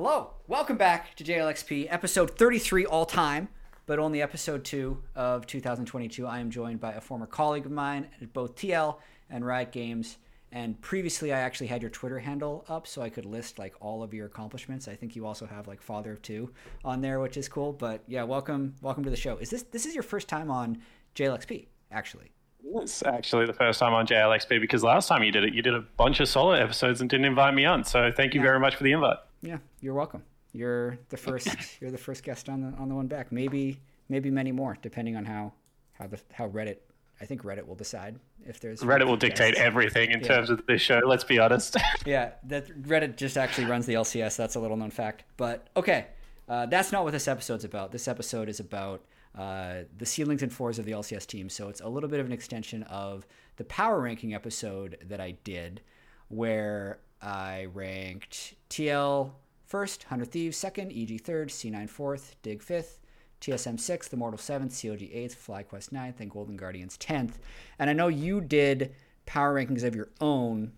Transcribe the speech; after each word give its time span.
Hello, 0.00 0.34
welcome 0.46 0.76
back 0.76 1.16
to 1.16 1.24
JLXP, 1.24 1.88
episode 1.90 2.38
33 2.38 2.86
all 2.86 3.04
time, 3.04 3.48
but 3.84 3.98
only 3.98 4.22
episode 4.22 4.64
2 4.64 4.96
of 5.16 5.44
2022. 5.44 6.24
I 6.24 6.38
am 6.38 6.52
joined 6.52 6.78
by 6.78 6.92
a 6.92 7.00
former 7.00 7.26
colleague 7.26 7.66
of 7.66 7.72
mine 7.72 8.06
at 8.22 8.32
both 8.32 8.54
TL 8.54 8.98
and 9.28 9.44
Riot 9.44 9.72
Games. 9.72 10.18
And 10.52 10.80
previously, 10.80 11.32
I 11.32 11.40
actually 11.40 11.66
had 11.66 11.82
your 11.82 11.90
Twitter 11.90 12.20
handle 12.20 12.64
up 12.68 12.86
so 12.86 13.02
I 13.02 13.08
could 13.08 13.26
list 13.26 13.58
like 13.58 13.74
all 13.80 14.04
of 14.04 14.14
your 14.14 14.26
accomplishments. 14.26 14.86
I 14.86 14.94
think 14.94 15.16
you 15.16 15.26
also 15.26 15.46
have 15.46 15.66
like 15.66 15.82
father 15.82 16.12
of 16.12 16.22
two 16.22 16.52
on 16.84 17.00
there, 17.00 17.18
which 17.18 17.36
is 17.36 17.48
cool. 17.48 17.72
But 17.72 18.04
yeah, 18.06 18.22
welcome, 18.22 18.76
welcome 18.80 19.02
to 19.02 19.10
the 19.10 19.16
show. 19.16 19.36
Is 19.38 19.50
this 19.50 19.64
this 19.64 19.84
is 19.84 19.94
your 19.94 20.04
first 20.04 20.28
time 20.28 20.48
on 20.48 20.78
JLXP? 21.16 21.66
Actually, 21.90 22.30
it's 22.76 23.02
actually 23.02 23.46
the 23.46 23.52
first 23.52 23.80
time 23.80 23.94
on 23.94 24.06
JLXP 24.06 24.60
because 24.60 24.84
last 24.84 25.08
time 25.08 25.24
you 25.24 25.32
did 25.32 25.42
it, 25.42 25.54
you 25.54 25.62
did 25.62 25.74
a 25.74 25.80
bunch 25.96 26.20
of 26.20 26.28
solo 26.28 26.52
episodes 26.52 27.00
and 27.00 27.10
didn't 27.10 27.26
invite 27.26 27.52
me 27.52 27.64
on. 27.64 27.82
So 27.82 28.12
thank 28.16 28.32
you 28.34 28.40
yeah. 28.40 28.46
very 28.46 28.60
much 28.60 28.76
for 28.76 28.84
the 28.84 28.92
invite. 28.92 29.16
Yeah, 29.42 29.58
you're 29.80 29.94
welcome. 29.94 30.22
You're 30.52 30.98
the 31.08 31.16
first. 31.16 31.48
you're 31.80 31.90
the 31.90 31.98
first 31.98 32.22
guest 32.22 32.48
on 32.48 32.60
the 32.60 32.76
on 32.78 32.88
the 32.88 32.94
one 32.94 33.06
back. 33.06 33.32
Maybe 33.32 33.80
maybe 34.08 34.30
many 34.30 34.52
more, 34.52 34.76
depending 34.80 35.16
on 35.16 35.24
how 35.24 35.52
how 35.92 36.06
the 36.06 36.20
how 36.32 36.48
Reddit. 36.48 36.78
I 37.20 37.24
think 37.24 37.42
Reddit 37.42 37.66
will 37.66 37.74
decide 37.74 38.20
if 38.46 38.60
there's 38.60 38.80
Reddit 38.80 39.06
will 39.06 39.16
dictate 39.16 39.56
everything 39.56 40.12
in 40.12 40.20
yeah. 40.20 40.28
terms 40.28 40.50
of 40.50 40.64
this 40.66 40.80
show. 40.80 41.00
Let's 41.04 41.24
be 41.24 41.40
honest. 41.40 41.76
yeah, 42.06 42.30
that 42.44 42.68
Reddit 42.82 43.16
just 43.16 43.36
actually 43.36 43.66
runs 43.66 43.86
the 43.86 43.94
LCS. 43.94 44.36
That's 44.36 44.54
a 44.54 44.60
little 44.60 44.76
known 44.76 44.90
fact. 44.90 45.24
But 45.36 45.66
okay, 45.76 46.06
uh, 46.48 46.66
that's 46.66 46.92
not 46.92 47.04
what 47.04 47.12
this 47.12 47.26
episode's 47.26 47.64
about. 47.64 47.90
This 47.90 48.06
episode 48.06 48.48
is 48.48 48.60
about 48.60 49.04
uh, 49.36 49.82
the 49.96 50.06
ceilings 50.06 50.42
and 50.42 50.52
floors 50.52 50.78
of 50.78 50.84
the 50.84 50.92
LCS 50.92 51.26
team. 51.26 51.48
So 51.48 51.68
it's 51.68 51.80
a 51.80 51.88
little 51.88 52.08
bit 52.08 52.20
of 52.20 52.26
an 52.26 52.32
extension 52.32 52.84
of 52.84 53.26
the 53.56 53.64
power 53.64 54.00
ranking 54.00 54.32
episode 54.32 54.98
that 55.08 55.20
I 55.20 55.32
did, 55.42 55.80
where 56.28 57.00
I 57.20 57.66
ranked 57.72 58.54
TL 58.70 59.32
first, 59.64 60.04
100 60.04 60.30
Thieves 60.30 60.56
second, 60.56 60.92
EG 60.92 61.20
third, 61.20 61.48
C9 61.48 61.88
fourth, 61.88 62.36
Dig 62.42 62.62
fifth, 62.62 63.00
TSM 63.40 63.78
sixth, 63.78 64.12
Immortal 64.12 64.38
seventh, 64.38 64.72
CLG 64.72 65.14
eighth, 65.14 65.46
FlyQuest 65.46 65.92
ninth, 65.92 66.20
and 66.20 66.30
Golden 66.30 66.56
Guardians 66.56 66.96
tenth. 66.96 67.38
And 67.78 67.88
I 67.88 67.92
know 67.92 68.08
you 68.08 68.40
did 68.40 68.94
power 69.26 69.54
rankings 69.54 69.84
of 69.84 69.94
your 69.94 70.08
own, 70.20 70.72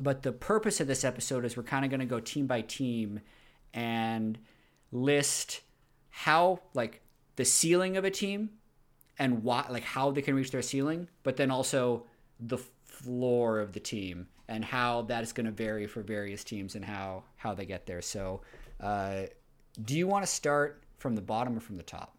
but 0.00 0.22
the 0.22 0.32
purpose 0.32 0.80
of 0.80 0.86
this 0.86 1.04
episode 1.04 1.44
is 1.44 1.56
we're 1.56 1.62
kind 1.62 1.84
of 1.84 1.90
going 1.90 2.00
to 2.00 2.06
go 2.06 2.20
team 2.20 2.46
by 2.46 2.62
team 2.62 3.20
and 3.72 4.38
list 4.90 5.60
how 6.10 6.60
like 6.74 7.02
the 7.36 7.44
ceiling 7.44 7.96
of 7.96 8.04
a 8.04 8.10
team 8.10 8.50
and 9.18 9.42
why 9.42 9.66
like 9.68 9.82
how 9.82 10.10
they 10.10 10.22
can 10.22 10.34
reach 10.34 10.50
their 10.50 10.62
ceiling, 10.62 11.08
but 11.22 11.36
then 11.36 11.50
also 11.50 12.06
the 12.40 12.58
floor 12.84 13.60
of 13.60 13.72
the 13.72 13.80
team 13.80 14.26
and 14.48 14.64
how 14.64 15.02
that 15.02 15.22
is 15.22 15.32
going 15.32 15.46
to 15.46 15.52
vary 15.52 15.86
for 15.86 16.02
various 16.02 16.44
teams 16.44 16.74
and 16.74 16.84
how 16.84 17.24
how 17.36 17.54
they 17.54 17.66
get 17.66 17.86
there. 17.86 18.02
So, 18.02 18.42
uh, 18.80 19.22
do 19.84 19.96
you 19.96 20.06
want 20.06 20.24
to 20.24 20.30
start 20.30 20.82
from 20.98 21.14
the 21.14 21.22
bottom 21.22 21.56
or 21.56 21.60
from 21.60 21.76
the 21.76 21.82
top? 21.82 22.16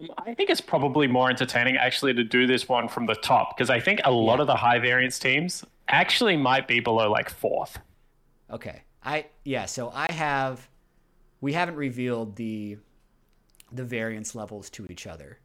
Um, 0.00 0.08
I 0.18 0.34
think 0.34 0.50
it's 0.50 0.60
probably 0.60 1.06
more 1.06 1.28
entertaining 1.28 1.76
actually 1.76 2.14
to 2.14 2.24
do 2.24 2.46
this 2.46 2.68
one 2.68 2.88
from 2.88 3.06
the 3.06 3.14
top 3.16 3.56
because 3.56 3.70
I 3.70 3.80
think 3.80 4.00
a 4.04 4.12
lot 4.12 4.36
yeah. 4.36 4.42
of 4.42 4.46
the 4.46 4.56
high 4.56 4.78
variance 4.78 5.18
teams 5.18 5.64
actually 5.88 6.36
might 6.36 6.68
be 6.68 6.80
below 6.80 7.10
like 7.10 7.30
fourth. 7.30 7.78
Okay. 8.50 8.82
I 9.02 9.26
yeah, 9.44 9.66
so 9.66 9.90
I 9.94 10.10
have 10.12 10.68
we 11.40 11.52
haven't 11.52 11.76
revealed 11.76 12.36
the 12.36 12.78
the 13.72 13.84
variance 13.84 14.34
levels 14.34 14.70
to 14.70 14.86
each 14.90 15.06
other. 15.06 15.38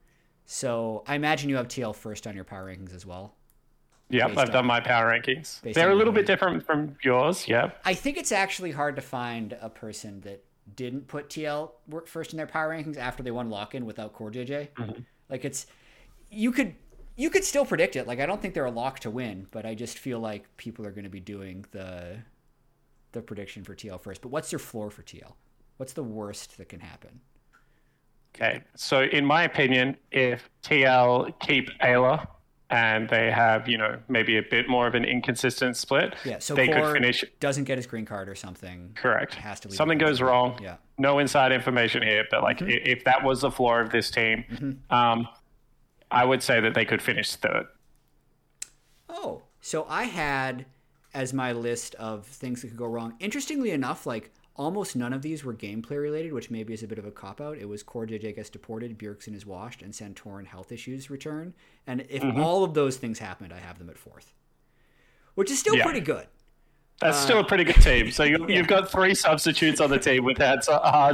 So 0.45 1.03
I 1.07 1.15
imagine 1.15 1.49
you 1.49 1.55
have 1.57 1.67
TL 1.67 1.95
first 1.95 2.27
on 2.27 2.35
your 2.35 2.43
power 2.43 2.67
rankings 2.67 2.93
as 2.95 3.05
well. 3.05 3.35
Yep, 4.13 4.37
I've 4.37 4.51
done 4.51 4.65
my 4.67 4.79
power 4.79 5.11
rankings. 5.11 5.61
They're 5.73 5.89
a 5.89 5.95
little 5.95 6.13
bit 6.13 6.25
different 6.27 6.63
from 6.65 6.95
yours. 7.01 7.47
Yep. 7.47 7.81
I 7.83 7.93
think 7.95 8.17
it's 8.17 8.31
actually 8.31 8.71
hard 8.71 8.95
to 8.95 9.01
find 9.01 9.57
a 9.59 9.69
person 9.69 10.21
that 10.21 10.43
didn't 10.75 11.07
put 11.07 11.29
TL 11.29 11.71
first 12.05 12.31
in 12.31 12.37
their 12.37 12.47
power 12.47 12.69
rankings 12.69 12.97
after 12.97 13.23
they 13.23 13.31
won 13.31 13.49
lock 13.49 13.75
in 13.75 13.85
without 13.85 14.13
CoreJJ. 14.13 14.69
Mm-hmm. 14.69 15.01
Like 15.29 15.45
it's 15.45 15.65
you 16.29 16.51
could 16.51 16.75
you 17.15 17.29
could 17.29 17.43
still 17.43 17.65
predict 17.65 17.95
it. 17.95 18.07
Like 18.07 18.19
I 18.19 18.25
don't 18.25 18.41
think 18.41 18.53
they're 18.53 18.65
a 18.65 18.71
lock 18.71 18.99
to 18.99 19.09
win, 19.09 19.47
but 19.51 19.65
I 19.65 19.75
just 19.75 19.97
feel 19.97 20.19
like 20.19 20.45
people 20.57 20.85
are 20.85 20.91
going 20.91 21.03
to 21.03 21.09
be 21.09 21.19
doing 21.19 21.65
the 21.71 22.17
the 23.11 23.21
prediction 23.21 23.63
for 23.63 23.75
TL 23.75 23.99
first. 23.99 24.21
But 24.21 24.29
what's 24.29 24.51
your 24.51 24.59
floor 24.59 24.89
for 24.89 25.03
TL? 25.03 25.33
What's 25.77 25.93
the 25.93 26.03
worst 26.03 26.57
that 26.57 26.69
can 26.69 26.79
happen? 26.79 27.19
Okay, 28.35 28.63
so 28.75 29.03
in 29.03 29.25
my 29.25 29.43
opinion, 29.43 29.95
if 30.11 30.49
TL 30.63 31.39
keep 31.39 31.69
Ayla 31.79 32.27
and 32.73 33.07
they 33.07 33.29
have, 33.29 33.69
you 33.69 33.77
know, 33.77 33.99
maybe 34.09 34.35
a 34.37 34.41
bit 34.41 34.67
more 34.67 34.87
of 34.87 34.95
an 34.95 35.05
inconsistent 35.05 35.77
split, 35.77 36.15
yeah, 36.25 36.39
so 36.39 36.55
they 36.55 36.67
could 36.67 36.91
finish. 36.91 37.23
Doesn't 37.39 37.65
get 37.65 37.77
his 37.77 37.85
green 37.85 38.05
card 38.05 38.27
or 38.27 38.33
something. 38.33 38.93
Correct. 38.95 39.35
Has 39.35 39.59
to 39.61 39.71
something 39.71 39.99
goes 39.99 40.21
wrong. 40.21 40.57
Yeah. 40.59 40.77
No 40.97 41.19
inside 41.19 41.51
information 41.51 42.01
here, 42.01 42.25
but 42.31 42.41
like 42.41 42.57
mm-hmm. 42.57 42.71
if 42.71 43.03
that 43.03 43.23
was 43.23 43.41
the 43.41 43.51
floor 43.51 43.79
of 43.79 43.91
this 43.91 44.09
team, 44.09 44.43
mm-hmm. 44.51 44.93
um, 44.93 45.27
I 46.09 46.25
would 46.25 46.41
say 46.41 46.59
that 46.61 46.73
they 46.73 46.83
could 46.83 47.01
finish 47.01 47.35
third. 47.35 47.67
Oh, 49.07 49.43
so 49.61 49.85
I 49.87 50.05
had 50.05 50.65
as 51.13 51.31
my 51.31 51.51
list 51.51 51.93
of 51.95 52.25
things 52.25 52.63
that 52.63 52.69
could 52.69 52.77
go 52.77 52.87
wrong. 52.87 53.13
Interestingly 53.19 53.69
enough, 53.69 54.07
like 54.07 54.31
Almost 54.55 54.95
none 54.95 55.13
of 55.13 55.23
these 55.23 55.43
were 55.43 55.53
gameplay 55.53 55.99
related, 55.99 56.31
which 56.31 56.51
maybe 56.51 56.73
is 56.73 56.83
a 56.83 56.87
bit 56.87 56.99
of 56.99 57.05
a 57.05 57.11
cop 57.11 57.41
out. 57.41 57.57
It 57.57 57.67
was 57.67 57.83
CoreJJ 57.83 58.35
gets 58.35 58.49
deported, 58.51 58.97
Bjergsen 58.99 59.33
is 59.33 59.45
washed, 59.45 59.81
and 59.81 59.91
Santorin 59.93 60.45
health 60.45 60.71
issues 60.71 61.09
return. 61.09 61.53
And 61.87 62.05
if 62.09 62.21
mm-hmm. 62.21 62.39
all 62.39 62.63
of 62.63 62.75
those 62.75 62.97
things 62.97 63.17
happened, 63.17 63.51
I 63.51 63.57
have 63.57 63.79
them 63.79 63.89
at 63.89 63.97
fourth, 63.97 64.33
which 65.33 65.49
is 65.49 65.59
still 65.59 65.75
yeah. 65.75 65.83
pretty 65.83 66.01
good. 66.01 66.27
That's 66.99 67.17
uh, 67.17 67.21
still 67.21 67.39
a 67.39 67.43
pretty 67.43 67.63
good 67.63 67.81
team. 67.81 68.11
So 68.11 68.23
you, 68.23 68.57
have 68.57 68.67
got 68.67 68.91
three 68.91 69.15
substitutes 69.15 69.81
on 69.81 69.89
the 69.89 69.97
team 69.97 70.23
with 70.23 70.37
Hans 70.37 70.67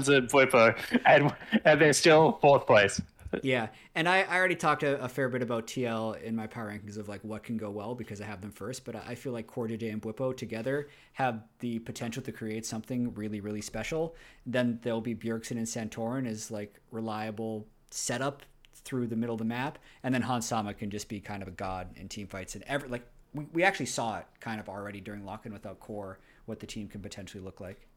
and 0.09 0.28
Bwipo, 0.29 0.78
and, 1.05 1.33
and 1.63 1.79
they're 1.79 1.94
still 1.94 2.39
fourth 2.41 2.67
place 2.67 2.99
yeah, 3.44 3.67
and 3.95 4.07
I, 4.07 4.22
I 4.22 4.38
already 4.38 4.56
talked 4.56 4.84
a, 4.84 5.01
a, 5.03 5.09
fair 5.09 5.29
bit 5.29 5.41
about 5.41 5.67
TL 5.67 6.22
in 6.22 6.35
my 6.35 6.47
power 6.47 6.72
rankings 6.72 6.97
of 6.97 7.07
like 7.07 7.23
what 7.23 7.44
can 7.44 7.57
go 7.57 7.69
well 7.69 7.95
because 7.95 8.22
I 8.22 8.25
have 8.25 8.41
them 8.41 8.51
first. 8.51 8.85
But 8.85 8.95
I 8.95 9.16
feel 9.16 9.34
like 9.34 9.47
JJ 9.47 9.91
and 9.91 10.01
Bwipo 10.01 10.35
together 10.35 10.90
have 11.13 11.44
the 11.59 11.79
potential 11.79 12.23
to 12.23 12.31
create 12.31 12.66
something 12.66 13.13
really 13.13 13.40
really 13.40 13.62
special. 13.62 14.16
Then 14.45 14.79
there'll 14.81 15.01
be 15.01 15.16
Bjergsen 15.16 15.51
and 15.51 15.67
Santorin 15.67 16.28
as 16.28 16.50
like 16.50 16.79
reliable 16.91 17.67
setup 17.91 18.44
through 18.73 19.07
the 19.07 19.16
middle 19.16 19.35
of 19.35 19.40
the 19.40 19.46
map, 19.46 19.78
and 20.03 20.13
then 20.13 20.22
Hans 20.22 20.47
Sama 20.47 20.73
can 20.73 20.90
just 20.90 21.09
be 21.09 21.19
kind 21.19 21.41
of 21.41 21.47
a 21.47 21.51
god 21.51 21.90
in 21.96 22.07
team 22.07 22.28
fights 22.28 22.56
and 22.56 22.63
ever 22.67 22.88
like 22.88 23.06
we, 23.34 23.46
we 23.53 23.63
actually 23.63 23.85
saw 23.85 24.17
it 24.17 24.25
kind 24.40 24.59
of 24.59 24.69
already 24.69 25.01
during 25.01 25.25
lock 25.25 25.46
in 25.46 25.53
without 25.53 25.79
core 25.79 26.19
what 26.46 26.59
the 26.59 26.66
team 26.66 26.88
can 26.88 27.01
potentially 27.01 27.44
look 27.44 27.61
like 27.61 27.88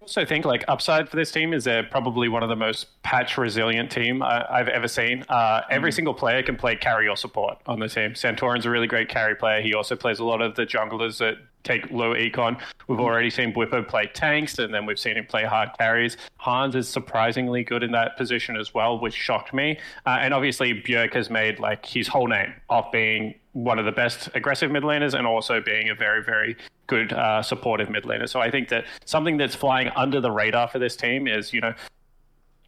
also 0.00 0.24
think 0.24 0.44
like 0.44 0.64
upside 0.66 1.08
for 1.08 1.16
this 1.16 1.30
team 1.30 1.52
is 1.52 1.64
they're 1.64 1.82
probably 1.82 2.28
one 2.28 2.42
of 2.42 2.48
the 2.48 2.56
most 2.56 3.02
patch 3.02 3.36
resilient 3.36 3.90
team 3.90 4.22
uh, 4.22 4.44
I've 4.48 4.68
ever 4.68 4.88
seen. 4.88 5.24
Uh, 5.28 5.62
every 5.70 5.90
mm. 5.90 5.94
single 5.94 6.14
player 6.14 6.42
can 6.42 6.56
play 6.56 6.76
carry 6.76 7.06
or 7.08 7.16
support 7.16 7.58
on 7.66 7.78
the 7.78 7.88
team. 7.88 8.12
Santorin's 8.12 8.66
a 8.66 8.70
really 8.70 8.86
great 8.86 9.08
carry 9.08 9.34
player. 9.34 9.60
He 9.60 9.74
also 9.74 9.96
plays 9.96 10.18
a 10.18 10.24
lot 10.24 10.40
of 10.40 10.56
the 10.56 10.64
junglers 10.64 11.18
that 11.18 11.36
take 11.62 11.90
low 11.90 12.14
econ. 12.14 12.60
We've 12.88 12.98
mm. 12.98 13.02
already 13.02 13.30
seen 13.30 13.52
Bwipo 13.52 13.86
play 13.86 14.10
tanks, 14.12 14.58
and 14.58 14.72
then 14.72 14.86
we've 14.86 14.98
seen 14.98 15.16
him 15.16 15.26
play 15.26 15.44
hard 15.44 15.70
carries. 15.78 16.16
Hans 16.38 16.74
is 16.74 16.88
surprisingly 16.88 17.62
good 17.62 17.82
in 17.82 17.92
that 17.92 18.16
position 18.16 18.56
as 18.56 18.72
well, 18.72 18.98
which 18.98 19.14
shocked 19.14 19.52
me. 19.52 19.78
Uh, 20.06 20.18
and 20.20 20.32
obviously, 20.32 20.72
Bjerg 20.72 21.12
has 21.14 21.28
made 21.28 21.58
like 21.58 21.84
his 21.84 22.08
whole 22.08 22.26
name 22.26 22.54
off 22.70 22.90
being 22.90 23.34
one 23.52 23.78
of 23.78 23.84
the 23.84 23.92
best 23.92 24.28
aggressive 24.34 24.70
mid 24.70 24.82
laners 24.82 25.14
and 25.14 25.26
also 25.26 25.60
being 25.60 25.88
a 25.88 25.94
very, 25.94 26.22
very 26.22 26.56
good 26.86 27.12
uh, 27.12 27.42
supportive 27.42 27.90
mid 27.90 28.04
laner. 28.04 28.28
So 28.28 28.40
I 28.40 28.50
think 28.50 28.68
that 28.68 28.84
something 29.04 29.36
that's 29.36 29.54
flying 29.54 29.88
under 29.96 30.20
the 30.20 30.30
radar 30.30 30.68
for 30.68 30.78
this 30.78 30.96
team 30.96 31.26
is, 31.26 31.52
you 31.52 31.60
know, 31.60 31.74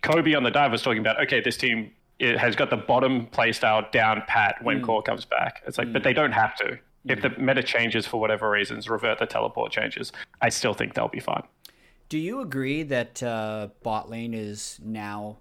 Kobe 0.03 0.34
on 0.34 0.43
the 0.43 0.50
dive 0.50 0.72
was 0.72 0.82
talking 0.82 0.98
about, 0.98 1.20
okay, 1.22 1.41
this 1.41 1.56
team 1.56 1.93
it 2.19 2.38
has 2.38 2.54
got 2.54 2.70
the 2.70 2.76
bottom 2.76 3.26
play 3.26 3.53
style 3.53 3.84
down 3.91 4.22
pat 4.28 4.56
when 4.62 4.81
mm. 4.81 4.84
core 4.84 5.03
comes 5.03 5.25
back. 5.25 5.62
It's 5.66 5.76
like, 5.76 5.88
mm. 5.88 5.93
but 5.93 6.04
they 6.04 6.12
don't 6.12 6.32
have 6.32 6.54
to. 6.56 6.78
If 7.04 7.20
the 7.20 7.31
meta 7.31 7.64
changes 7.64 8.06
for 8.06 8.20
whatever 8.20 8.49
reasons, 8.49 8.88
revert 8.88 9.19
the 9.19 9.26
teleport 9.26 9.72
changes, 9.72 10.12
I 10.41 10.50
still 10.50 10.72
think 10.72 10.94
they'll 10.94 11.09
be 11.09 11.19
fine. 11.19 11.43
Do 12.08 12.17
you 12.17 12.40
agree 12.40 12.84
that 12.84 13.20
uh, 13.25 13.70
bot 13.82 14.08
lane 14.08 14.34
is 14.34 14.79
now, 14.84 15.38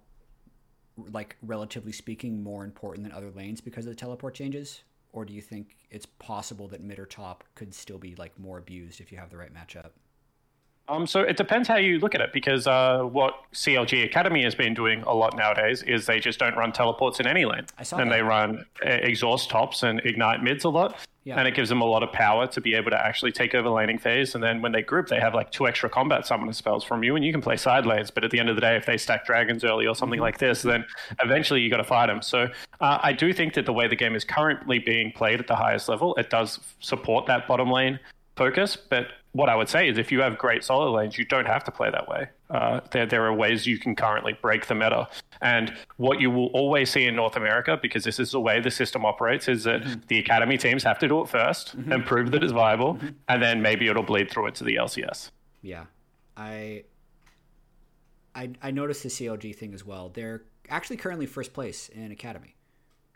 like 0.97 1.35
relatively 1.43 1.91
speaking, 1.91 2.41
more 2.41 2.63
important 2.63 3.03
than 3.03 3.11
other 3.11 3.29
lanes 3.29 3.61
because 3.61 3.85
of 3.85 3.91
the 3.91 3.95
teleport 3.95 4.33
changes? 4.33 4.81
Or 5.13 5.25
do 5.25 5.33
you 5.33 5.41
think 5.41 5.77
it's 5.89 6.05
possible 6.05 6.67
that 6.69 6.81
mid 6.81 6.99
or 6.99 7.05
top 7.05 7.43
could 7.55 7.73
still 7.73 7.97
be 7.97 8.15
like 8.15 8.37
more 8.39 8.57
abused 8.57 9.01
if 9.01 9.11
you 9.11 9.17
have 9.17 9.29
the 9.29 9.37
right 9.37 9.53
matchup? 9.53 9.91
Um, 10.91 11.07
so 11.07 11.21
it 11.21 11.37
depends 11.37 11.69
how 11.69 11.77
you 11.77 11.99
look 11.99 12.13
at 12.15 12.19
it, 12.19 12.33
because 12.33 12.67
uh, 12.67 13.03
what 13.03 13.35
CLG 13.53 14.03
Academy 14.03 14.43
has 14.43 14.55
been 14.55 14.73
doing 14.73 15.03
a 15.03 15.13
lot 15.13 15.37
nowadays 15.37 15.83
is 15.83 16.05
they 16.05 16.19
just 16.19 16.37
don't 16.37 16.55
run 16.57 16.73
teleports 16.73 17.21
in 17.21 17.27
any 17.27 17.45
lane, 17.45 17.65
I 17.77 17.83
saw 17.83 17.97
and 17.97 18.11
that. 18.11 18.15
they 18.15 18.21
run 18.21 18.65
uh, 18.85 18.89
exhaust 18.89 19.49
tops 19.49 19.83
and 19.83 20.01
ignite 20.03 20.43
mids 20.43 20.65
a 20.65 20.69
lot, 20.69 20.97
yeah. 21.23 21.37
and 21.39 21.47
it 21.47 21.55
gives 21.55 21.69
them 21.69 21.79
a 21.79 21.85
lot 21.85 22.03
of 22.03 22.11
power 22.11 22.45
to 22.47 22.59
be 22.59 22.73
able 22.73 22.91
to 22.91 22.99
actually 22.99 23.31
take 23.31 23.55
over 23.55 23.69
laning 23.69 23.99
phase. 23.99 24.35
And 24.35 24.43
then 24.43 24.61
when 24.61 24.73
they 24.73 24.81
group, 24.81 25.07
they 25.07 25.19
have 25.21 25.33
like 25.33 25.49
two 25.49 25.65
extra 25.65 25.89
combat 25.89 26.27
summoner 26.27 26.51
spells 26.51 26.83
from 26.83 27.05
you, 27.05 27.15
and 27.15 27.23
you 27.23 27.31
can 27.31 27.41
play 27.41 27.55
side 27.55 27.85
lanes. 27.85 28.11
But 28.11 28.25
at 28.25 28.31
the 28.31 28.39
end 28.39 28.49
of 28.49 28.55
the 28.55 28.61
day, 28.61 28.75
if 28.75 28.85
they 28.85 28.97
stack 28.97 29.25
dragons 29.25 29.63
early 29.63 29.87
or 29.87 29.95
something 29.95 30.17
mm-hmm. 30.17 30.23
like 30.23 30.39
this, 30.39 30.61
then 30.61 30.83
eventually 31.23 31.61
you 31.61 31.69
got 31.69 31.77
to 31.77 31.85
fight 31.85 32.07
them. 32.07 32.21
So 32.21 32.49
uh, 32.81 32.97
I 33.01 33.13
do 33.13 33.31
think 33.31 33.53
that 33.53 33.65
the 33.65 33.73
way 33.73 33.87
the 33.87 33.95
game 33.95 34.13
is 34.13 34.25
currently 34.25 34.79
being 34.79 35.13
played 35.13 35.39
at 35.39 35.47
the 35.47 35.55
highest 35.55 35.87
level, 35.87 36.15
it 36.15 36.29
does 36.29 36.59
support 36.81 37.27
that 37.27 37.47
bottom 37.47 37.71
lane 37.71 37.97
focus. 38.35 38.75
But 38.75 39.07
what 39.33 39.49
I 39.49 39.55
would 39.55 39.69
say 39.69 39.87
is 39.87 39.97
if 39.97 40.11
you 40.11 40.21
have 40.21 40.37
great 40.37 40.63
solo 40.63 40.91
lanes, 40.91 41.17
you 41.17 41.23
don't 41.23 41.47
have 41.47 41.63
to 41.63 41.71
play 41.71 41.89
that 41.89 42.07
way. 42.07 42.29
Uh, 42.49 42.81
there, 42.91 43.05
there 43.05 43.25
are 43.25 43.33
ways 43.33 43.65
you 43.65 43.77
can 43.77 43.95
currently 43.95 44.33
break 44.41 44.67
the 44.67 44.75
meta. 44.75 45.07
And 45.41 45.73
what 45.95 46.19
you 46.19 46.29
will 46.29 46.47
always 46.47 46.89
see 46.89 47.05
in 47.05 47.15
North 47.15 47.37
America, 47.37 47.79
because 47.81 48.03
this 48.03 48.19
is 48.19 48.31
the 48.31 48.41
way 48.41 48.59
the 48.59 48.71
system 48.71 49.05
operates, 49.05 49.47
is 49.47 49.63
that 49.63 49.83
mm-hmm. 49.83 50.01
the 50.07 50.19
academy 50.19 50.57
teams 50.57 50.83
have 50.83 50.99
to 50.99 51.07
do 51.07 51.21
it 51.21 51.27
1st 51.27 51.75
mm-hmm. 51.75 51.91
and 51.91 52.05
prove 52.05 52.31
that 52.31 52.43
it's 52.43 52.51
viable, 52.51 52.95
mm-hmm. 52.95 53.07
and 53.29 53.41
then 53.41 53.61
maybe 53.61 53.87
it'll 53.87 54.03
bleed 54.03 54.29
through 54.29 54.47
into 54.47 54.65
the 54.65 54.75
LCS. 54.75 55.31
Yeah, 55.61 55.85
I, 56.35 56.83
I, 58.35 58.49
I 58.61 58.71
noticed 58.71 59.03
the 59.03 59.09
CLG 59.09 59.55
thing 59.55 59.73
as 59.73 59.85
well. 59.85 60.09
They're 60.09 60.43
actually 60.69 60.97
currently 60.97 61.25
first 61.25 61.53
place 61.53 61.87
in 61.89 62.11
academy. 62.11 62.55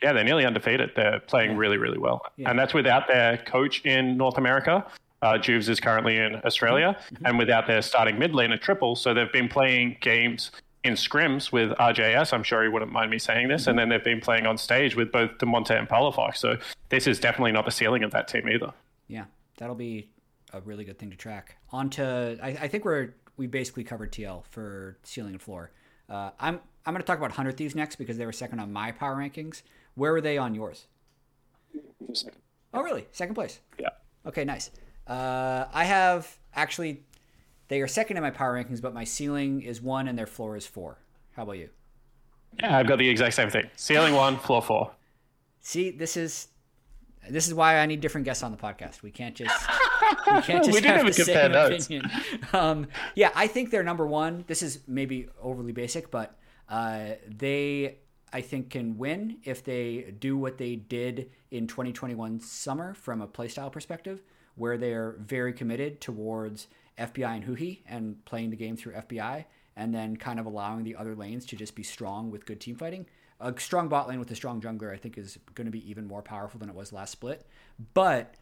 Yeah, 0.01 0.13
they're 0.13 0.23
nearly 0.23 0.45
undefeated. 0.45 0.91
They're 0.95 1.19
playing 1.21 1.51
yeah. 1.51 1.57
really, 1.57 1.77
really 1.77 1.97
well, 1.97 2.21
yeah. 2.37 2.49
and 2.49 2.57
that's 2.57 2.73
without 2.73 3.07
their 3.07 3.37
coach 3.37 3.81
in 3.85 4.15
North 4.17 4.37
America. 4.37 4.85
Uh, 5.25 5.39
Juves 5.39 5.69
is 5.69 5.79
currently 5.79 6.17
in 6.17 6.35
Australia, 6.45 6.95
mm-hmm. 7.11 7.25
and 7.25 7.37
without 7.39 7.65
their 7.65 7.81
starting 7.81 8.19
mid 8.19 8.35
lane 8.35 8.51
at 8.51 8.61
triple, 8.61 8.95
so 8.95 9.11
they've 9.11 9.31
been 9.31 9.49
playing 9.49 9.97
games 9.99 10.51
in 10.83 10.93
scrims 10.93 11.51
with 11.51 11.71
RJS. 11.71 12.31
I'm 12.31 12.43
sure 12.43 12.61
he 12.61 12.69
wouldn't 12.69 12.91
mind 12.91 13.09
me 13.09 13.17
saying 13.17 13.47
this, 13.47 13.63
mm-hmm. 13.63 13.71
and 13.71 13.79
then 13.79 13.89
they've 13.89 14.03
been 14.03 14.21
playing 14.21 14.45
on 14.45 14.55
stage 14.57 14.95
with 14.95 15.11
both 15.11 15.31
Damonte 15.39 15.77
and 15.77 15.89
Palafox. 15.89 16.37
So 16.37 16.57
this 16.89 17.07
is 17.07 17.19
definitely 17.19 17.53
not 17.53 17.65
the 17.65 17.71
ceiling 17.71 18.03
of 18.03 18.11
that 18.11 18.27
team 18.27 18.47
either. 18.47 18.71
Yeah, 19.07 19.25
that'll 19.57 19.73
be 19.73 20.09
a 20.53 20.61
really 20.61 20.83
good 20.83 20.99
thing 20.99 21.09
to 21.09 21.17
track. 21.17 21.57
On 21.71 21.89
to, 21.91 22.37
I, 22.41 22.49
I 22.49 22.67
think 22.67 22.85
we're 22.85 23.15
we 23.35 23.47
basically 23.47 23.83
covered 23.83 24.11
TL 24.11 24.43
for 24.51 24.99
ceiling 25.01 25.33
and 25.33 25.41
floor. 25.41 25.71
Uh, 26.07 26.29
I'm 26.39 26.59
I'm 26.85 26.93
going 26.93 27.01
to 27.01 27.07
talk 27.07 27.17
about 27.17 27.31
Hundred 27.31 27.57
Thieves 27.57 27.73
next 27.73 27.95
because 27.95 28.17
they 28.19 28.27
were 28.27 28.31
second 28.31 28.59
on 28.59 28.71
my 28.71 28.91
power 28.91 29.15
rankings. 29.15 29.63
Where 29.95 30.11
were 30.11 30.21
they 30.21 30.37
on 30.37 30.53
yours? 30.53 30.85
Second. 32.13 32.41
Oh, 32.75 32.83
really? 32.83 33.07
Second 33.11 33.33
place. 33.33 33.59
Yeah. 33.79 33.89
Okay, 34.27 34.43
nice. 34.43 34.69
Uh, 35.07 35.65
I 35.73 35.83
have 35.83 36.37
actually, 36.55 37.03
they 37.67 37.81
are 37.81 37.87
second 37.87 38.17
in 38.17 38.23
my 38.23 38.31
power 38.31 38.55
rankings, 38.61 38.81
but 38.81 38.93
my 38.93 39.03
ceiling 39.03 39.61
is 39.61 39.81
one 39.81 40.07
and 40.07 40.17
their 40.17 40.27
floor 40.27 40.55
is 40.55 40.65
four. 40.65 40.97
How 41.35 41.43
about 41.43 41.57
you? 41.57 41.69
Yeah, 42.59 42.77
I've 42.77 42.87
got 42.87 42.99
the 42.99 43.09
exact 43.09 43.35
same 43.35 43.49
thing. 43.49 43.69
Ceiling 43.75 44.13
one, 44.13 44.37
floor 44.37 44.61
four. 44.61 44.91
See, 45.61 45.91
this 45.91 46.15
is 46.15 46.47
this 47.29 47.47
is 47.47 47.53
why 47.53 47.79
I 47.79 47.85
need 47.87 48.01
different 48.01 48.25
guests 48.25 48.43
on 48.43 48.51
the 48.51 48.57
podcast. 48.57 49.01
We 49.01 49.11
can't 49.11 49.35
just 49.35 49.53
we 50.27 50.41
can't 50.41 50.63
just 50.63 50.81
we 50.81 50.87
have 50.87 51.05
the 51.05 51.13
same 51.13 51.51
notes. 51.51 51.85
opinion. 51.85 52.11
Um, 52.53 52.87
yeah, 53.15 53.31
I 53.35 53.47
think 53.47 53.71
they're 53.71 53.83
number 53.83 54.05
one. 54.05 54.45
This 54.47 54.61
is 54.61 54.79
maybe 54.87 55.27
overly 55.41 55.71
basic, 55.71 56.11
but 56.11 56.35
uh, 56.69 57.13
they 57.27 57.97
I 58.31 58.41
think 58.41 58.69
can 58.69 58.97
win 58.97 59.37
if 59.43 59.63
they 59.63 60.13
do 60.19 60.37
what 60.37 60.57
they 60.57 60.75
did 60.75 61.31
in 61.51 61.67
2021 61.67 62.39
summer 62.41 62.93
from 62.93 63.21
a 63.21 63.27
playstyle 63.27 63.71
perspective 63.71 64.21
where 64.55 64.77
they're 64.77 65.15
very 65.19 65.53
committed 65.53 66.01
towards 66.01 66.67
FBI 66.97 67.35
and 67.35 67.45
Huhi 67.45 67.79
and 67.87 68.23
playing 68.25 68.49
the 68.49 68.55
game 68.55 68.77
through 68.77 68.93
FBI, 68.93 69.45
and 69.75 69.93
then 69.93 70.15
kind 70.15 70.39
of 70.39 70.45
allowing 70.45 70.83
the 70.83 70.95
other 70.95 71.15
lanes 71.15 71.45
to 71.47 71.55
just 71.55 71.75
be 71.75 71.83
strong 71.83 72.31
with 72.31 72.45
good 72.45 72.61
team 72.61 72.75
fighting. 72.75 73.05
A 73.41 73.53
strong 73.59 73.89
bot 73.89 74.07
lane 74.07 74.19
with 74.19 74.31
a 74.31 74.35
strong 74.35 74.61
jungler, 74.61 74.93
I 74.93 74.97
think, 74.97 75.17
is 75.17 75.37
going 75.53 75.65
to 75.65 75.71
be 75.71 75.89
even 75.89 76.07
more 76.07 76.21
powerful 76.21 76.59
than 76.59 76.69
it 76.69 76.75
was 76.75 76.93
last 76.93 77.11
split. 77.11 77.45
But 77.93 78.35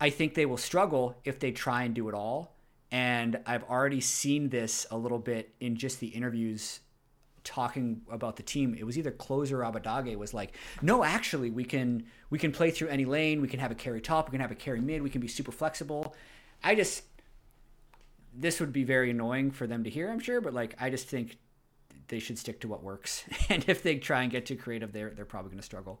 I 0.00 0.10
think 0.10 0.34
they 0.34 0.46
will 0.46 0.56
struggle 0.56 1.16
if 1.24 1.40
they 1.40 1.50
try 1.50 1.82
and 1.82 1.94
do 1.94 2.08
it 2.08 2.14
all. 2.14 2.54
And 2.92 3.40
I've 3.46 3.64
already 3.64 4.00
seen 4.00 4.50
this 4.50 4.86
a 4.90 4.96
little 4.96 5.18
bit 5.18 5.54
in 5.58 5.76
just 5.76 5.98
the 5.98 6.08
interviews 6.08 6.80
talking 7.44 8.02
about 8.10 8.36
the 8.36 8.42
team, 8.42 8.74
it 8.78 8.84
was 8.84 8.96
either 8.96 9.10
closer 9.10 9.62
or 9.62 9.72
Abbedagge 9.72 10.16
was 10.16 10.34
like, 10.34 10.56
no, 10.80 11.04
actually, 11.04 11.50
we 11.50 11.64
can 11.64 12.04
we 12.30 12.38
can 12.38 12.52
play 12.52 12.70
through 12.70 12.88
any 12.88 13.04
lane. 13.04 13.40
We 13.40 13.48
can 13.48 13.60
have 13.60 13.70
a 13.70 13.74
carry 13.74 14.00
top. 14.00 14.28
We 14.28 14.32
can 14.32 14.40
have 14.40 14.50
a 14.50 14.56
carry 14.56 14.80
mid. 14.80 15.02
We 15.02 15.10
can 15.10 15.20
be 15.20 15.28
super 15.28 15.52
flexible. 15.52 16.14
I 16.62 16.74
just 16.74 17.04
this 18.34 18.60
would 18.60 18.72
be 18.72 18.84
very 18.84 19.10
annoying 19.10 19.50
for 19.50 19.66
them 19.66 19.84
to 19.84 19.90
hear, 19.90 20.10
I'm 20.10 20.20
sure, 20.20 20.40
but 20.40 20.54
like 20.54 20.74
I 20.80 20.90
just 20.90 21.08
think 21.08 21.36
they 22.08 22.18
should 22.18 22.38
stick 22.38 22.60
to 22.60 22.68
what 22.68 22.82
works. 22.82 23.24
and 23.48 23.64
if 23.68 23.82
they 23.82 23.96
try 23.96 24.22
and 24.22 24.30
get 24.30 24.46
too 24.46 24.56
creative, 24.56 24.92
they're 24.92 25.10
they're 25.10 25.24
probably 25.24 25.50
going 25.50 25.60
to 25.60 25.64
struggle. 25.64 26.00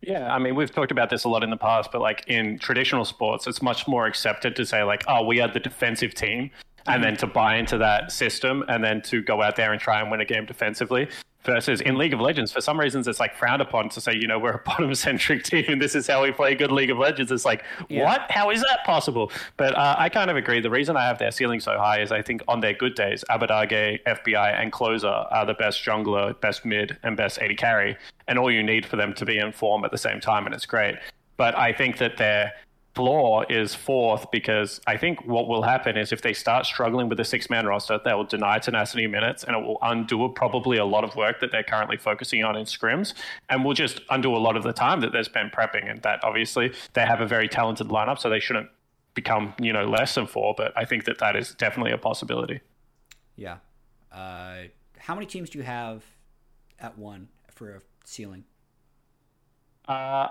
Yeah, 0.00 0.34
I 0.34 0.40
mean, 0.40 0.56
we've 0.56 0.70
talked 0.70 0.90
about 0.90 1.10
this 1.10 1.22
a 1.22 1.28
lot 1.28 1.44
in 1.44 1.50
the 1.50 1.56
past, 1.56 1.92
but 1.92 2.00
like 2.00 2.24
in 2.26 2.58
traditional 2.58 3.04
sports, 3.04 3.46
it's 3.46 3.62
much 3.62 3.86
more 3.86 4.06
accepted 4.06 4.56
to 4.56 4.66
say 4.66 4.82
like, 4.82 5.04
"Oh, 5.06 5.24
we 5.24 5.40
are 5.40 5.46
the 5.46 5.60
defensive 5.60 6.12
team," 6.12 6.50
and 6.86 7.02
then 7.02 7.16
to 7.16 7.26
buy 7.26 7.56
into 7.56 7.78
that 7.78 8.12
system 8.12 8.64
and 8.68 8.82
then 8.82 9.02
to 9.02 9.22
go 9.22 9.42
out 9.42 9.56
there 9.56 9.72
and 9.72 9.80
try 9.80 10.00
and 10.00 10.10
win 10.10 10.20
a 10.20 10.24
game 10.24 10.46
defensively 10.46 11.08
versus 11.44 11.80
in 11.80 11.96
League 11.96 12.12
of 12.12 12.20
Legends, 12.20 12.52
for 12.52 12.60
some 12.60 12.78
reasons, 12.78 13.08
it's 13.08 13.20
like 13.20 13.34
frowned 13.34 13.62
upon 13.62 13.88
to 13.90 14.00
say, 14.00 14.14
you 14.14 14.26
know, 14.26 14.38
we're 14.38 14.52
a 14.52 14.58
bottom 14.64 14.94
centric 14.94 15.44
team 15.44 15.64
and 15.68 15.82
this 15.82 15.94
is 15.94 16.06
how 16.06 16.22
we 16.22 16.30
play 16.30 16.54
good 16.54 16.72
League 16.72 16.90
of 16.90 16.98
Legends. 16.98 17.32
It's 17.32 17.44
like, 17.44 17.64
yeah. 17.88 18.04
what? 18.04 18.30
How 18.30 18.50
is 18.50 18.60
that 18.60 18.84
possible? 18.84 19.30
But 19.56 19.76
uh, 19.76 19.96
I 19.98 20.08
kind 20.08 20.30
of 20.30 20.36
agree. 20.36 20.60
The 20.60 20.70
reason 20.70 20.96
I 20.96 21.04
have 21.04 21.18
their 21.18 21.30
ceiling 21.30 21.60
so 21.60 21.78
high 21.78 22.00
is 22.00 22.12
I 22.12 22.22
think 22.22 22.42
on 22.48 22.60
their 22.60 22.74
good 22.74 22.94
days, 22.94 23.24
Abbedagge, 23.30 24.02
FBI, 24.04 24.60
and 24.60 24.72
Closer 24.72 25.08
are 25.08 25.46
the 25.46 25.54
best 25.54 25.84
jungler, 25.84 26.38
best 26.40 26.64
mid, 26.64 26.98
and 27.02 27.16
best 27.16 27.38
AD 27.38 27.56
carry. 27.56 27.96
And 28.28 28.38
all 28.38 28.50
you 28.50 28.62
need 28.62 28.86
for 28.86 28.96
them 28.96 29.14
to 29.14 29.24
be 29.24 29.38
in 29.38 29.52
form 29.52 29.84
at 29.84 29.90
the 29.90 29.98
same 29.98 30.20
time, 30.20 30.46
and 30.46 30.54
it's 30.54 30.66
great. 30.66 30.96
But 31.36 31.56
I 31.56 31.72
think 31.72 31.98
that 31.98 32.16
their 32.16 32.52
floor 32.94 33.46
is 33.48 33.74
fourth 33.74 34.30
because 34.30 34.80
I 34.86 34.96
think 34.96 35.26
what 35.26 35.48
will 35.48 35.62
happen 35.62 35.96
is 35.96 36.12
if 36.12 36.20
they 36.20 36.34
start 36.34 36.66
struggling 36.66 37.08
with 37.08 37.18
the 37.18 37.24
six 37.24 37.48
man 37.48 37.66
roster, 37.66 37.98
they 38.04 38.12
will 38.12 38.24
deny 38.24 38.58
tenacity 38.58 39.06
minutes 39.06 39.44
and 39.44 39.56
it 39.56 39.60
will 39.60 39.78
undo 39.82 40.28
probably 40.34 40.76
a 40.76 40.84
lot 40.84 41.02
of 41.02 41.16
work 41.16 41.40
that 41.40 41.50
they're 41.50 41.62
currently 41.62 41.96
focusing 41.96 42.44
on 42.44 42.56
in 42.56 42.66
scrims 42.66 43.14
and 43.48 43.64
will 43.64 43.74
just 43.74 44.00
undo 44.10 44.36
a 44.36 44.38
lot 44.38 44.56
of 44.56 44.62
the 44.62 44.72
time 44.72 45.00
that 45.00 45.12
they 45.12 45.22
spent 45.22 45.52
prepping. 45.52 45.90
And 45.90 46.02
that 46.02 46.22
obviously 46.22 46.72
they 46.92 47.06
have 47.06 47.20
a 47.20 47.26
very 47.26 47.48
talented 47.48 47.88
lineup, 47.88 48.18
so 48.18 48.28
they 48.28 48.40
shouldn't 48.40 48.68
become, 49.14 49.54
you 49.58 49.72
know, 49.72 49.86
less 49.86 50.14
than 50.14 50.26
four. 50.26 50.54
But 50.56 50.72
I 50.76 50.84
think 50.84 51.04
that 51.06 51.18
that 51.18 51.34
is 51.34 51.54
definitely 51.54 51.92
a 51.92 51.98
possibility. 51.98 52.60
Yeah. 53.36 53.58
Uh, 54.12 54.64
how 54.98 55.14
many 55.14 55.26
teams 55.26 55.48
do 55.48 55.58
you 55.58 55.64
have 55.64 56.04
at 56.78 56.98
one 56.98 57.28
for 57.50 57.76
a 57.76 57.80
ceiling? 58.04 58.44
Uh, 59.88 60.28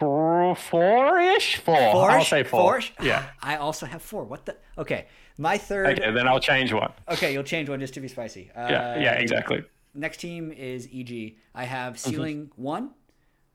four-ish, 0.00 1.56
four. 1.56 1.76
Four-ish? 1.92 2.14
I'll 2.14 2.24
say 2.24 2.42
four. 2.42 2.60
Four-ish? 2.60 2.92
Yeah. 3.02 3.26
I 3.42 3.56
also 3.56 3.86
have 3.86 4.02
four. 4.02 4.24
What 4.24 4.46
the? 4.46 4.56
Okay, 4.78 5.06
my 5.38 5.58
third. 5.58 5.98
Okay, 5.98 6.10
then 6.10 6.26
I'll 6.26 6.40
change 6.40 6.72
one. 6.72 6.92
Okay, 7.08 7.32
you'll 7.32 7.42
change 7.42 7.68
one 7.68 7.80
just 7.80 7.94
to 7.94 8.00
be 8.00 8.08
spicy. 8.08 8.50
Uh, 8.56 8.66
yeah, 8.70 9.00
yeah, 9.00 9.12
exactly. 9.12 9.62
Next 9.94 10.18
team 10.18 10.52
is 10.52 10.88
EG. 10.92 11.36
I 11.54 11.64
have 11.64 11.94
mm-hmm. 11.94 12.10
ceiling 12.10 12.46
mm-hmm. 12.46 12.62
one, 12.62 12.90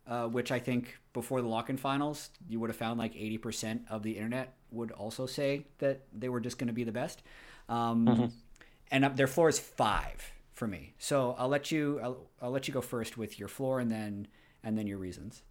uh, 0.08 0.28
which 0.28 0.52
I 0.52 0.60
think 0.60 0.98
before 1.14 1.42
the 1.42 1.48
lock-in 1.48 1.78
finals, 1.78 2.30
you 2.48 2.60
would 2.60 2.70
have 2.70 2.78
found 2.78 3.00
like 3.00 3.16
eighty 3.16 3.38
percent 3.38 3.84
of 3.90 4.04
the 4.04 4.12
internet 4.12 4.56
would 4.72 4.92
also 4.92 5.26
say 5.26 5.66
that 5.80 6.02
they 6.14 6.30
were 6.30 6.40
just 6.40 6.58
going 6.58 6.68
to 6.68 6.74
be 6.74 6.84
the 6.84 6.92
best. 6.92 7.24
Um, 7.70 8.06
mm-hmm. 8.06 8.26
And 8.92 9.18
their 9.18 9.28
floor 9.28 9.50
is 9.50 9.58
five 9.58 10.32
for 10.54 10.68
me. 10.68 10.94
So 11.00 11.36
I'll 11.40 11.48
let 11.48 11.72
you. 11.72 12.00
I'll, 12.04 12.28
I'll 12.42 12.52
let 12.52 12.68
you 12.68 12.74
go 12.74 12.82
first 12.82 13.18
with 13.18 13.40
your 13.40 13.48
floor, 13.48 13.80
and 13.80 13.92
then 13.92 14.28
and 14.64 14.78
then 14.78 14.88
your 14.88 14.98
reasons. 14.98 15.44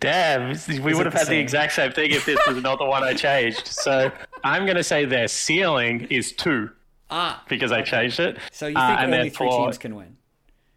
Damn, 0.00 0.56
we 0.82 0.94
would 0.94 1.06
have 1.06 1.14
had 1.14 1.26
the 1.26 1.38
exact 1.38 1.72
same 1.72 1.90
thing 1.90 2.12
if 2.12 2.24
this 2.24 2.38
was 2.46 2.62
not 2.62 2.78
the 2.78 2.84
one 2.84 3.02
I 3.02 3.14
changed. 3.14 3.66
So 3.66 4.12
I'm 4.44 4.64
going 4.64 4.76
to 4.76 4.84
say 4.84 5.04
their 5.04 5.26
ceiling 5.26 6.06
is 6.08 6.32
two. 6.32 6.70
Ah, 7.10 7.42
because 7.48 7.72
okay. 7.72 7.80
I 7.80 7.84
changed 7.84 8.20
it. 8.20 8.38
So 8.52 8.66
you 8.66 8.74
think 8.74 8.78
uh, 8.78 9.02
only 9.02 9.30
three 9.30 9.48
floor, 9.48 9.66
teams 9.66 9.78
can 9.78 9.96
win? 9.96 10.16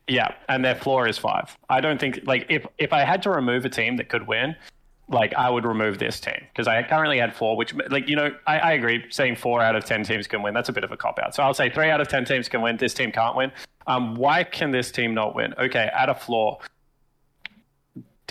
Yeah, 0.07 0.33
and 0.49 0.63
their 0.63 0.75
floor 0.75 1.07
is 1.07 1.17
five. 1.17 1.55
I 1.69 1.81
don't 1.81 1.99
think 1.99 2.21
like 2.23 2.45
if 2.49 2.65
if 2.77 2.93
I 2.93 3.01
had 3.01 3.21
to 3.23 3.29
remove 3.29 3.65
a 3.65 3.69
team 3.69 3.97
that 3.97 4.09
could 4.09 4.27
win, 4.27 4.55
like 5.09 5.33
I 5.35 5.49
would 5.49 5.65
remove 5.65 5.99
this 5.99 6.19
team 6.19 6.39
because 6.51 6.67
I 6.67 6.81
currently 6.83 7.19
had 7.19 7.35
four. 7.35 7.57
Which 7.57 7.75
like 7.89 8.07
you 8.07 8.15
know 8.15 8.33
I, 8.47 8.59
I 8.59 8.71
agree 8.73 9.05
saying 9.09 9.35
four 9.35 9.61
out 9.61 9.75
of 9.75 9.85
ten 9.85 10.03
teams 10.03 10.25
can 10.25 10.41
win. 10.41 10.53
That's 10.53 10.69
a 10.69 10.73
bit 10.73 10.83
of 10.83 10.91
a 10.91 10.97
cop 10.97 11.19
out. 11.19 11.35
So 11.35 11.43
I'll 11.43 11.53
say 11.53 11.69
three 11.69 11.89
out 11.89 12.01
of 12.01 12.07
ten 12.07 12.25
teams 12.25 12.47
can 12.49 12.61
win. 12.61 12.77
This 12.77 12.93
team 12.93 13.11
can't 13.11 13.35
win. 13.35 13.51
Um, 13.87 14.15
why 14.15 14.43
can 14.43 14.71
this 14.71 14.91
team 14.91 15.13
not 15.13 15.35
win? 15.35 15.53
Okay, 15.59 15.89
at 15.93 16.09
a 16.09 16.15
floor 16.15 16.59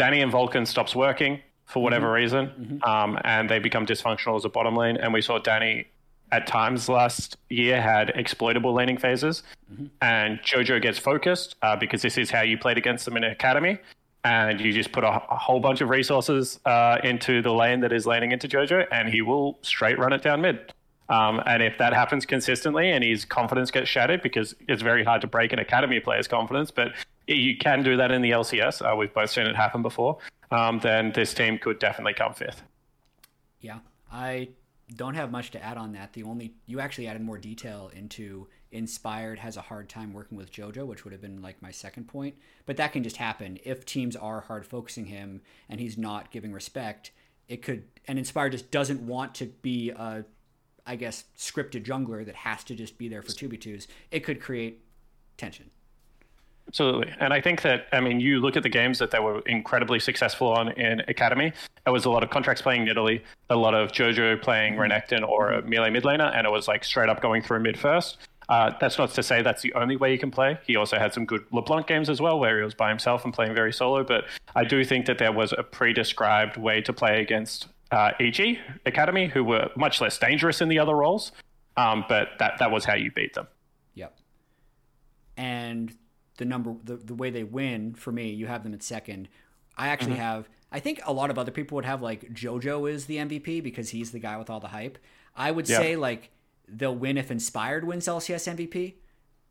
Danny 0.01 0.23
and 0.23 0.33
Vulcan 0.33 0.65
stops 0.65 0.97
working 0.97 1.41
for 1.67 1.83
whatever 1.83 2.07
mm-hmm. 2.07 2.15
reason, 2.15 2.47
mm-hmm. 2.47 2.91
Um, 2.91 3.19
and 3.23 3.51
they 3.51 3.59
become 3.59 3.85
dysfunctional 3.85 4.35
as 4.35 4.47
a 4.47 4.49
bottom 4.49 4.75
lane. 4.75 4.97
And 4.97 5.13
we 5.13 5.21
saw 5.21 5.39
Danny 5.39 5.89
at 6.33 6.47
times 6.47 6.89
last 6.89 7.37
year 7.51 7.83
had 7.83 8.09
exploitable 8.15 8.73
laning 8.73 8.97
phases, 8.97 9.43
mm-hmm. 9.71 9.89
and 10.01 10.41
Jojo 10.41 10.81
gets 10.81 10.99
focused 10.99 11.57
uh, 11.61 11.77
because 11.77 12.01
this 12.01 12.17
is 12.17 12.31
how 12.31 12.41
you 12.41 12.57
played 12.57 12.79
against 12.79 13.05
them 13.05 13.19
in 13.19 13.25
academy. 13.25 13.79
And 14.25 14.59
you 14.59 14.73
just 14.73 14.91
put 14.91 15.05
a, 15.05 15.09
a 15.09 15.37
whole 15.37 15.61
bunch 15.61 15.83
of 15.83 15.91
resources 15.91 16.61
uh, 16.65 16.97
into 17.05 17.43
the 17.43 17.53
lane 17.53 17.81
that 17.81 17.93
is 17.93 18.07
laning 18.07 18.33
into 18.33 18.49
Jojo, 18.49 18.87
and 18.91 19.07
he 19.07 19.21
will 19.21 19.59
straight 19.61 19.99
run 19.99 20.15
it 20.15 20.23
down 20.23 20.41
mid. 20.41 20.73
Um, 21.11 21.43
and 21.45 21.63
if 21.63 21.77
that 21.77 21.93
happens 21.93 22.25
consistently 22.25 22.91
and 22.91 23.05
his 23.05 23.27
confidence 23.27 23.71
gets 23.71 23.89
shattered, 23.89 24.23
because 24.23 24.55
it's 24.67 24.81
very 24.81 25.05
hard 25.05 25.21
to 25.21 25.27
break 25.27 25.53
an 25.53 25.59
academy 25.59 26.01
player's 26.01 26.29
confidence, 26.29 26.71
but 26.71 26.93
you 27.35 27.57
can 27.57 27.83
do 27.83 27.97
that 27.97 28.11
in 28.11 28.23
the 28.23 28.31
LCS. 28.31 28.83
Uh, 28.83 28.97
we've 28.97 29.13
both 29.13 29.31
seen 29.31 29.47
it 29.47 29.57
happen 29.57 29.83
before. 29.83 30.19
Um, 30.51 30.81
then 30.81 31.13
this 31.13 31.33
team 31.35 31.59
could 31.59 31.79
definitely 31.79 32.15
come 32.15 32.35
fifth. 32.35 32.63
Yeah, 33.61 33.79
I 34.11 34.49
don't 34.97 35.15
have 35.15 35.31
much 35.31 35.51
to 35.53 35.63
add 35.63 35.77
on 35.77 35.93
that. 35.93 36.13
The 36.13 36.25
only 36.25 36.55
you 36.67 36.81
actually 36.81 37.07
added 37.07 37.23
more 37.23 37.39
detail 37.39 37.91
into 37.95 38.49
Inspired 38.73 39.39
has 39.41 39.57
a 39.57 39.63
hard 39.63 39.89
time 39.89 40.13
working 40.13 40.37
with 40.39 40.53
JoJo, 40.53 40.87
which 40.87 41.05
would 41.05 41.13
have 41.13 41.21
been 41.21 41.43
like 41.43 41.61
my 41.61 41.71
second 41.71 42.09
point. 42.09 42.37
But 42.67 42.77
that 42.77 42.93
can 42.93 43.03
just 43.03 43.17
happen 43.17 43.59
if 43.65 43.85
teams 43.85 44.17
are 44.17 44.43
hard 44.43 44.67
focusing 44.67 45.07
him 45.07 45.43
and 45.69 45.81
he's 45.81 45.99
not 45.99 46.31
giving 46.31 46.53
respect 46.53 47.11
it 47.51 47.63
could 47.63 47.83
and 48.07 48.19
Inspired 48.19 48.53
just 48.53 48.71
doesn't 48.71 49.03
want 49.03 49.35
to 49.35 49.47
be 49.47 49.91
a 49.91 50.25
I 50.87 50.97
guess 50.97 51.25
scripted 51.37 51.85
jungler 51.85 52.25
that 52.25 52.37
has 52.37 52.65
to 52.65 52.75
just 52.75 52.97
be 52.97 53.09
there 53.09 53.23
for 53.23 53.33
2v2s, 53.33 53.87
it 54.11 54.21
could 54.21 54.41
create 54.41 54.83
tension. 55.37 55.71
Absolutely. 56.71 57.13
And 57.19 57.33
I 57.33 57.41
think 57.41 57.63
that, 57.63 57.89
I 57.93 57.99
mean, 57.99 58.21
you 58.21 58.39
look 58.39 58.57
at 58.57 58.63
the 58.63 58.69
games 58.69 59.01
that 59.01 59.11
they 59.11 59.19
were 59.19 59.41
incredibly 59.41 59.99
successful 59.99 60.53
on 60.53 60.71
in 60.73 61.01
Academy. 61.09 61.53
There 61.85 61.93
was 61.93 62.05
a 62.05 62.11
lot 62.11 62.23
of 62.23 62.31
Contractz 62.31 62.63
playing 62.63 62.87
Nidalee, 62.87 63.23
a 63.49 63.57
lot 63.57 63.75
of 63.75 63.91
Jojo 63.91 64.41
playing 64.41 64.75
mm-hmm. 64.75 64.83
Renekton 64.83 65.29
or 65.29 65.51
a 65.51 65.63
melee 65.63 65.91
mid 65.91 66.05
laner, 66.05 66.33
and 66.33 66.47
it 66.47 66.51
was 66.51 66.69
like 66.69 66.85
straight 66.85 67.09
up 67.09 67.21
going 67.21 67.43
through 67.43 67.59
mid 67.59 67.77
first. 67.77 68.19
Uh, 68.49 68.73
that's 68.81 68.99
not 68.99 69.11
to 69.15 69.23
say 69.23 69.43
that's 69.43 69.63
the 69.63 69.75
only 69.75 69.97
way 69.97 70.13
you 70.13 70.19
can 70.19 70.31
play. 70.31 70.61
He 70.65 70.77
also 70.77 70.97
had 70.97 71.13
some 71.13 71.27
good 71.27 71.45
LeBlanc 71.51 71.89
games 71.89 72.09
as 72.09 72.21
well, 72.21 72.39
where 72.39 72.59
he 72.59 72.65
was 72.65 72.75
by 72.75 72.89
himself 72.89 73.25
and 73.25 73.35
playing 73.35 73.53
very 73.53 73.73
solo. 73.73 74.05
But 74.05 74.27
I 74.55 74.63
do 74.63 74.85
think 74.85 75.07
that 75.07 75.19
there 75.19 75.33
was 75.33 75.53
a 75.59 75.65
pre-described 75.65 76.57
way 76.57 76.81
to 76.83 76.93
play 76.93 77.21
against 77.21 77.67
uh, 77.91 78.13
EG 78.21 78.59
Academy, 78.87 79.27
who 79.27 79.43
were 79.43 79.71
much 79.77 80.01
less 80.01 80.19
dangerous 80.19 80.61
in 80.61 80.69
the 80.69 80.79
other 80.79 80.95
roles. 80.95 81.33
Um, 81.77 82.05
but 82.09 82.29
that 82.39 82.59
that 82.61 82.71
was 82.71 82.85
how 82.85 82.95
you 82.95 83.11
beat 83.11 83.35
them. 83.35 83.49
Yep. 83.95 84.17
And 85.37 85.97
the 86.41 86.47
number, 86.47 86.75
the, 86.83 86.97
the 86.97 87.15
way 87.15 87.31
they 87.31 87.45
win 87.45 87.95
for 87.95 88.11
me, 88.11 88.31
you 88.31 88.47
have 88.47 88.65
them 88.65 88.73
at 88.75 88.83
second. 88.83 89.29
I 89.77 89.89
actually 89.89 90.15
mm-hmm. 90.15 90.23
have. 90.23 90.49
I 90.73 90.81
think 90.81 91.01
a 91.05 91.13
lot 91.13 91.31
of 91.31 91.39
other 91.39 91.53
people 91.53 91.77
would 91.77 91.85
have 91.85 92.03
like 92.03 92.33
JoJo 92.33 92.91
is 92.91 93.07
the 93.07 93.19
MVP 93.19 93.63
because 93.63 93.91
he's 93.91 94.11
the 94.11 94.19
guy 94.19 94.37
with 94.39 94.51
all 94.51 94.59
the 94.59 94.69
hype. 94.69 94.99
I 95.37 95.51
would 95.51 95.69
say 95.69 95.97
like 95.97 96.31
they'll 96.67 96.95
win 96.97 97.19
if 97.19 97.31
Inspired 97.31 97.85
wins 97.85 98.07
LCS 98.07 98.57
MVP, 98.57 98.73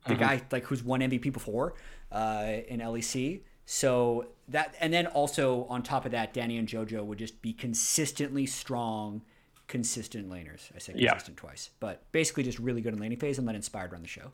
the 0.06 0.14
mm-hmm. 0.14 0.20
guy 0.20 0.42
like 0.50 0.64
who's 0.64 0.82
won 0.82 1.00
MVP 1.00 1.32
before 1.32 1.74
uh, 2.10 2.56
in 2.68 2.80
LEC. 2.80 3.42
So 3.66 4.26
that, 4.48 4.74
and 4.80 4.92
then 4.92 5.06
also 5.06 5.64
on 5.66 5.82
top 5.82 6.04
of 6.04 6.10
that, 6.10 6.34
Danny 6.34 6.58
and 6.58 6.66
JoJo 6.66 7.04
would 7.04 7.18
just 7.18 7.40
be 7.40 7.52
consistently 7.52 8.46
strong, 8.46 9.22
consistent 9.68 10.28
laners. 10.28 10.70
I 10.74 10.80
say 10.80 10.94
consistent 10.94 11.38
yeah. 11.38 11.40
twice, 11.40 11.70
but 11.78 12.10
basically 12.10 12.42
just 12.42 12.58
really 12.58 12.80
good 12.80 12.94
in 12.94 12.98
laning 12.98 13.18
phase 13.18 13.38
and 13.38 13.46
let 13.46 13.54
Inspired 13.54 13.92
run 13.92 14.02
the 14.02 14.08
show. 14.08 14.32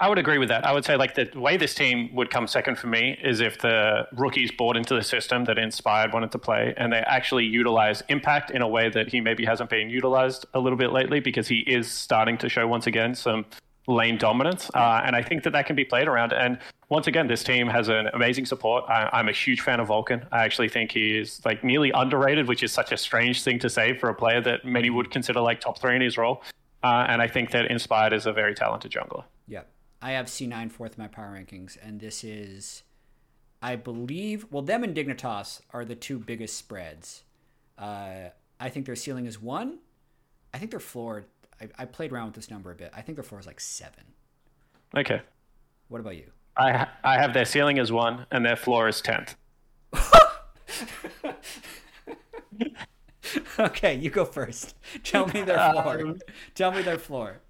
I 0.00 0.08
would 0.08 0.16
agree 0.16 0.38
with 0.38 0.48
that. 0.48 0.66
I 0.66 0.72
would 0.72 0.86
say 0.86 0.96
like 0.96 1.14
the 1.14 1.28
way 1.38 1.58
this 1.58 1.74
team 1.74 2.08
would 2.14 2.30
come 2.30 2.46
second 2.46 2.78
for 2.78 2.86
me 2.86 3.18
is 3.22 3.40
if 3.40 3.58
the 3.58 4.08
rookies 4.16 4.50
bought 4.50 4.78
into 4.78 4.94
the 4.94 5.02
system 5.02 5.44
that 5.44 5.58
Inspired 5.58 6.14
wanted 6.14 6.32
to 6.32 6.38
play, 6.38 6.72
and 6.78 6.90
they 6.90 7.00
actually 7.00 7.44
utilize 7.44 8.02
Impact 8.08 8.50
in 8.50 8.62
a 8.62 8.68
way 8.68 8.88
that 8.88 9.10
he 9.10 9.20
maybe 9.20 9.44
hasn't 9.44 9.68
been 9.68 9.90
utilized 9.90 10.46
a 10.54 10.58
little 10.58 10.78
bit 10.78 10.90
lately 10.90 11.20
because 11.20 11.48
he 11.48 11.58
is 11.60 11.90
starting 11.90 12.38
to 12.38 12.48
show 12.48 12.66
once 12.66 12.86
again 12.86 13.14
some 13.14 13.44
lane 13.86 14.16
dominance, 14.16 14.70
uh, 14.74 15.02
and 15.04 15.14
I 15.14 15.22
think 15.22 15.42
that 15.42 15.50
that 15.50 15.66
can 15.66 15.76
be 15.76 15.84
played 15.84 16.08
around. 16.08 16.32
And 16.32 16.58
once 16.88 17.06
again, 17.06 17.26
this 17.26 17.44
team 17.44 17.66
has 17.66 17.88
an 17.88 18.08
amazing 18.14 18.46
support. 18.46 18.84
I, 18.88 19.20
am 19.20 19.28
a 19.28 19.32
huge 19.32 19.60
fan 19.60 19.80
of 19.80 19.88
Vulcan. 19.88 20.24
I 20.32 20.44
actually 20.44 20.70
think 20.70 20.92
he 20.92 21.18
is 21.18 21.44
like 21.44 21.62
nearly 21.62 21.90
underrated, 21.90 22.48
which 22.48 22.62
is 22.62 22.72
such 22.72 22.90
a 22.90 22.96
strange 22.96 23.42
thing 23.42 23.58
to 23.58 23.68
say 23.68 23.94
for 23.98 24.08
a 24.08 24.14
player 24.14 24.40
that 24.40 24.64
many 24.64 24.88
would 24.88 25.10
consider 25.10 25.40
like 25.40 25.60
top 25.60 25.78
three 25.78 25.94
in 25.94 26.00
his 26.00 26.16
role. 26.16 26.42
Uh, 26.82 27.04
and 27.08 27.20
I 27.20 27.26
think 27.26 27.50
that 27.50 27.70
Inspired 27.70 28.14
is 28.14 28.24
a 28.24 28.32
very 28.32 28.54
talented 28.54 28.90
jungler. 28.90 29.24
Yeah, 29.46 29.62
I 30.02 30.12
have 30.12 30.26
C9 30.26 30.72
fourth 30.72 30.96
in 30.96 31.02
my 31.02 31.08
power 31.08 31.38
rankings, 31.38 31.76
and 31.82 32.00
this 32.00 32.24
is, 32.24 32.82
I 33.60 33.76
believe, 33.76 34.46
well, 34.50 34.62
them 34.62 34.82
and 34.82 34.96
Dignitas 34.96 35.60
are 35.70 35.84
the 35.84 35.94
two 35.94 36.18
biggest 36.18 36.56
spreads. 36.56 37.24
Uh, 37.78 38.30
I 38.58 38.70
think 38.70 38.86
their 38.86 38.96
ceiling 38.96 39.26
is 39.26 39.40
one. 39.40 39.78
I 40.54 40.58
think 40.58 40.70
their 40.70 40.80
floor, 40.80 41.24
I, 41.60 41.68
I, 41.78 41.84
played 41.84 42.12
around 42.12 42.26
with 42.26 42.34
this 42.34 42.50
number 42.50 42.70
a 42.70 42.74
bit. 42.74 42.90
I 42.94 43.02
think 43.02 43.16
their 43.16 43.22
floor 43.22 43.40
is 43.40 43.46
like 43.46 43.60
seven. 43.60 44.04
Okay. 44.96 45.20
What 45.88 46.00
about 46.00 46.16
you? 46.16 46.30
I, 46.56 46.86
I 47.04 47.18
have 47.18 47.32
their 47.32 47.44
ceiling 47.44 47.78
is 47.78 47.92
one, 47.92 48.26
and 48.30 48.44
their 48.44 48.56
floor 48.56 48.88
is 48.88 49.02
10th. 49.02 49.34
okay, 53.58 53.94
you 53.94 54.10
go 54.10 54.24
first. 54.24 54.74
Tell 55.04 55.26
me 55.26 55.42
their 55.42 55.72
floor. 55.72 56.00
Um, 56.00 56.18
Tell 56.54 56.72
me 56.72 56.82
their 56.82 56.98
floor. 56.98 57.40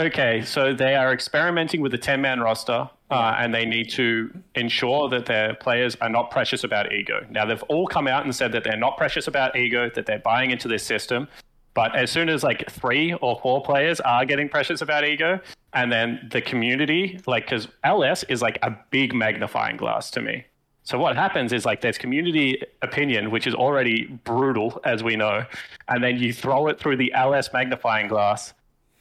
Okay, 0.00 0.40
so 0.40 0.72
they 0.72 0.94
are 0.94 1.12
experimenting 1.12 1.82
with 1.82 1.92
a 1.92 1.98
10 1.98 2.22
man 2.22 2.40
roster 2.40 2.88
uh, 3.10 3.36
and 3.38 3.52
they 3.52 3.66
need 3.66 3.90
to 3.90 4.30
ensure 4.54 5.10
that 5.10 5.26
their 5.26 5.52
players 5.52 5.94
are 6.00 6.08
not 6.08 6.30
precious 6.30 6.64
about 6.64 6.90
ego. 6.90 7.26
Now, 7.28 7.44
they've 7.44 7.62
all 7.64 7.86
come 7.86 8.08
out 8.08 8.24
and 8.24 8.34
said 8.34 8.50
that 8.52 8.64
they're 8.64 8.78
not 8.78 8.96
precious 8.96 9.26
about 9.26 9.56
ego, 9.56 9.90
that 9.94 10.06
they're 10.06 10.20
buying 10.20 10.52
into 10.52 10.68
this 10.68 10.82
system. 10.82 11.28
But 11.74 11.94
as 11.94 12.10
soon 12.10 12.30
as 12.30 12.42
like 12.42 12.70
three 12.70 13.12
or 13.12 13.38
four 13.42 13.62
players 13.62 14.00
are 14.00 14.24
getting 14.24 14.48
precious 14.48 14.80
about 14.80 15.04
ego, 15.04 15.38
and 15.74 15.92
then 15.92 16.28
the 16.32 16.40
community, 16.40 17.20
like, 17.26 17.44
because 17.44 17.68
LS 17.84 18.22
is 18.24 18.40
like 18.40 18.58
a 18.62 18.74
big 18.90 19.12
magnifying 19.12 19.76
glass 19.76 20.10
to 20.12 20.22
me. 20.22 20.46
So 20.82 20.98
what 20.98 21.14
happens 21.14 21.52
is 21.52 21.66
like 21.66 21.82
there's 21.82 21.98
community 21.98 22.62
opinion, 22.80 23.30
which 23.30 23.46
is 23.46 23.54
already 23.54 24.06
brutal, 24.24 24.80
as 24.84 25.04
we 25.04 25.14
know, 25.14 25.44
and 25.88 26.02
then 26.02 26.16
you 26.16 26.32
throw 26.32 26.68
it 26.68 26.80
through 26.80 26.96
the 26.96 27.12
LS 27.12 27.52
magnifying 27.52 28.08
glass 28.08 28.54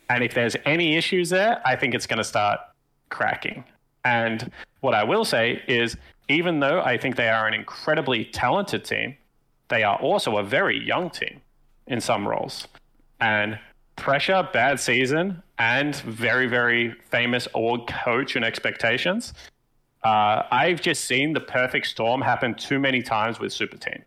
and 0.10 0.24
if 0.24 0.34
there's 0.34 0.56
any 0.66 0.96
issues 0.96 1.30
there, 1.30 1.62
I 1.66 1.75
think 1.75 1.94
it's 1.94 2.08
going 2.08 2.18
to 2.18 2.24
start 2.24 2.60
cracking. 3.10 3.63
And 4.04 4.51
what 4.82 4.96
I 4.96 5.04
will 5.04 5.25
say 5.25 5.62
is, 5.68 5.96
even 6.28 6.60
though 6.60 6.82
I 6.82 6.98
think 6.98 7.16
they 7.16 7.30
are 7.30 7.48
an 7.48 7.54
incredibly 7.54 8.25
talented 8.25 8.84
team, 8.84 9.16
they 9.68 9.84
are 9.84 9.98
also 9.98 10.38
a 10.38 10.44
very 10.44 10.84
young 10.84 11.10
team 11.10 11.42
in 11.88 12.01
some 12.01 12.28
roles. 12.28 12.68
And 13.20 13.60
pressure, 13.96 14.48
bad 14.51 14.80
season, 14.80 15.44
and 15.60 15.96
very, 15.98 16.48
very 16.48 16.96
famous 17.12 17.48
org 17.54 17.88
coach 17.88 18.36
and 18.36 18.46
expectations. 18.46 19.34
Uh, 20.04 20.44
I've 20.50 20.82
just 20.82 21.06
seen 21.06 21.34
the 21.34 21.42
perfect 21.42 21.88
storm 21.88 22.22
happen 22.22 22.56
too 22.56 22.80
many 22.80 23.01
times 23.01 23.39
with 23.39 23.51
Super 23.51 23.78
Team. 23.78 24.04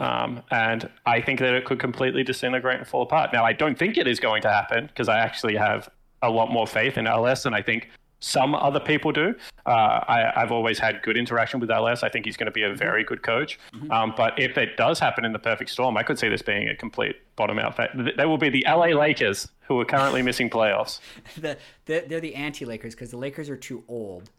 Um, 0.00 0.42
and 0.50 0.90
I 1.06 1.20
think 1.20 1.40
that 1.40 1.54
it 1.54 1.64
could 1.64 1.78
completely 1.78 2.22
disintegrate 2.22 2.78
and 2.78 2.86
fall 2.86 3.02
apart. 3.02 3.32
Now, 3.32 3.44
I 3.44 3.52
don't 3.52 3.78
think 3.78 3.96
it 3.96 4.06
is 4.06 4.20
going 4.20 4.42
to 4.42 4.50
happen 4.50 4.86
because 4.86 5.08
I 5.08 5.18
actually 5.18 5.56
have 5.56 5.88
a 6.22 6.30
lot 6.30 6.50
more 6.50 6.66
faith 6.66 6.98
in 6.98 7.06
LS 7.06 7.44
than 7.44 7.54
I 7.54 7.62
think 7.62 7.88
some 8.20 8.54
other 8.54 8.80
people 8.80 9.12
do. 9.12 9.34
Uh, 9.66 10.00
I, 10.08 10.32
have 10.34 10.50
always 10.50 10.78
had 10.78 11.02
good 11.02 11.16
interaction 11.16 11.60
with 11.60 11.70
LS. 11.70 12.02
I 12.02 12.08
think 12.08 12.24
he's 12.24 12.36
going 12.36 12.46
to 12.46 12.52
be 12.52 12.62
a 12.62 12.74
very 12.74 13.04
good 13.04 13.22
coach. 13.22 13.58
Mm-hmm. 13.74 13.90
Um, 13.90 14.14
but 14.16 14.38
if 14.38 14.56
it 14.56 14.76
does 14.76 14.98
happen 14.98 15.24
in 15.24 15.32
the 15.32 15.38
perfect 15.38 15.70
storm, 15.70 15.96
I 15.96 16.02
could 16.02 16.18
see 16.18 16.28
this 16.28 16.42
being 16.42 16.68
a 16.68 16.74
complete 16.74 17.16
bottom 17.36 17.58
out. 17.58 17.78
They 18.16 18.24
will 18.24 18.38
be 18.38 18.48
the 18.48 18.64
LA 18.66 18.86
Lakers 18.86 19.48
who 19.68 19.78
are 19.80 19.84
currently 19.84 20.22
missing 20.22 20.48
playoffs. 20.48 21.00
the, 21.36 21.58
the, 21.84 22.04
they're 22.06 22.20
the 22.20 22.34
anti 22.34 22.64
Lakers 22.64 22.94
because 22.94 23.10
the 23.10 23.18
Lakers 23.18 23.50
are 23.50 23.56
too 23.56 23.84
old. 23.86 24.30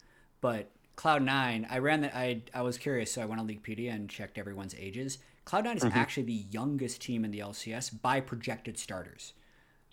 But 0.41 0.71
Cloud 0.95 1.21
Nine, 1.21 1.67
I 1.69 1.77
ran 1.77 2.01
that. 2.01 2.15
I 2.15 2.41
I 2.53 2.61
was 2.61 2.77
curious, 2.77 3.11
so 3.11 3.21
I 3.21 3.25
went 3.25 3.39
on 3.39 3.47
Leaguepedia 3.47 3.93
and 3.93 4.09
checked 4.09 4.37
everyone's 4.37 4.75
ages. 4.75 5.19
Cloud9 5.47 5.77
is 5.77 5.83
mm-hmm. 5.83 5.97
actually 5.97 6.23
the 6.23 6.45
youngest 6.51 7.01
team 7.01 7.23
in 7.23 7.31
the 7.31 7.39
LCS 7.39 8.01
by 8.01 8.19
projected 8.19 8.77
starters. 8.77 9.33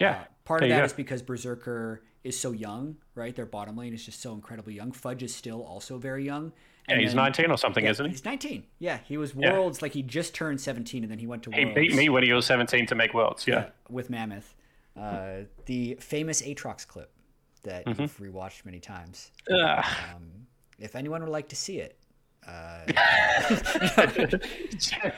Yeah. 0.00 0.10
Uh, 0.10 0.24
part 0.44 0.62
of 0.64 0.68
that 0.68 0.78
go. 0.78 0.84
is 0.84 0.92
because 0.92 1.22
Berserker 1.22 2.02
is 2.24 2.38
so 2.38 2.50
young, 2.50 2.96
right? 3.14 3.36
Their 3.36 3.46
bottom 3.46 3.76
lane 3.76 3.94
is 3.94 4.04
just 4.04 4.20
so 4.20 4.34
incredibly 4.34 4.74
young. 4.74 4.90
Fudge 4.90 5.22
is 5.22 5.32
still 5.32 5.62
also 5.62 5.96
very 5.96 6.24
young. 6.24 6.52
And 6.88 7.00
yeah, 7.00 7.04
he's 7.04 7.14
then, 7.14 7.24
19 7.24 7.50
or 7.52 7.56
something, 7.56 7.84
yeah, 7.84 7.92
isn't 7.92 8.04
he? 8.04 8.10
He's 8.10 8.24
19. 8.24 8.64
Yeah, 8.80 8.98
he 9.04 9.16
was 9.16 9.32
Worlds, 9.34 9.78
yeah. 9.78 9.84
like 9.84 9.92
he 9.92 10.02
just 10.02 10.34
turned 10.34 10.60
17 10.60 11.04
and 11.04 11.10
then 11.10 11.20
he 11.20 11.26
went 11.28 11.44
to 11.44 11.50
Worlds. 11.50 11.68
He 11.68 11.72
beat 11.72 11.94
me 11.94 12.08
when 12.08 12.24
he 12.24 12.32
was 12.32 12.46
17 12.46 12.86
to 12.86 12.94
make 12.96 13.14
Worlds, 13.14 13.46
yeah. 13.46 13.68
with 13.88 14.10
Mammoth. 14.10 14.56
Uh, 14.98 15.42
the 15.66 15.96
famous 16.00 16.42
Aatrox 16.42 16.86
clip 16.86 17.10
that 17.62 17.86
mm-hmm. 17.86 18.02
you've 18.02 18.18
rewatched 18.18 18.64
many 18.64 18.80
times. 18.80 19.30
Um, 19.48 20.46
if 20.78 20.96
anyone 20.96 21.22
would 21.22 21.30
like 21.30 21.48
to 21.50 21.56
see 21.56 21.78
it, 21.78 21.96
uh, 22.46 22.80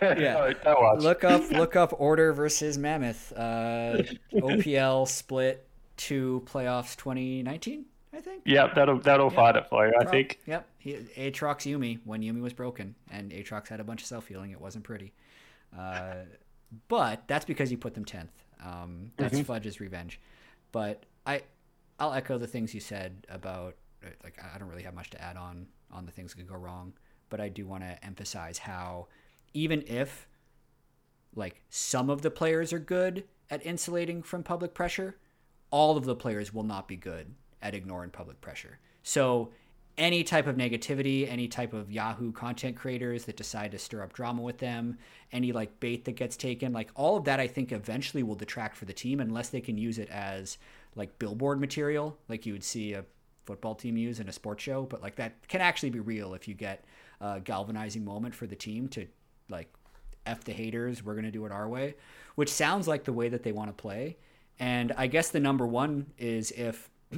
yeah. 0.00 0.52
Look 0.98 1.24
up 1.24 1.50
look 1.50 1.76
up 1.76 1.94
Order 1.98 2.32
versus 2.32 2.78
Mammoth. 2.78 3.32
Uh, 3.32 4.02
OPL 4.32 5.08
split 5.08 5.66
two 5.96 6.42
playoffs 6.46 6.96
2019, 6.96 7.84
I 8.12 8.20
think. 8.20 8.42
Yep, 8.44 8.74
that'll 8.74 8.98
that'll 9.00 9.26
yep. 9.26 9.34
find 9.34 9.56
it 9.56 9.66
for 9.68 9.86
you, 9.86 9.94
I 9.98 10.02
Pro- 10.02 10.12
think. 10.12 10.38
Yep. 10.46 10.68
He, 10.78 10.92
Aatrox 10.92 11.70
Yuumi 11.70 12.00
when 12.04 12.22
Yuumi 12.22 12.40
was 12.40 12.52
broken 12.52 12.94
and 13.10 13.32
Aatrox 13.32 13.68
had 13.68 13.80
a 13.80 13.84
bunch 13.84 14.02
of 14.02 14.08
self 14.08 14.28
healing. 14.28 14.50
It 14.50 14.60
wasn't 14.60 14.84
pretty. 14.84 15.12
Uh, 15.76 16.24
but 16.88 17.22
that's 17.26 17.44
because 17.44 17.70
you 17.70 17.78
put 17.78 17.94
them 17.94 18.04
10th. 18.04 18.28
Um, 18.64 19.12
that's 19.16 19.34
mm-hmm. 19.34 19.42
Fudge's 19.42 19.80
revenge. 19.80 20.20
But 20.72 21.04
I 21.26 21.42
I'll 21.98 22.12
echo 22.12 22.38
the 22.38 22.46
things 22.46 22.74
you 22.74 22.80
said 22.80 23.26
about 23.28 23.76
like 24.22 24.38
I 24.42 24.58
don't 24.58 24.68
really 24.68 24.82
have 24.82 24.94
much 24.94 25.10
to 25.10 25.22
add 25.22 25.36
on 25.36 25.66
on 25.90 26.06
the 26.06 26.12
things 26.12 26.32
that 26.32 26.38
could 26.38 26.48
go 26.48 26.56
wrong 26.56 26.92
but 27.28 27.40
I 27.40 27.48
do 27.48 27.66
want 27.66 27.82
to 27.82 28.04
emphasize 28.04 28.58
how 28.58 29.08
even 29.54 29.82
if 29.86 30.28
like 31.34 31.62
some 31.68 32.10
of 32.10 32.22
the 32.22 32.30
players 32.30 32.72
are 32.72 32.78
good 32.78 33.24
at 33.50 33.64
insulating 33.64 34.22
from 34.22 34.42
public 34.42 34.74
pressure, 34.74 35.16
all 35.70 35.96
of 35.96 36.04
the 36.04 36.16
players 36.16 36.52
will 36.52 36.62
not 36.62 36.88
be 36.88 36.96
good 36.96 37.34
at 37.62 37.74
ignoring 37.74 38.10
public 38.10 38.40
pressure. 38.40 38.78
So 39.02 39.50
any 39.98 40.24
type 40.24 40.46
of 40.46 40.56
negativity, 40.56 41.30
any 41.30 41.48
type 41.48 41.72
of 41.72 41.90
Yahoo 41.90 42.32
content 42.32 42.76
creators 42.76 43.24
that 43.24 43.36
decide 43.36 43.70
to 43.72 43.78
stir 43.78 44.02
up 44.02 44.12
drama 44.12 44.42
with 44.42 44.58
them, 44.58 44.98
any 45.32 45.52
like 45.52 45.80
bait 45.80 46.04
that 46.04 46.16
gets 46.16 46.36
taken, 46.36 46.72
like 46.72 46.90
all 46.94 47.16
of 47.16 47.24
that 47.24 47.40
I 47.40 47.46
think 47.46 47.72
eventually 47.72 48.22
will 48.22 48.34
detract 48.34 48.76
for 48.76 48.84
the 48.84 48.92
team 48.92 49.20
unless 49.20 49.48
they 49.48 49.60
can 49.60 49.78
use 49.78 49.98
it 49.98 50.10
as 50.10 50.58
like 50.94 51.18
billboard 51.18 51.60
material, 51.60 52.18
like 52.28 52.46
you 52.46 52.52
would 52.52 52.64
see 52.64 52.92
a 52.92 53.04
football 53.44 53.74
team 53.74 53.96
use 53.96 54.20
in 54.20 54.28
a 54.28 54.32
sports 54.32 54.62
show, 54.62 54.82
but 54.82 55.02
like 55.02 55.16
that 55.16 55.48
can 55.48 55.60
actually 55.60 55.90
be 55.90 56.00
real 56.00 56.34
if 56.34 56.46
you 56.46 56.54
get 56.54 56.84
a 57.20 57.40
galvanizing 57.40 58.04
moment 58.04 58.34
for 58.34 58.46
the 58.46 58.56
team 58.56 58.88
to 58.88 59.06
like 59.48 59.72
F 60.26 60.44
the 60.44 60.52
haters, 60.52 61.04
we're 61.04 61.14
to 61.24 61.30
do 61.30 61.46
it 61.46 61.52
our 61.52 61.68
way, 61.68 61.94
which 62.34 62.52
sounds 62.52 62.88
like 62.88 63.04
the 63.04 63.12
way 63.12 63.28
that 63.28 63.42
they 63.42 63.52
want 63.52 63.68
to 63.68 63.72
play. 63.72 64.16
And 64.58 64.92
I 64.96 65.06
guess 65.06 65.30
the 65.30 65.40
number 65.40 65.66
one 65.66 66.06
is 66.18 66.50
if, 66.52 66.90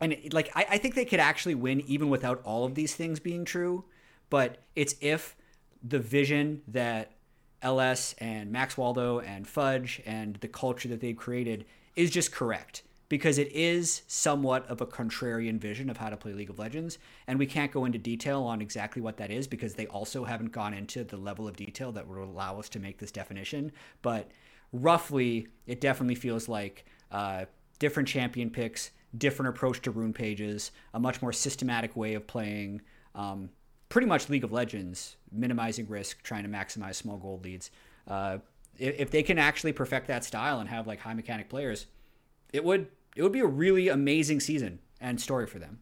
and 0.00 0.12
it, 0.12 0.32
like, 0.32 0.50
I, 0.54 0.66
I 0.70 0.78
think 0.78 0.94
they 0.94 1.04
could 1.04 1.20
actually 1.20 1.54
win 1.54 1.80
even 1.82 2.08
without 2.08 2.42
all 2.44 2.64
of 2.64 2.74
these 2.74 2.94
things 2.94 3.20
being 3.20 3.44
true, 3.44 3.84
but 4.30 4.58
it's 4.74 4.94
if 5.00 5.36
the 5.82 5.98
vision 5.98 6.62
that 6.68 7.12
LS 7.62 8.14
and 8.18 8.52
Max 8.52 8.76
Waldo 8.76 9.20
and 9.20 9.46
Fudge 9.46 10.00
and 10.06 10.36
the 10.36 10.48
culture 10.48 10.88
that 10.88 11.00
they've 11.00 11.16
created 11.16 11.64
is 11.96 12.10
just 12.10 12.32
correct 12.32 12.82
because 13.08 13.38
it 13.38 13.52
is 13.52 14.02
somewhat 14.06 14.66
of 14.68 14.80
a 14.80 14.86
contrarian 14.86 15.58
vision 15.58 15.88
of 15.88 15.96
how 15.96 16.10
to 16.10 16.16
play 16.16 16.32
League 16.32 16.50
of 16.50 16.58
Legends. 16.58 16.98
And 17.26 17.38
we 17.38 17.46
can't 17.46 17.70
go 17.70 17.84
into 17.84 17.98
detail 17.98 18.42
on 18.42 18.60
exactly 18.60 19.00
what 19.00 19.16
that 19.18 19.30
is 19.30 19.46
because 19.46 19.74
they 19.74 19.86
also 19.86 20.24
haven't 20.24 20.52
gone 20.52 20.74
into 20.74 21.04
the 21.04 21.16
level 21.16 21.46
of 21.46 21.56
detail 21.56 21.92
that 21.92 22.06
would 22.06 22.18
allow 22.18 22.58
us 22.58 22.68
to 22.70 22.80
make 22.80 22.98
this 22.98 23.12
definition. 23.12 23.72
But 24.02 24.30
roughly, 24.72 25.48
it 25.66 25.80
definitely 25.80 26.16
feels 26.16 26.48
like 26.48 26.84
uh, 27.12 27.44
different 27.78 28.08
champion 28.08 28.50
picks, 28.50 28.90
different 29.16 29.50
approach 29.50 29.80
to 29.82 29.90
rune 29.90 30.12
pages, 30.12 30.72
a 30.94 31.00
much 31.00 31.22
more 31.22 31.32
systematic 31.32 31.96
way 31.96 32.14
of 32.14 32.26
playing. 32.26 32.82
Um, 33.14 33.50
pretty 33.88 34.06
much 34.06 34.28
League 34.28 34.44
of 34.44 34.52
Legends, 34.52 35.16
minimizing 35.30 35.86
risk, 35.88 36.22
trying 36.22 36.42
to 36.42 36.48
maximize 36.48 36.96
small 36.96 37.18
gold 37.18 37.44
leads. 37.44 37.70
Uh, 38.08 38.38
if, 38.78 38.98
if 38.98 39.10
they 39.10 39.22
can 39.22 39.38
actually 39.38 39.72
perfect 39.72 40.08
that 40.08 40.24
style 40.24 40.60
and 40.60 40.68
have 40.68 40.86
like 40.86 41.00
high 41.00 41.14
mechanic 41.14 41.48
players, 41.48 41.86
it 42.52 42.64
would 42.64 42.88
it 43.16 43.22
would 43.22 43.32
be 43.32 43.40
a 43.40 43.46
really 43.46 43.88
amazing 43.88 44.40
season 44.40 44.78
and 45.00 45.20
story 45.20 45.46
for 45.46 45.58
them. 45.58 45.80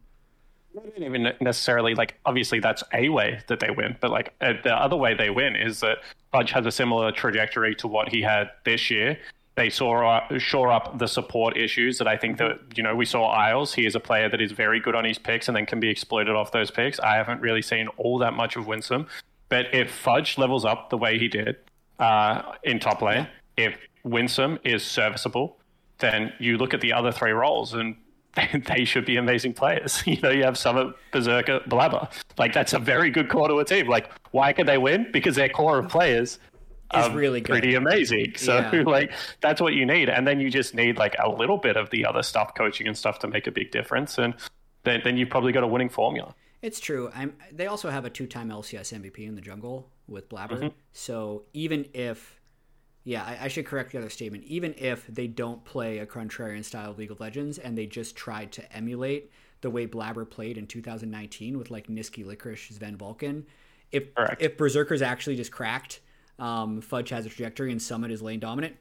Not 0.73 0.87
even 0.99 1.33
necessarily 1.41 1.95
like 1.95 2.19
obviously 2.25 2.61
that's 2.61 2.83
a 2.93 3.09
way 3.09 3.41
that 3.49 3.61
they 3.61 3.71
win, 3.71 3.97
but 4.01 4.11
like 4.11 4.35
uh, 4.41 4.55
the 4.63 4.75
other 4.75 4.97
way 4.97 5.15
they 5.15 5.31
win 5.31 5.55
is 5.55 5.81
that 5.81 5.99
Fudge 6.33 6.51
has 6.53 6.67
a 6.67 6.73
similar 6.73 7.13
trajectory 7.13 7.75
to 7.77 7.87
what 7.87 8.09
he 8.09 8.23
had 8.23 8.51
this 8.65 8.91
year. 8.91 9.19
They 9.57 9.71
saw 9.71 10.17
uh, 10.17 10.39
shore 10.39 10.73
up 10.73 10.99
the 10.99 11.07
support 11.07 11.57
issues 11.57 11.99
that 11.99 12.09
I 12.09 12.17
think 12.17 12.39
that 12.39 12.59
you 12.77 12.83
know 12.83 12.97
we 12.97 13.05
saw 13.05 13.27
Isles. 13.27 13.73
He 13.73 13.87
is 13.87 13.95
a 13.95 14.01
player 14.01 14.29
that 14.29 14.41
is 14.41 14.51
very 14.51 14.81
good 14.81 14.97
on 14.97 15.05
his 15.05 15.17
picks 15.17 15.47
and 15.47 15.57
then 15.57 15.65
can 15.65 15.79
be 15.79 15.91
exploited 15.91 16.35
off 16.35 16.51
those 16.51 16.73
picks. 16.73 16.99
I 16.99 17.15
haven't 17.15 17.41
really 17.41 17.63
seen 17.63 17.87
all 17.97 18.19
that 18.19 18.35
much 18.35 18.57
of 18.57 18.67
Winsome, 18.67 19.07
but 19.49 19.73
if 19.73 19.93
Fudge 19.93 20.39
levels 20.39 20.65
up 20.65 20.91
the 20.91 20.99
way 20.99 21.21
he 21.21 21.29
did 21.29 21.57
uh, 22.01 22.55
in 22.65 22.81
top 22.81 23.01
lane, 23.01 23.29
if 23.57 23.79
Winsome 24.03 24.59
is 24.65 24.83
serviceable, 24.83 25.57
then 25.99 26.33
you 26.39 26.59
look 26.59 26.75
at 26.75 26.81
the 26.81 26.93
other 26.93 27.13
three 27.13 27.33
roles 27.33 27.75
and 27.75 27.97
they 28.67 28.85
should 28.85 29.05
be 29.05 29.17
amazing 29.17 29.55
players. 29.55 30.03
You 30.07 30.21
know, 30.21 30.31
you 30.31 30.45
have 30.45 30.59
Summit, 30.59 30.95
Berserker, 31.13 31.61
Blaber. 31.61 32.11
Like 32.39 32.53
that's 32.53 32.73
a 32.73 32.79
very 32.79 33.11
good 33.11 33.29
core 33.29 33.49
to 33.49 33.59
a 33.59 33.65
team. 33.65 33.89
Like, 33.89 34.11
why 34.33 34.53
could 34.53 34.67
they 34.67 34.79
win? 34.79 35.09
Because 35.13 35.37
their 35.37 35.49
core 35.49 35.79
of 35.79 35.89
players 35.89 36.39
is 36.95 37.11
really 37.11 37.41
good. 37.41 37.51
pretty 37.51 37.75
amazing. 37.75 38.35
So 38.37 38.59
yeah. 38.59 38.83
like 38.87 39.13
that's 39.41 39.61
what 39.61 39.75
you 39.75 39.87
need, 39.87 40.09
and 40.09 40.27
then 40.27 40.41
you 40.41 40.51
just 40.51 40.75
need 40.75 40.97
like 40.99 41.17
a 41.23 41.29
little 41.29 41.59
bit 41.59 41.77
of 41.77 41.91
the 41.91 42.07
other 42.07 42.23
stuff, 42.23 42.55
coaching 42.55 42.87
and 42.87 42.97
stuff, 42.97 43.19
to 43.21 43.29
make 43.29 43.47
a 43.47 43.51
big 43.51 43.71
difference, 43.71 44.19
and 44.19 44.35
then 44.85 45.01
then 45.05 45.17
you've 45.17 45.31
probably 45.31 45.53
got 45.53 45.65
a 45.65 45.67
winning 45.67 45.89
formula. 45.89 46.35
It's 46.63 46.81
true. 46.81 47.11
I'm, 47.15 47.35
they 47.53 47.67
also 47.67 47.91
have 47.91 48.07
a 48.07 48.11
two-time 48.11 48.49
LCS 48.49 48.99
MVP 48.99 49.27
in 49.27 49.35
the 49.35 49.43
jungle 49.43 49.91
with 50.09 50.31
Blaber. 50.31 50.53
Mm-hmm. 50.53 50.69
So 50.95 51.43
even 51.53 51.87
if 51.93 52.41
yeah, 53.05 53.23
I, 53.23 53.45
I, 53.45 53.49
should 53.49 53.67
correct 53.67 53.93
the 53.93 53.99
other 53.99 54.11
statement. 54.11 54.45
Even 54.45 54.75
if 54.79 55.07
they 55.07 55.27
don't 55.27 55.63
play 55.65 55.99
a 55.99 56.07
contrarian 56.07 56.65
style 56.65 56.91
of 56.91 56.99
League 56.99 57.11
of 57.11 57.21
Legends 57.21 57.59
and 57.59 57.77
they 57.77 57.87
just 57.87 58.17
tried 58.17 58.51
to 58.53 58.73
emulate 58.75 59.31
the 59.61 59.71
way 59.71 59.87
Blaber 59.87 60.29
played 60.29 60.57
in 60.57 60.67
2019 60.67 61.59
with 61.59 61.71
like 61.71 61.87
Nisqy, 61.89 62.25
Licorice, 62.25 62.73
Zven 62.79 62.97
Vulcan, 62.97 63.47
if 63.93 64.15
Correct. 64.15 64.43
if 64.43 64.57
Berserker's 64.57 65.03
actually 65.03 65.37
just 65.37 65.53
cracked, 65.53 66.01
um, 66.39 66.81
Fudge 66.81 67.11
has 67.11 67.27
a 67.27 67.29
trajectory 67.29 67.71
and 67.71 67.81
Summit 67.81 68.11
is 68.11 68.23
lane 68.23 68.41
dominant, 68.41 68.77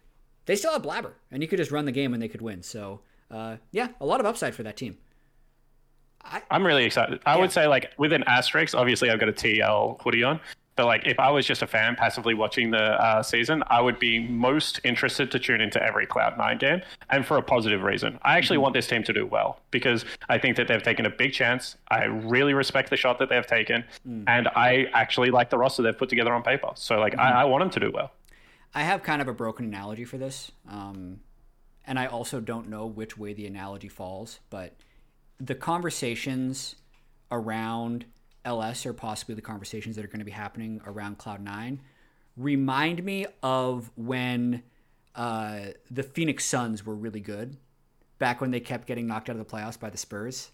they 0.45 0.55
still 0.55 0.71
have 0.73 0.81
Blaber 0.81 1.13
and 1.29 1.41
you 1.41 1.47
could 1.47 1.57
just 1.57 1.71
run 1.71 1.85
the 1.85 1.91
game 1.91 2.13
and 2.13 2.23
they 2.23 2.29
could 2.29 2.41
win. 2.41 2.63
So 2.63 3.01
uh, 3.29 3.57
yeah, 3.71 3.89
a 3.99 4.05
lot 4.05 4.19
of 4.21 4.25
upside 4.25 4.55
for 4.55 4.63
that 4.63 4.77
team. 4.77 4.97
I, 6.23 6.41
am 6.51 6.65
really 6.65 6.85
excited. 6.85 7.19
I 7.25 7.35
yeah. 7.35 7.41
would 7.41 7.51
say 7.51 7.67
like 7.67 7.91
with 7.97 8.13
an 8.13 8.23
asterisk, 8.23 8.73
obviously 8.75 9.09
I've 9.09 9.19
got 9.19 9.27
a 9.27 9.33
TL 9.33 10.01
hoodie 10.01 10.23
on. 10.23 10.39
But 10.75 10.85
like, 10.87 11.05
if 11.05 11.19
I 11.19 11.29
was 11.29 11.45
just 11.45 11.61
a 11.61 11.67
fan 11.67 11.95
passively 11.95 12.33
watching 12.33 12.71
the 12.71 13.01
uh, 13.01 13.21
season, 13.21 13.63
I 13.67 13.81
would 13.81 13.99
be 13.99 14.19
most 14.19 14.79
interested 14.83 15.29
to 15.31 15.39
tune 15.39 15.61
into 15.61 15.81
every 15.81 16.07
Cloud 16.07 16.37
Nine 16.37 16.57
game, 16.57 16.81
and 17.09 17.25
for 17.25 17.37
a 17.37 17.43
positive 17.43 17.83
reason. 17.83 18.19
I 18.23 18.37
actually 18.37 18.55
mm-hmm. 18.55 18.63
want 18.63 18.73
this 18.73 18.87
team 18.87 19.03
to 19.03 19.13
do 19.13 19.25
well 19.25 19.59
because 19.71 20.05
I 20.29 20.37
think 20.37 20.57
that 20.57 20.67
they've 20.67 20.81
taken 20.81 21.05
a 21.05 21.09
big 21.09 21.33
chance. 21.33 21.77
I 21.89 22.05
really 22.05 22.53
respect 22.53 22.89
the 22.89 22.97
shot 22.97 23.19
that 23.19 23.29
they've 23.29 23.45
taken, 23.45 23.83
mm. 24.07 24.23
and 24.27 24.47
I 24.49 24.87
actually 24.93 25.29
like 25.29 25.49
the 25.49 25.57
roster 25.57 25.83
they've 25.83 25.97
put 25.97 26.09
together 26.09 26.33
on 26.33 26.43
paper. 26.43 26.71
So 26.75 26.99
like, 26.99 27.13
mm-hmm. 27.13 27.21
I, 27.21 27.41
I, 27.41 27.45
want 27.45 27.61
them 27.61 27.69
to 27.69 27.79
do 27.79 27.91
well. 27.93 28.11
I 28.73 28.83
have 28.83 29.03
kind 29.03 29.21
of 29.21 29.27
a 29.27 29.33
broken 29.33 29.65
analogy 29.65 30.05
for 30.05 30.17
this, 30.17 30.51
um, 30.69 31.19
and 31.85 31.99
I 31.99 32.07
also 32.07 32.39
don't 32.39 32.69
know 32.69 32.87
which 32.87 33.17
way 33.17 33.33
the 33.33 33.45
analogy 33.45 33.89
falls, 33.89 34.39
but 34.49 34.75
the 35.39 35.55
conversations 35.55 36.75
around 37.31 38.05
LS 38.45 38.85
or 38.85 38.93
possibly 38.93 39.35
the 39.35 39.41
conversations 39.41 39.95
that 39.95 40.05
are 40.05 40.09
going 40.09 40.19
to 40.19 40.25
be 40.25 40.31
happening 40.31 40.81
around 40.85 41.17
Cloud9 41.17 41.79
remind 42.35 43.03
me 43.03 43.25
of 43.41 43.91
when 43.95 44.63
uh, 45.15 45.59
the 45.91 46.03
Phoenix 46.03 46.45
Suns 46.45 46.85
were 46.85 46.95
really 46.95 47.19
good 47.19 47.57
back 48.17 48.41
when 48.41 48.51
they 48.51 48.59
kept 48.59 48.87
getting 48.87 49.07
knocked 49.07 49.29
out 49.29 49.35
of 49.35 49.45
the 49.45 49.51
playoffs 49.51 49.79
by 49.79 49.89
the 49.89 49.97
Spurs. 49.97 50.51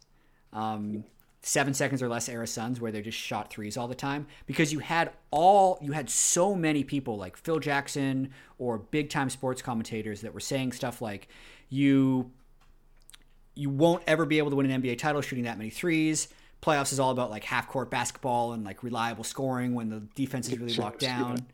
Um, 0.52 1.04
seven 1.42 1.74
seconds 1.74 2.02
or 2.04 2.10
less 2.10 2.28
era 2.28 2.46
Suns 2.46 2.82
where 2.82 2.92
they 2.92 3.02
just 3.02 3.18
shot 3.18 3.50
threes 3.50 3.78
all 3.78 3.88
the 3.88 3.96
time 3.96 4.28
because 4.46 4.74
you 4.74 4.80
had 4.80 5.12
all 5.32 5.78
you 5.82 5.94
had 5.94 6.10
so 6.10 6.54
many 6.54 6.84
people 6.84 7.18
like 7.18 7.38
Phil 7.38 7.60
Jackson 7.60 8.32
or 8.58 8.78
big 8.78 9.10
time 9.10 9.30
sports 9.30 9.62
commentators 9.62 10.22
that 10.22 10.34
were 10.34 10.42
saying 10.42 10.74
stuff 10.74 11.02
like 11.02 11.30
you 11.70 12.32
you 13.56 13.70
won't 13.70 14.04
ever 14.06 14.26
be 14.26 14.38
able 14.38 14.50
to 14.50 14.56
win 14.56 14.70
an 14.70 14.82
NBA 14.82 14.98
title 14.98 15.22
shooting 15.22 15.46
that 15.46 15.58
many 15.58 15.70
threes 15.70 16.28
playoffs 16.62 16.92
is 16.92 17.00
all 17.00 17.12
about 17.12 17.30
like 17.30 17.44
half 17.44 17.68
court 17.68 17.90
basketball 17.90 18.54
and 18.54 18.64
like 18.64 18.84
reliable 18.84 19.24
scoring 19.24 19.74
when 19.74 19.90
the 19.90 20.02
defense 20.16 20.50
is 20.50 20.58
really 20.60 20.74
locked 20.76 21.00
down. 21.00 21.46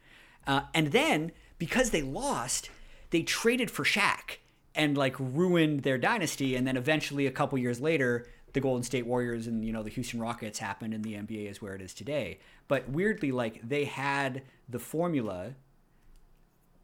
Uh, 0.47 0.61
and 0.73 0.91
then 0.91 1.31
because 1.57 1.91
they 1.91 2.01
lost, 2.01 2.69
they 3.11 3.21
traded 3.21 3.69
for 3.69 3.83
Shaq 3.83 4.37
and 4.73 4.97
like 4.97 5.15
ruined 5.19 5.81
their 5.81 5.97
dynasty. 5.97 6.55
And 6.55 6.67
then 6.67 6.77
eventually, 6.77 7.27
a 7.27 7.31
couple 7.31 7.57
years 7.57 7.79
later, 7.79 8.27
the 8.53 8.61
Golden 8.61 8.83
State 8.83 9.05
Warriors 9.05 9.47
and 9.47 9.65
you 9.65 9.71
know 9.71 9.83
the 9.83 9.89
Houston 9.89 10.19
Rockets 10.19 10.59
happened, 10.59 10.93
and 10.93 11.03
the 11.03 11.13
NBA 11.13 11.49
is 11.49 11.61
where 11.61 11.75
it 11.75 11.81
is 11.81 11.93
today. 11.93 12.39
But 12.67 12.89
weirdly, 12.89 13.31
like 13.31 13.67
they 13.67 13.85
had 13.85 14.43
the 14.67 14.79
formula. 14.79 15.53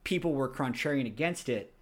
People 0.04 0.34
were 0.34 0.50
contrarian 0.50 1.06
against 1.06 1.48
it, 1.48 1.74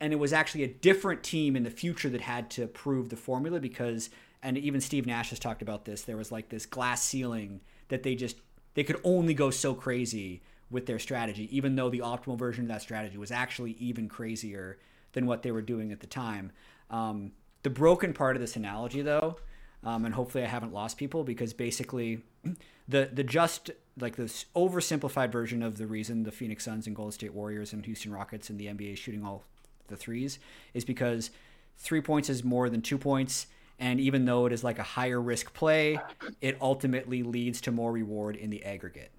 and 0.00 0.12
it 0.12 0.16
was 0.16 0.32
actually 0.32 0.64
a 0.64 0.68
different 0.68 1.22
team 1.22 1.54
in 1.54 1.62
the 1.62 1.70
future 1.70 2.08
that 2.08 2.20
had 2.20 2.50
to 2.50 2.66
prove 2.66 3.08
the 3.08 3.16
formula 3.16 3.60
because 3.60 4.10
and 4.42 4.56
even 4.58 4.80
Steve 4.80 5.06
Nash 5.06 5.30
has 5.30 5.38
talked 5.38 5.62
about 5.62 5.84
this. 5.84 6.02
There 6.02 6.16
was 6.16 6.32
like 6.32 6.48
this 6.48 6.66
glass 6.66 7.02
ceiling 7.02 7.60
that 7.88 8.02
they 8.02 8.14
just 8.14 8.36
they 8.74 8.84
could 8.84 9.00
only 9.04 9.34
go 9.34 9.50
so 9.50 9.74
crazy 9.74 10.42
with 10.70 10.86
their 10.86 10.98
strategy, 10.98 11.48
even 11.56 11.76
though 11.76 11.90
the 11.90 12.00
optimal 12.00 12.38
version 12.38 12.64
of 12.64 12.68
that 12.68 12.82
strategy 12.82 13.16
was 13.16 13.30
actually 13.30 13.72
even 13.72 14.08
crazier 14.08 14.78
than 15.12 15.26
what 15.26 15.42
they 15.42 15.50
were 15.50 15.62
doing 15.62 15.90
at 15.92 16.00
the 16.00 16.06
time. 16.06 16.52
Um, 16.90 17.32
the 17.62 17.70
broken 17.70 18.12
part 18.12 18.36
of 18.36 18.40
this 18.40 18.56
analogy, 18.56 19.02
though, 19.02 19.38
um, 19.82 20.04
and 20.04 20.14
hopefully 20.14 20.44
I 20.44 20.48
haven't 20.48 20.72
lost 20.72 20.96
people 20.96 21.24
because 21.24 21.52
basically 21.52 22.22
the 22.88 23.10
the 23.12 23.24
just 23.24 23.70
like 23.98 24.16
this 24.16 24.46
oversimplified 24.54 25.32
version 25.32 25.62
of 25.62 25.78
the 25.78 25.86
reason 25.86 26.22
the 26.22 26.32
Phoenix 26.32 26.64
Suns 26.64 26.86
and 26.86 26.94
Golden 26.94 27.12
State 27.12 27.34
Warriors 27.34 27.72
and 27.72 27.84
Houston 27.84 28.12
Rockets 28.12 28.50
and 28.50 28.58
the 28.58 28.66
NBA 28.66 28.96
shooting 28.96 29.24
all 29.24 29.44
the 29.88 29.96
threes 29.96 30.38
is 30.74 30.84
because 30.84 31.30
three 31.78 32.00
points 32.00 32.28
is 32.28 32.44
more 32.44 32.68
than 32.68 32.82
two 32.82 32.98
points 32.98 33.46
and 33.78 34.00
even 34.00 34.24
though 34.24 34.46
it 34.46 34.52
is 34.52 34.64
like 34.64 34.78
a 34.78 34.82
higher 34.82 35.20
risk 35.20 35.54
play, 35.54 36.00
it 36.40 36.56
ultimately 36.60 37.22
leads 37.22 37.60
to 37.62 37.72
more 37.72 37.92
reward 37.92 38.36
in 38.36 38.50
the 38.50 38.64
aggregate. 38.64 39.12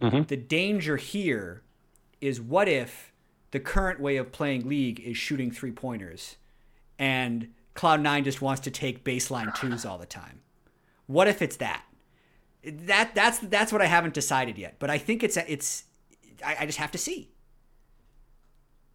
Mm-hmm. 0.00 0.22
The 0.22 0.36
danger 0.36 0.96
here 0.96 1.62
is 2.20 2.40
what 2.40 2.68
if 2.68 3.12
the 3.50 3.60
current 3.60 4.00
way 4.00 4.16
of 4.16 4.32
playing 4.32 4.68
League 4.68 5.00
is 5.00 5.16
shooting 5.16 5.50
three 5.50 5.72
pointers 5.72 6.36
and 6.98 7.52
Cloud9 7.74 8.24
just 8.24 8.40
wants 8.40 8.60
to 8.62 8.70
take 8.70 9.04
baseline 9.04 9.54
twos 9.54 9.84
all 9.84 9.98
the 9.98 10.06
time? 10.06 10.40
What 11.06 11.28
if 11.28 11.42
it's 11.42 11.56
that? 11.56 11.84
That 12.64 13.14
that's 13.14 13.38
that's 13.38 13.72
what 13.72 13.80
I 13.80 13.86
haven't 13.86 14.14
decided 14.14 14.58
yet, 14.58 14.76
but 14.78 14.90
I 14.90 14.98
think 14.98 15.22
it's 15.22 15.36
it's 15.36 15.84
I, 16.44 16.56
I 16.60 16.66
just 16.66 16.78
have 16.78 16.90
to 16.92 16.98
see. 16.98 17.30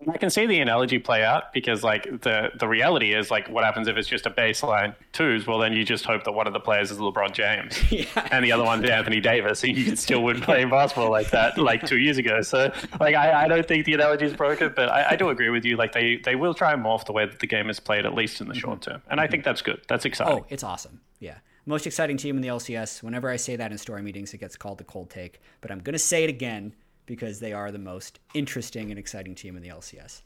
I 0.07 0.17
can 0.17 0.29
see 0.29 0.45
the 0.45 0.59
analogy 0.59 0.97
play 0.97 1.23
out 1.23 1.53
because, 1.53 1.83
like, 1.83 2.03
the 2.21 2.51
the 2.57 2.67
reality 2.67 3.13
is, 3.13 3.29
like, 3.29 3.47
what 3.49 3.63
happens 3.63 3.87
if 3.87 3.97
it's 3.97 4.07
just 4.07 4.25
a 4.25 4.31
baseline 4.31 4.95
twos? 5.11 5.45
Well, 5.45 5.59
then 5.59 5.73
you 5.73 5.83
just 5.83 6.05
hope 6.05 6.23
that 6.23 6.31
one 6.31 6.47
of 6.47 6.53
the 6.53 6.59
players 6.59 6.89
is 6.89 6.97
LeBron 6.97 7.33
James, 7.33 7.79
yeah. 7.91 8.05
and 8.31 8.43
the 8.43 8.51
other 8.51 8.63
one's 8.63 8.89
Anthony 8.89 9.19
Davis, 9.19 9.63
and 9.63 9.77
you 9.77 9.95
still 9.95 10.23
wouldn't 10.23 10.45
play 10.51 10.65
basketball 10.65 11.11
like 11.11 11.29
that, 11.31 11.57
like 11.57 11.85
two 11.85 11.99
years 11.99 12.17
ago. 12.17 12.41
So, 12.41 12.71
like, 12.99 13.15
I, 13.15 13.43
I 13.43 13.47
don't 13.47 13.67
think 13.67 13.85
the 13.85 13.93
analogy 13.93 14.25
is 14.25 14.33
broken, 14.33 14.73
but 14.75 14.89
I, 14.89 15.11
I, 15.11 15.15
do 15.15 15.29
agree 15.29 15.49
with 15.49 15.65
you. 15.65 15.77
Like, 15.77 15.91
they 15.91 16.17
they 16.17 16.35
will 16.35 16.53
try 16.53 16.73
and 16.73 16.83
morph 16.83 17.05
the 17.05 17.13
way 17.13 17.25
that 17.25 17.39
the 17.39 17.47
game 17.47 17.69
is 17.69 17.79
played, 17.79 18.05
at 18.05 18.15
least 18.15 18.41
in 18.41 18.47
the 18.47 18.53
mm-hmm. 18.53 18.59
short 18.59 18.81
term, 18.81 19.01
and 19.09 19.19
I 19.19 19.27
think 19.27 19.43
that's 19.43 19.61
good. 19.61 19.81
That's 19.87 20.05
exciting. 20.05 20.39
Oh, 20.39 20.45
it's 20.49 20.63
awesome. 20.63 21.01
Yeah. 21.19 21.37
Most 21.67 21.85
exciting 21.85 22.17
team 22.17 22.37
in 22.37 22.41
the 22.41 22.47
LCS. 22.47 23.03
Whenever 23.03 23.29
I 23.29 23.35
say 23.35 23.55
that 23.55 23.71
in 23.71 23.77
story 23.77 24.01
meetings, 24.01 24.33
it 24.33 24.39
gets 24.39 24.55
called 24.55 24.79
the 24.79 24.83
cold 24.83 25.11
take. 25.11 25.39
But 25.61 25.69
I'm 25.69 25.79
going 25.79 25.93
to 25.93 25.99
say 25.99 26.23
it 26.23 26.29
again 26.29 26.73
because 27.05 27.39
they 27.39 27.53
are 27.53 27.71
the 27.71 27.79
most 27.79 28.19
interesting 28.33 28.89
and 28.89 28.99
exciting 28.99 29.35
team 29.35 29.55
in 29.55 29.63
the 29.63 29.69
LCS. 29.69 30.21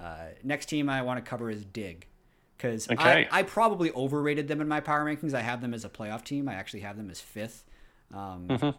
Uh, 0.00 0.26
next 0.42 0.66
team 0.66 0.88
I 0.88 1.02
want 1.02 1.22
to 1.22 1.28
cover 1.28 1.50
is 1.50 1.64
Dig 1.64 2.06
because 2.56 2.88
Okay. 2.90 3.28
I, 3.30 3.40
I 3.40 3.42
probably 3.42 3.92
overrated 3.92 4.48
them 4.48 4.60
in 4.60 4.68
my 4.68 4.80
power 4.80 5.04
rankings. 5.04 5.34
I 5.34 5.40
have 5.42 5.60
them 5.60 5.74
as 5.74 5.84
a 5.84 5.88
playoff 5.88 6.24
team. 6.24 6.48
I 6.48 6.54
actually 6.54 6.80
have 6.80 6.96
them 6.96 7.10
as 7.10 7.20
fifth. 7.20 7.64
Um, 8.12 8.46
Mm-hmm. 8.48 8.70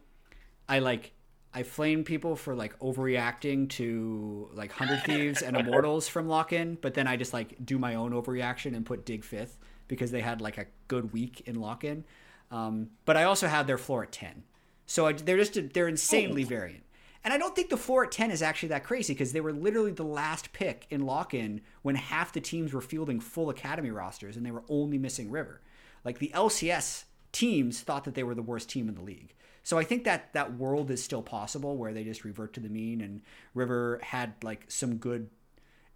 I 0.70 0.80
like 0.80 1.12
I 1.54 1.62
flame 1.64 2.04
people 2.04 2.36
for 2.36 2.56
like 2.56 2.78
overreacting 2.80 3.70
to 3.72 4.50
like 4.54 4.72
Hundred 4.72 5.04
Thieves 5.04 5.42
and 5.44 5.56
Immortals 5.56 6.08
from 6.08 6.28
Lock 6.28 6.52
In, 6.54 6.76
but 6.82 6.94
then 6.96 7.08
I 7.08 7.16
just 7.18 7.34
like 7.34 7.64
do 7.64 7.78
my 7.78 7.96
own 7.96 8.12
overreaction 8.12 8.76
and 8.76 8.86
put 8.86 9.06
Dig 9.06 9.24
fifth 9.24 9.60
because 9.88 10.10
they 10.10 10.22
had 10.22 10.42
like 10.42 10.58
a 10.58 10.66
good 10.88 11.14
week 11.14 11.42
in 11.46 11.60
Lock 11.60 11.84
In. 11.84 12.06
Um, 12.50 12.92
but 13.06 13.18
I 13.18 13.26
also 13.26 13.48
have 13.48 13.68
their 13.68 13.78
floor 13.78 14.04
at 14.04 14.12
ten, 14.12 14.44
so 14.86 15.06
I, 15.08 15.14
they're 15.14 15.38
just 15.38 15.74
they're 15.74 15.88
insanely 15.88 16.44
variant. 16.44 16.83
And 17.24 17.34
I 17.34 17.38
don't 17.38 17.56
think 17.56 17.70
the 17.70 17.78
four 17.78 18.04
at 18.04 18.12
10 18.12 18.32
is 18.32 18.42
actually 18.42 18.70
that 18.70 18.84
crazy 18.84 19.14
because 19.14 19.32
they 19.32 19.42
were 19.42 19.54
literally 19.54 19.92
the 19.92 20.04
last 20.04 20.52
pick 20.52 20.86
in 20.90 21.06
lock 21.06 21.34
in 21.34 21.62
when 21.82 21.96
half 21.96 22.34
the 22.34 22.42
teams 22.42 22.74
were 22.74 22.82
fielding 22.82 23.20
full 23.20 23.50
academy 23.50 23.92
rosters 23.92 24.36
and 24.36 24.46
they 24.46 24.52
were 24.52 24.64
only 24.68 24.98
missing 24.98 25.32
River. 25.32 25.62
Like 26.04 26.20
the 26.20 26.32
LCS 26.34 27.06
teams 27.32 27.80
thought 27.82 28.04
that 28.04 28.16
they 28.16 28.24
were 28.24 28.36
the 28.36 28.42
worst 28.42 28.70
team 28.70 28.90
in 28.90 28.96
the 28.96 29.02
league. 29.02 29.34
So 29.64 29.78
I 29.78 29.86
think 29.86 30.04
that 30.04 30.34
that 30.34 30.58
world 30.58 30.92
is 30.92 31.02
still 31.02 31.22
possible 31.22 31.78
where 31.78 31.94
they 31.94 32.04
just 32.04 32.26
revert 32.26 32.54
to 32.54 32.60
the 32.60 32.68
mean 32.68 33.00
and 33.00 33.22
River 33.54 34.02
had 34.04 34.34
like 34.44 34.66
some 34.68 34.98
good 34.98 35.30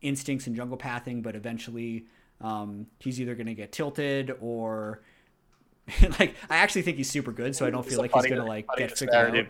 instincts 0.02 0.48
in 0.48 0.56
jungle 0.56 0.78
pathing, 0.78 1.22
but 1.22 1.36
eventually 1.36 2.06
um, 2.40 2.88
he's 3.00 3.20
either 3.20 3.36
going 3.36 3.48
to 3.48 3.54
get 3.54 3.74
tilted 3.74 4.34
or 4.40 5.02
like 6.20 6.36
I 6.50 6.58
actually 6.58 6.84
think 6.84 6.98
he's 6.98 7.10
super 7.10 7.32
good, 7.32 7.56
so 7.56 7.66
I 7.66 7.70
don't 7.70 7.86
feel 7.86 8.00
like 8.00 8.14
he's 8.14 8.26
going 8.26 8.42
to 8.42 8.48
like 8.48 8.68
get 8.78 8.98
figured 8.98 9.16
out. 9.16 9.46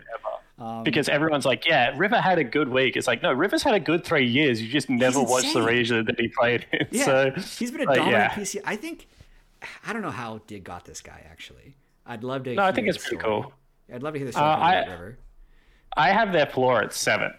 Ever. 0.60 0.82
because 0.82 1.08
everyone's 1.08 1.44
like, 1.44 1.66
yeah, 1.66 1.94
River 1.96 2.20
had 2.20 2.38
a 2.38 2.44
good 2.44 2.68
week. 2.68 2.96
It's 2.96 3.06
like, 3.06 3.22
no, 3.22 3.32
River's 3.32 3.62
had 3.62 3.74
a 3.74 3.80
good 3.80 4.04
three 4.04 4.26
years. 4.26 4.60
You 4.62 4.68
just 4.68 4.88
never 4.90 5.22
watched 5.22 5.52
the 5.52 5.62
region 5.62 6.04
that 6.06 6.18
he 6.18 6.28
played 6.28 6.66
in. 6.72 6.86
Yeah, 6.90 7.04
So 7.04 7.30
he's 7.58 7.70
been 7.70 7.82
a 7.82 7.86
dominant 7.86 8.12
yeah. 8.12 8.30
PC. 8.34 8.60
I 8.64 8.76
think 8.76 9.08
I 9.86 9.92
don't 9.92 10.02
know 10.02 10.10
how 10.10 10.40
Dig 10.46 10.64
got 10.64 10.84
this 10.84 11.00
guy 11.00 11.24
actually. 11.30 11.76
I'd 12.06 12.24
love 12.24 12.44
to. 12.44 12.54
No, 12.54 12.62
I 12.62 12.72
think 12.72 12.88
it's 12.88 12.98
pretty 12.98 13.16
cool. 13.22 13.52
I'd 13.92 14.02
love 14.02 14.14
to 14.14 14.18
hear 14.18 14.26
the 14.26 14.32
story 14.32 14.46
Uh, 14.46 14.56
I- 14.56 14.86
River. 14.86 15.18
I 15.96 16.10
have 16.10 16.32
their 16.32 16.46
floor 16.46 16.82
at 16.82 16.92
seven. 16.92 17.32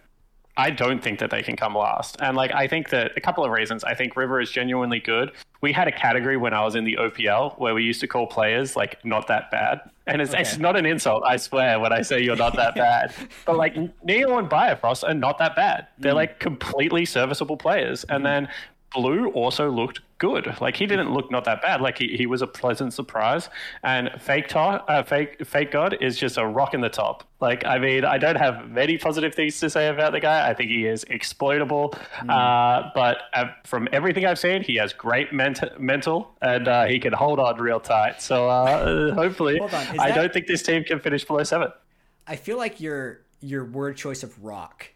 I 0.58 0.72
don't 0.72 1.02
think 1.02 1.20
that 1.20 1.32
they 1.32 1.42
can 1.42 1.56
come 1.56 1.76
last. 1.76 2.18
And 2.22 2.36
like 2.36 2.54
I 2.54 2.68
think 2.68 2.90
that 2.90 3.14
a 3.16 3.22
couple 3.22 3.46
of 3.46 3.52
reasons. 3.52 3.84
I 3.84 3.94
think 3.94 4.16
River 4.16 4.42
is 4.42 4.52
genuinely 4.52 5.00
good. 5.00 5.32
We 5.62 5.72
had 5.72 5.88
a 5.88 5.92
category 5.92 6.38
when 6.38 6.54
I 6.54 6.64
was 6.64 6.76
in 6.76 6.84
the 6.84 6.98
OPL 6.98 7.58
where 7.60 7.74
we 7.74 7.84
used 7.84 8.02
to 8.02 8.08
call 8.08 8.28
players 8.28 8.76
like 8.76 9.04
not 9.06 9.28
that 9.28 9.52
bad. 9.52 9.82
And 10.08 10.22
it's, 10.22 10.34
it's 10.34 10.58
not 10.58 10.76
an 10.76 10.86
insult, 10.86 11.24
I 11.24 11.38
swear, 11.38 11.80
when 11.80 11.94
I 11.94 12.02
say 12.02 12.22
you're 12.22 12.36
not 12.36 12.56
that 12.56 12.76
bad. 12.88 13.14
But 13.46 13.58
like 13.58 13.76
Neo 14.04 14.38
and 14.38 14.50
Biofrost 14.50 15.08
are 15.08 15.14
not 15.14 15.38
that 15.38 15.56
bad. 15.56 15.88
They're 15.98 16.14
mm. 16.14 16.16
like 16.16 16.40
completely 16.40 17.06
serviceable 17.06 17.58
players. 17.58 18.04
And 18.06 18.22
mm. 18.22 18.26
then 18.26 18.50
Blue 18.94 19.28
also 19.30 19.70
looked 19.70 20.02
good. 20.18 20.54
Like 20.60 20.76
he 20.76 20.86
didn't 20.88 21.14
look 21.14 21.30
not 21.32 21.46
that 21.46 21.62
bad. 21.62 21.80
Like 21.80 21.98
he, 21.98 22.18
he 22.18 22.26
was 22.26 22.42
a 22.42 22.48
pleasant 22.48 22.94
surprise. 22.94 23.50
And 23.84 24.10
Fake 24.20 24.48
to- 24.50 24.60
uh, 24.60 25.04
Fake 25.04 25.38
FakeGod 25.40 26.02
is 26.02 26.18
just 26.18 26.38
a 26.38 26.46
rock 26.46 26.74
in 26.74 26.82
the 26.82 26.90
top. 26.90 27.24
Like 27.40 27.66
I 27.66 27.78
mean, 27.78 28.04
I 28.04 28.18
don't 28.18 28.36
have 28.38 28.68
many 28.70 28.98
positive 28.98 29.34
things 29.36 29.60
to 29.60 29.70
say 29.70 29.88
about 29.90 30.12
the 30.12 30.20
guy. 30.20 30.50
I 30.50 30.54
think 30.54 30.72
he 30.72 30.86
is 30.86 31.04
exploitable. 31.06 31.94
Uh, 32.28 32.90
but 32.96 33.18
uh, 33.34 33.46
from 33.66 33.88
everything 33.92 34.26
I've 34.26 34.40
seen, 34.40 34.64
he 34.64 34.76
has 34.78 34.92
great 34.92 35.32
ment- 35.32 35.80
mental 35.80 36.32
and 36.42 36.68
uh, 36.68 36.86
he 36.86 37.00
can 37.00 37.14
hold 37.14 37.40
on 37.40 37.58
real 37.60 37.80
tight. 37.80 38.22
So 38.22 38.50
uh, 38.50 39.14
hopefully, 39.14 39.62
I 39.62 39.68
that- 40.10 40.16
don't 40.16 40.34
think 40.34 40.48
this 40.48 40.64
team 40.64 40.84
can 40.84 41.00
finish 41.00 41.24
below 41.26 41.44
seven. 41.44 41.70
I 42.28 42.36
feel 42.36 42.58
like 42.58 42.80
your 42.82 43.22
your 43.42 43.64
word 43.66 43.96
choice 43.98 44.22
of 44.24 44.44
rock 44.44 44.88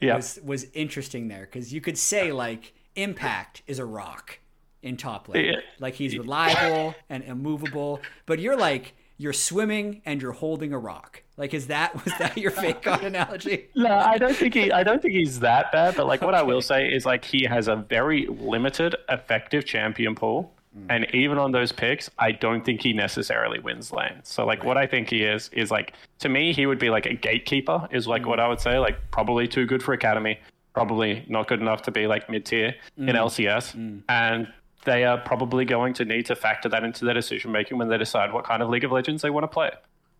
Yeah. 0.00 0.16
was 0.16 0.38
was 0.44 0.66
interesting 0.74 1.28
there 1.28 1.42
because 1.42 1.72
you 1.72 1.80
could 1.80 1.96
say 1.98 2.32
like 2.32 2.72
Impact 2.96 3.62
is 3.66 3.78
a 3.78 3.84
rock 3.84 4.38
in 4.82 4.96
top 4.96 5.28
lane, 5.28 5.44
Yeah. 5.44 5.60
like 5.78 5.94
he's 5.94 6.16
reliable 6.16 6.94
and 7.08 7.22
immovable. 7.24 8.00
But 8.26 8.38
you're 8.38 8.56
like 8.56 8.94
you're 9.20 9.34
swimming 9.34 10.00
and 10.06 10.22
you're 10.22 10.32
holding 10.32 10.72
a 10.72 10.78
rock. 10.78 11.22
Like 11.36 11.52
is 11.52 11.66
that 11.66 11.94
was 12.04 12.14
that 12.18 12.38
your 12.38 12.50
fake 12.50 12.80
god 12.82 13.04
analogy? 13.04 13.68
No, 13.76 13.94
I 13.94 14.16
don't 14.16 14.34
think 14.34 14.54
he. 14.54 14.72
I 14.72 14.82
don't 14.82 15.02
think 15.02 15.14
he's 15.14 15.40
that 15.40 15.70
bad. 15.72 15.94
But 15.96 16.06
like, 16.06 16.22
what 16.22 16.34
I 16.34 16.42
will 16.42 16.62
say 16.62 16.88
is 16.88 17.04
like 17.04 17.24
he 17.24 17.44
has 17.44 17.68
a 17.68 17.76
very 17.76 18.26
limited 18.26 18.96
effective 19.10 19.66
champion 19.66 20.14
pool, 20.14 20.54
mm. 20.76 20.86
and 20.88 21.06
even 21.14 21.36
on 21.36 21.52
those 21.52 21.70
picks, 21.70 22.10
I 22.18 22.32
don't 22.32 22.64
think 22.64 22.80
he 22.80 22.94
necessarily 22.94 23.58
wins 23.58 23.92
lanes. 23.92 24.28
So 24.28 24.46
like, 24.46 24.64
what 24.64 24.78
I 24.78 24.86
think 24.86 25.10
he 25.10 25.22
is 25.22 25.50
is 25.52 25.70
like 25.70 25.92
to 26.20 26.30
me, 26.30 26.54
he 26.54 26.64
would 26.64 26.78
be 26.78 26.88
like 26.88 27.04
a 27.04 27.14
gatekeeper. 27.14 27.88
Is 27.90 28.06
like 28.06 28.26
what 28.26 28.38
mm. 28.38 28.42
I 28.42 28.48
would 28.48 28.60
say. 28.60 28.78
Like 28.78 28.98
probably 29.10 29.46
too 29.46 29.66
good 29.66 29.82
for 29.82 29.92
academy, 29.92 30.38
probably 30.80 31.24
not 31.28 31.46
good 31.46 31.60
enough 31.60 31.82
to 31.82 31.90
be 31.90 32.06
like 32.06 32.30
mid 32.30 32.46
tier 32.46 32.74
in 32.96 33.06
LCS, 33.06 34.02
and. 34.08 34.52
They 34.86 35.04
are 35.04 35.18
probably 35.18 35.66
going 35.66 35.92
to 35.92 36.06
need 36.06 36.24
to 36.24 36.34
factor 36.34 36.66
that 36.70 36.84
into 36.84 37.04
their 37.04 37.12
decision 37.12 37.52
making 37.52 37.76
when 37.76 37.88
they 37.88 37.98
decide 37.98 38.32
what 38.32 38.46
kind 38.46 38.62
of 38.62 38.70
League 38.70 38.82
of 38.82 38.90
Legends 38.90 39.20
they 39.20 39.28
want 39.28 39.44
to 39.44 39.48
play. 39.48 39.70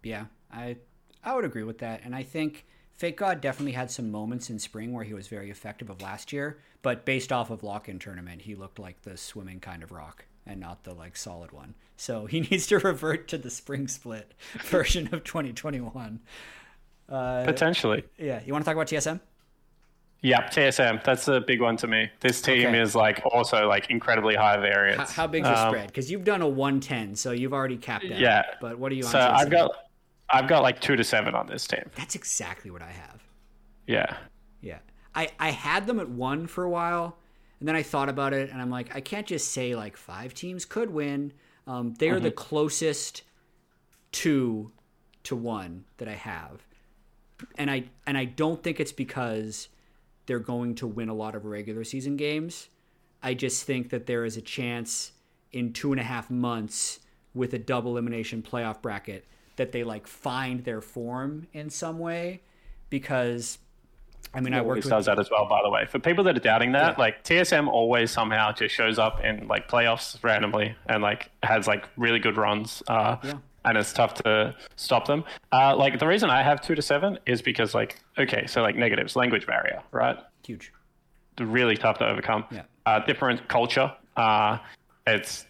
Yeah, 0.02 0.26
I 0.52 0.76
I 1.24 1.34
would 1.34 1.46
agree 1.46 1.62
with 1.62 1.78
that, 1.78 2.02
and 2.04 2.14
I 2.14 2.24
think 2.24 2.66
FakeGod 3.00 3.40
definitely 3.40 3.72
had 3.72 3.90
some 3.90 4.10
moments 4.10 4.50
in 4.50 4.58
spring 4.58 4.92
where 4.92 5.02
he 5.04 5.14
was 5.14 5.28
very 5.28 5.50
effective 5.50 5.88
of 5.88 6.02
last 6.02 6.30
year, 6.30 6.58
but 6.82 7.06
based 7.06 7.32
off 7.32 7.48
of 7.48 7.62
lock-in 7.62 7.98
tournament, 7.98 8.42
he 8.42 8.54
looked 8.54 8.78
like 8.78 9.00
the 9.00 9.16
swimming 9.16 9.60
kind 9.60 9.82
of 9.82 9.92
rock 9.92 10.26
and 10.46 10.60
not 10.60 10.84
the 10.84 10.92
like 10.92 11.16
solid 11.16 11.52
one. 11.52 11.74
So 11.96 12.26
he 12.32 12.40
needs 12.40 12.66
to 12.66 12.78
revert 12.80 13.28
to 13.28 13.38
the 13.38 13.48
spring 13.48 13.88
split 13.88 14.34
version 14.58 15.08
of 15.14 15.24
2021. 15.24 16.20
Uh, 17.08 17.44
Potentially. 17.46 18.04
yeah, 18.18 18.40
you 18.44 18.52
want 18.52 18.62
to 18.62 18.68
talk 18.68 18.76
about 18.76 18.88
TSM? 18.88 19.20
Yeah, 20.22 20.48
TSM. 20.48 21.02
That's 21.02 21.28
a 21.28 21.40
big 21.40 21.60
one 21.62 21.76
to 21.78 21.86
me. 21.86 22.10
This 22.20 22.42
team 22.42 22.68
Okay. 22.68 22.80
is 22.80 22.94
like 22.94 23.22
also 23.32 23.66
like 23.66 23.88
incredibly 23.90 24.34
high 24.34 24.58
variance. 24.58 25.12
how 25.12 25.26
big's 25.26 25.48
your 25.48 25.56
Um, 25.56 25.70
spread? 25.70 25.86
Because 25.86 26.10
you've 26.10 26.24
done 26.24 26.42
a 26.42 26.48
110, 26.48 27.16
so 27.16 27.30
you've 27.32 27.54
already 27.54 27.78
capped 27.78 28.04
out. 28.04 28.18
Yeah. 28.18 28.42
But 28.60 28.78
what 28.78 28.92
are 28.92 28.94
you 28.94 29.04
on? 29.04 29.10
So 29.12 29.18
TSM? 29.18 29.34
I've 29.38 29.50
got 29.50 29.70
I've 30.32 30.46
got 30.48 30.62
like 30.62 30.80
two 30.80 30.94
to 30.96 31.02
seven 31.04 31.34
on 31.34 31.46
this 31.46 31.66
team. 31.66 31.90
That's 31.96 32.14
exactly 32.14 32.70
what 32.70 32.82
I 32.82 32.90
have. 32.90 33.22
Yeah. 33.86 34.16
Yeah. 34.60 34.78
I, 35.14 35.30
I 35.40 35.50
had 35.50 35.86
them 35.88 35.98
at 35.98 36.08
one 36.08 36.46
for 36.46 36.62
a 36.64 36.70
while, 36.70 37.16
and 37.58 37.66
then 37.68 37.74
I 37.74 37.82
thought 37.82 38.08
about 38.08 38.32
it, 38.32 38.50
and 38.50 38.60
I'm 38.62 38.70
like, 38.70 38.94
I 38.94 39.00
can't 39.00 39.26
just 39.26 39.50
say 39.52 39.74
like 39.74 39.96
five 39.96 40.34
teams 40.34 40.64
could 40.64 40.90
win. 40.90 41.32
Um, 41.66 41.94
they 41.98 42.10
are 42.10 42.20
the 42.20 42.30
closest 42.30 43.22
two 44.12 44.70
to 45.24 45.34
one 45.34 45.84
that 45.96 46.08
I 46.08 46.14
have, 46.14 46.64
and 47.56 47.70
I 47.70 47.84
and 48.06 48.16
I 48.18 48.26
don't 48.26 48.62
think 48.62 48.78
it's 48.80 48.92
because 48.92 49.68
they're 50.30 50.38
going 50.38 50.76
to 50.76 50.86
win 50.86 51.08
a 51.08 51.12
lot 51.12 51.34
of 51.34 51.44
regular 51.44 51.82
season 51.82 52.16
games. 52.16 52.68
I 53.20 53.34
just 53.34 53.64
think 53.64 53.90
that 53.90 54.06
there 54.06 54.24
is 54.24 54.36
a 54.36 54.40
chance 54.40 55.10
in 55.50 55.72
two 55.72 55.90
and 55.90 56.00
a 56.00 56.04
half 56.04 56.30
months 56.30 57.00
with 57.34 57.52
a 57.52 57.58
double 57.58 57.90
elimination 57.98 58.40
playoff 58.40 58.80
bracket 58.80 59.24
that 59.56 59.72
they 59.72 59.82
like 59.82 60.06
find 60.06 60.62
their 60.62 60.80
form 60.80 61.48
in 61.52 61.68
some 61.68 61.98
way 61.98 62.42
because 62.90 63.58
I 64.32 64.40
mean 64.40 64.54
I 64.54 64.60
worked 64.60 64.84
with 64.84 64.90
does 64.90 65.06
that 65.06 65.18
as 65.18 65.28
well, 65.32 65.48
by 65.48 65.62
the 65.64 65.68
way. 65.70 65.84
For 65.86 65.98
people 65.98 66.22
that 66.22 66.36
are 66.36 66.40
doubting 66.40 66.70
that, 66.72 66.92
Yeah. 66.96 67.02
like 67.02 67.24
TSM 67.24 67.66
always 67.66 68.12
somehow 68.12 68.52
just 68.52 68.72
shows 68.72 69.00
up 69.00 69.24
in 69.24 69.48
like 69.48 69.68
playoffs 69.68 70.22
randomly 70.22 70.76
and 70.86 71.02
like 71.02 71.28
has 71.42 71.66
like 71.66 71.88
really 71.96 72.20
good 72.20 72.36
runs. 72.36 72.84
Uh, 72.86 73.16
Yeah. 73.24 73.32
And 73.64 73.76
it's 73.76 73.92
tough 73.92 74.14
to 74.14 74.54
stop 74.76 75.06
them. 75.06 75.24
Uh, 75.52 75.76
like 75.76 75.98
the 75.98 76.06
reason 76.06 76.30
I 76.30 76.42
have 76.42 76.60
two 76.62 76.74
to 76.74 76.82
seven 76.82 77.18
is 77.26 77.42
because 77.42 77.74
like 77.74 78.00
okay, 78.18 78.46
so 78.46 78.62
like 78.62 78.76
negatives, 78.76 79.16
language 79.16 79.46
barrier, 79.46 79.82
right? 79.92 80.18
huge. 80.46 80.72
really 81.38 81.76
tough 81.76 81.98
to 81.98 82.06
overcome. 82.06 82.44
Yeah. 82.50 82.62
Uh, 82.86 83.00
different 83.00 83.48
culture. 83.48 83.92
Uh, 84.16 84.58
it's 85.06 85.46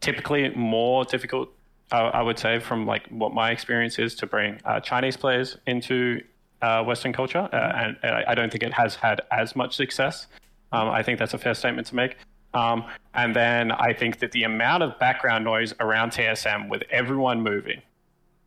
typically 0.00 0.50
more 0.50 1.04
difficult, 1.04 1.50
I 1.90 2.22
would 2.22 2.38
say, 2.38 2.58
from 2.58 2.86
like 2.86 3.06
what 3.08 3.32
my 3.32 3.50
experience 3.50 3.98
is 3.98 4.14
to 4.16 4.26
bring 4.26 4.60
uh, 4.64 4.80
Chinese 4.80 5.16
players 5.16 5.56
into 5.66 6.22
uh, 6.60 6.82
Western 6.84 7.12
culture, 7.12 7.48
uh, 7.52 7.56
and, 7.56 7.96
and 8.02 8.14
I 8.14 8.24
I 8.28 8.34
don't 8.34 8.50
think 8.50 8.62
it 8.62 8.74
has 8.74 8.94
had 8.96 9.20
as 9.30 9.56
much 9.56 9.76
success. 9.76 10.26
Um, 10.72 10.88
I 10.88 11.02
think 11.02 11.18
that's 11.18 11.34
a 11.34 11.38
fair 11.38 11.54
statement 11.54 11.86
to 11.88 11.94
make. 11.94 12.16
Um, 12.58 12.84
and 13.14 13.34
then 13.34 13.72
I 13.72 13.92
think 13.92 14.18
that 14.20 14.32
the 14.32 14.44
amount 14.44 14.82
of 14.82 14.98
background 14.98 15.44
noise 15.44 15.74
around 15.80 16.10
TSM 16.12 16.68
with 16.68 16.82
everyone 16.90 17.40
moving, 17.42 17.82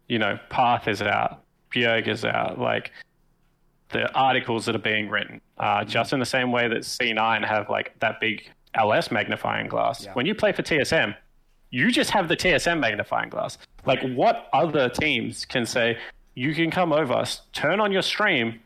you 0.08 0.20
know, 0.20 0.38
Parth 0.50 0.88
is 0.88 1.02
out, 1.02 1.44
Bjerg 1.74 2.08
is 2.08 2.26
out, 2.26 2.60
like 2.60 2.92
the 3.90 4.12
articles 4.14 4.66
that 4.66 4.76
are 4.76 4.80
being 4.80 5.10
written, 5.10 5.42
uh, 5.58 5.84
just 5.84 6.14
in 6.14 6.20
the 6.20 6.26
same 6.26 6.52
way 6.52 6.68
that 6.68 6.80
C9 6.80 7.46
have 7.46 7.70
like 7.70 7.98
that 8.00 8.20
big 8.20 8.50
LS 8.74 9.12
magnifying 9.12 9.68
glass. 9.68 10.06
Yeah. 10.06 10.14
When 10.14 10.26
you 10.26 10.36
play 10.36 10.52
for 10.52 10.64
TSM, 10.64 11.16
you 11.70 11.92
just 11.92 12.10
have 12.12 12.28
the 12.28 12.36
TSM 12.36 12.80
magnifying 12.80 13.30
glass. 13.30 13.58
Like, 13.86 14.02
what 14.14 14.50
other 14.54 14.90
teams 14.90 15.46
can 15.46 15.66
say, 15.66 15.98
you 16.36 16.54
can 16.54 16.70
come 16.70 16.92
over, 16.92 17.24
turn 17.54 17.80
on 17.80 17.92
your 17.92 18.02
stream, 18.02 18.60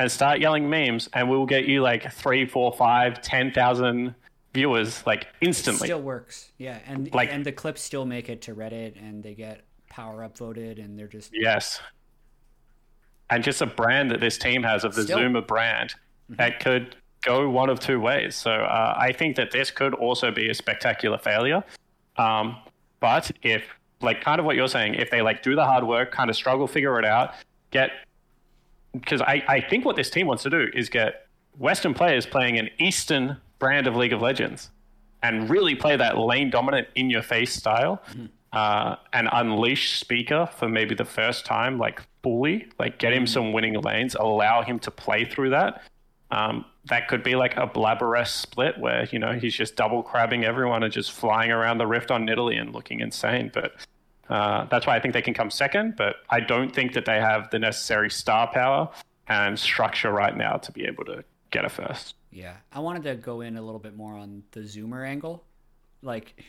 and 0.00 0.10
start 0.10 0.40
yelling 0.40 0.68
memes, 0.68 1.08
and 1.12 1.28
we'll 1.28 1.46
get 1.46 1.66
you 1.66 1.82
like 1.82 2.12
three, 2.12 2.46
four, 2.46 2.72
five, 2.72 3.20
ten 3.20 3.52
thousand 3.52 4.14
viewers 4.58 5.06
like 5.06 5.28
instantly. 5.40 5.86
Still 5.86 6.02
works. 6.02 6.50
Yeah, 6.58 6.78
and 6.86 7.12
Like- 7.14 7.32
and 7.32 7.44
the 7.44 7.52
clips 7.52 7.80
still 7.80 8.04
make 8.04 8.28
it 8.28 8.42
to 8.42 8.54
Reddit 8.54 9.00
and 9.00 9.22
they 9.22 9.34
get 9.34 9.64
power 9.88 10.28
upvoted 10.28 10.82
and 10.84 10.98
they're 10.98 11.06
just 11.06 11.30
yes. 11.32 11.80
and 13.30 13.44
just 13.44 13.62
a 13.62 13.66
brand 13.66 14.10
that 14.10 14.20
this 14.20 14.36
team 14.36 14.62
has 14.64 14.84
of 14.84 14.94
the 14.94 15.02
Still. 15.04 15.18
Zuma 15.18 15.42
brand 15.42 15.94
that 16.30 16.60
could 16.60 16.96
go 17.22 17.48
one 17.48 17.70
of 17.70 17.78
two 17.78 18.00
ways. 18.00 18.34
So 18.34 18.50
uh, 18.50 18.94
I 18.98 19.12
think 19.12 19.36
that 19.36 19.50
this 19.50 19.70
could 19.70 19.94
also 19.94 20.30
be 20.30 20.48
a 20.50 20.54
spectacular 20.54 21.18
failure. 21.18 21.62
Um, 22.16 22.56
but 23.00 23.30
if 23.42 23.62
like 24.00 24.20
kind 24.22 24.40
of 24.40 24.44
what 24.44 24.56
you're 24.56 24.68
saying, 24.68 24.94
if 24.94 25.10
they 25.10 25.22
like 25.22 25.42
do 25.42 25.54
the 25.54 25.64
hard 25.64 25.84
work, 25.84 26.10
kind 26.10 26.30
of 26.30 26.36
struggle, 26.36 26.66
figure 26.66 26.98
it 26.98 27.04
out, 27.04 27.34
get 27.70 27.90
because 28.92 29.20
I, 29.20 29.44
I 29.46 29.60
think 29.60 29.84
what 29.84 29.94
this 29.96 30.10
team 30.10 30.26
wants 30.26 30.42
to 30.42 30.50
do 30.50 30.66
is 30.74 30.88
get 30.88 31.26
Western 31.58 31.94
players 31.94 32.26
playing 32.26 32.58
an 32.58 32.70
Eastern 32.78 33.36
brand 33.58 33.86
of 33.86 33.96
League 33.96 34.12
of 34.12 34.20
Legends 34.20 34.70
and 35.22 35.50
really 35.50 35.74
play 35.74 35.96
that 35.96 36.18
lane 36.18 36.50
dominant 36.50 36.88
in 36.94 37.10
your 37.10 37.22
face 37.22 37.52
style 37.52 38.02
uh, 38.52 38.96
and 39.12 39.28
unleash 39.32 39.98
Spica 39.98 40.48
for 40.56 40.68
maybe 40.68 40.94
the 40.94 41.04
first 41.04 41.44
time, 41.44 41.78
like 41.78 42.02
fully, 42.22 42.68
like 42.78 42.98
get 42.98 43.12
him 43.12 43.26
some 43.26 43.52
winning 43.52 43.74
lanes, 43.80 44.14
allow 44.14 44.62
him 44.62 44.78
to 44.80 44.90
play 44.90 45.24
through 45.24 45.50
that. 45.50 45.82
Um, 46.30 46.64
that 46.86 47.08
could 47.08 47.22
be 47.22 47.36
like 47.36 47.56
a 47.56 47.66
Blabberess 47.66 48.30
split 48.30 48.78
where, 48.78 49.06
you 49.10 49.18
know, 49.18 49.32
he's 49.32 49.54
just 49.54 49.76
double 49.76 50.02
crabbing 50.02 50.44
everyone 50.44 50.82
and 50.82 50.92
just 50.92 51.12
flying 51.12 51.50
around 51.50 51.78
the 51.78 51.86
rift 51.86 52.10
on 52.10 52.26
Nidalee 52.26 52.60
and 52.60 52.74
looking 52.74 53.00
insane. 53.00 53.50
But 53.52 53.72
uh, 54.28 54.66
that's 54.66 54.86
why 54.86 54.96
I 54.96 55.00
think 55.00 55.14
they 55.14 55.22
can 55.22 55.34
come 55.34 55.50
second, 55.50 55.96
but 55.96 56.16
I 56.30 56.40
don't 56.40 56.74
think 56.74 56.92
that 56.94 57.06
they 57.06 57.18
have 57.18 57.50
the 57.50 57.58
necessary 57.58 58.10
star 58.10 58.50
power 58.52 58.90
and 59.26 59.58
structure 59.58 60.10
right 60.10 60.36
now 60.36 60.56
to 60.56 60.72
be 60.72 60.84
able 60.86 61.04
to 61.06 61.24
get 61.50 61.64
a 61.64 61.68
first. 61.68 62.14
Yeah, 62.30 62.56
I 62.72 62.80
wanted 62.80 63.04
to 63.04 63.14
go 63.16 63.40
in 63.40 63.56
a 63.56 63.62
little 63.62 63.80
bit 63.80 63.96
more 63.96 64.14
on 64.14 64.42
the 64.52 64.60
Zoomer 64.60 65.06
angle. 65.06 65.44
Like, 66.02 66.42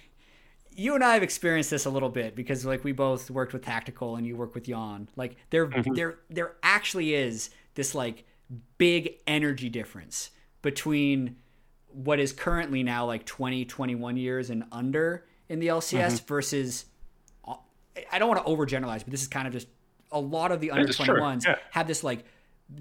you 0.71 0.95
and 0.95 1.03
I 1.03 1.13
have 1.13 1.23
experienced 1.23 1.69
this 1.69 1.85
a 1.85 1.89
little 1.89 2.09
bit 2.09 2.35
because, 2.35 2.65
like, 2.65 2.83
we 2.83 2.91
both 2.91 3.31
worked 3.31 3.53
with 3.53 3.63
Tactical 3.63 4.15
and 4.15 4.27
you 4.27 4.35
work 4.35 4.53
with 4.55 4.65
Yeon. 4.65 5.07
Like, 5.15 5.37
there, 5.49 5.69
there, 5.93 6.19
there 6.29 6.55
actually 6.63 7.13
is 7.13 7.49
this 7.75 7.95
like 7.95 8.25
big 8.77 9.15
energy 9.25 9.69
difference 9.69 10.31
between 10.61 11.37
what 11.87 12.19
is 12.19 12.33
currently 12.33 12.83
now 12.83 13.05
like 13.05 13.25
20, 13.25 13.65
21 13.65 14.17
years 14.17 14.49
and 14.49 14.65
under 14.71 15.25
in 15.47 15.59
the 15.59 15.67
LCS 15.67 16.25
versus. 16.25 16.85
I 18.11 18.19
don't 18.19 18.29
want 18.29 18.45
to 18.45 18.49
overgeneralize, 18.49 18.99
but 18.99 19.09
this 19.09 19.21
is 19.21 19.27
kind 19.27 19.47
of 19.47 19.53
just 19.53 19.67
a 20.11 20.19
lot 20.19 20.51
of 20.51 20.61
the 20.61 20.71
under 20.71 20.87
21s 20.87 21.45
yeah. 21.45 21.55
have 21.71 21.87
this 21.87 22.03
like 22.03 22.25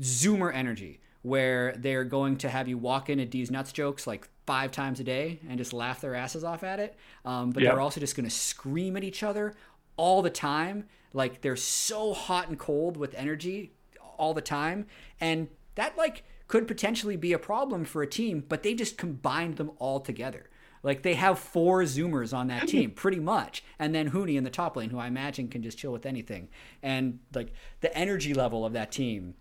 zoomer 0.01 0.55
energy 0.55 1.01
where 1.23 1.75
they're 1.77 2.05
going 2.05 2.37
to 2.39 2.49
have 2.49 2.69
you 2.69 2.79
walk 2.79 3.11
in 3.11 3.19
at 3.21 3.31
D's 3.31 3.51
nuts 3.51 3.73
jokes 3.73 4.07
like 4.07 4.29
five 4.47 4.71
times 4.71 5.01
a 5.01 5.05
day 5.05 5.41
and 5.49 5.59
just 5.59 5.73
laugh 5.73 6.01
their 6.01 6.15
asses 6.15 6.45
off 6.45 6.63
at 6.63 6.81
it. 6.81 6.97
Um, 7.25 7.51
but 7.51 7.63
Yeah. 7.63 7.71
they're 7.71 7.81
also 7.81 8.01
just 8.01 8.17
going 8.17 8.29
to 8.29 8.35
scream 8.35 8.97
at 8.97 9.05
each 9.05 9.23
other 9.23 9.55
all 9.97 10.23
the 10.23 10.31
time. 10.31 10.85
Like 11.13 11.41
they're 11.41 11.57
so 11.57 12.15
hot 12.15 12.49
and 12.49 12.59
cold 12.59 12.97
with 12.97 13.15
energy 13.15 13.73
all 14.17 14.33
the 14.35 14.41
time. 14.41 14.87
And 15.21 15.49
that 15.75 15.99
like 15.99 16.25
could 16.47 16.67
potentially 16.67 17.17
be 17.17 17.33
a 17.33 17.39
problem 17.39 17.85
for 17.85 18.03
a 18.03 18.07
team, 18.07 18.45
but 18.49 18.63
they 18.63 18.75
just 18.75 18.97
combined 18.97 19.57
them 19.57 19.71
all 19.79 20.01
together. 20.01 20.49
Like 20.83 21.03
they 21.03 21.15
have 21.15 21.39
four 21.39 21.83
zoomers 21.83 22.33
on 22.33 22.47
that 22.47 22.69
team, 22.69 22.91
pretty 22.95 23.19
much, 23.19 23.65
and 23.79 23.95
then 23.95 24.13
Huni 24.13 24.37
in 24.37 24.45
the 24.45 24.51
top 24.51 24.77
lane, 24.77 24.91
who 24.91 24.99
I 24.99 25.09
imagine 25.09 25.49
can 25.49 25.61
just 25.63 25.77
chill 25.77 25.93
with 25.93 26.07
anything. 26.07 26.49
And 26.83 27.19
like 27.35 27.53
the 27.81 27.95
energy 27.99 28.33
level 28.33 28.65
of 28.65 28.73
that 28.75 28.93
team 28.93 29.35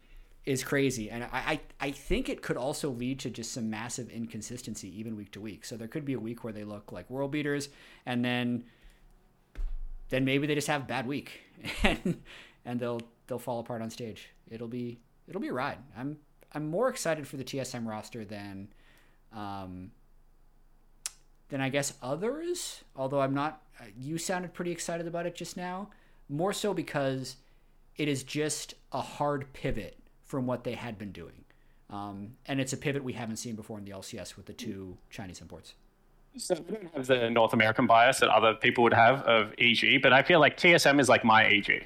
is 0.47 0.63
crazy, 0.63 1.11
and 1.11 1.25
I, 1.25 1.27
I 1.33 1.59
I 1.87 1.91
think 1.91 2.29
it 2.29 2.41
could 2.41 2.55
also 2.55 2.89
lead 2.89 3.19
to 3.19 3.29
just 3.29 3.51
some 3.51 3.69
massive 3.69 4.09
inconsistency 4.09 4.97
even 4.97 5.17
week 5.17 5.33
to 5.33 5.41
week. 5.41 5.65
So 5.65 5.75
there 5.75 5.89
could 5.89 6.05
be 6.05 6.13
a 6.13 6.19
week 6.19 6.45
where 6.45 6.53
they 6.53 6.63
look 6.63 6.93
like 6.93 7.09
world 7.09 7.31
beaters, 7.31 7.67
and 8.05 8.23
then 8.23 8.63
then 10.07 10.23
maybe 10.23 10.47
they 10.47 10.55
just 10.55 10.69
have 10.69 10.83
a 10.83 10.85
bad 10.85 11.05
week, 11.05 11.41
and 11.83 12.21
and 12.63 12.79
they'll 12.79 13.01
they'll 13.27 13.39
fall 13.39 13.59
apart 13.59 13.81
on 13.81 13.89
stage. 13.89 14.29
It'll 14.49 14.69
be 14.69 14.99
it'll 15.27 15.41
be 15.41 15.49
a 15.49 15.53
ride. 15.53 15.79
I'm 15.97 16.17
I'm 16.53 16.69
more 16.69 16.87
excited 16.87 17.27
for 17.27 17.35
the 17.35 17.43
TSM 17.43 17.85
roster 17.85 18.23
than 18.23 18.69
um 19.33 19.91
than 21.49 21.59
I 21.59 21.67
guess 21.67 21.93
others. 22.01 22.85
Although 22.95 23.19
I'm 23.19 23.33
not. 23.33 23.61
You 23.99 24.17
sounded 24.17 24.53
pretty 24.53 24.71
excited 24.71 25.07
about 25.07 25.25
it 25.25 25.35
just 25.35 25.57
now. 25.57 25.89
More 26.29 26.53
so 26.53 26.73
because 26.73 27.35
it 27.97 28.07
is 28.07 28.23
just 28.23 28.75
a 28.93 29.01
hard 29.01 29.51
pivot 29.51 29.97
from 30.27 30.45
what 30.45 30.63
they 30.63 30.73
had 30.73 30.97
been 30.97 31.11
doing, 31.11 31.43
um, 31.89 32.33
and 32.45 32.59
it's 32.61 32.73
a 32.73 32.77
pivot 32.77 33.03
we 33.03 33.13
haven't 33.13 33.37
seen 33.37 33.55
before 33.55 33.77
in 33.77 33.85
the 33.85 33.91
LCS 33.91 34.35
with 34.35 34.45
the 34.45 34.53
two 34.53 34.97
Chinese 35.09 35.41
imports. 35.41 35.73
So 36.37 36.55
I 36.55 36.71
don't 36.71 36.93
have 36.93 37.07
the 37.07 37.29
North 37.29 37.53
American 37.53 37.87
bias 37.87 38.19
that 38.19 38.29
other 38.29 38.53
people 38.53 38.83
would 38.83 38.93
have 38.93 39.21
of 39.23 39.53
EG, 39.57 40.01
but 40.03 40.13
I 40.13 40.21
feel 40.21 40.39
like 40.39 40.57
TSM 40.57 40.99
is 40.99 41.09
like 41.09 41.23
my 41.23 41.45
EG. 41.45 41.85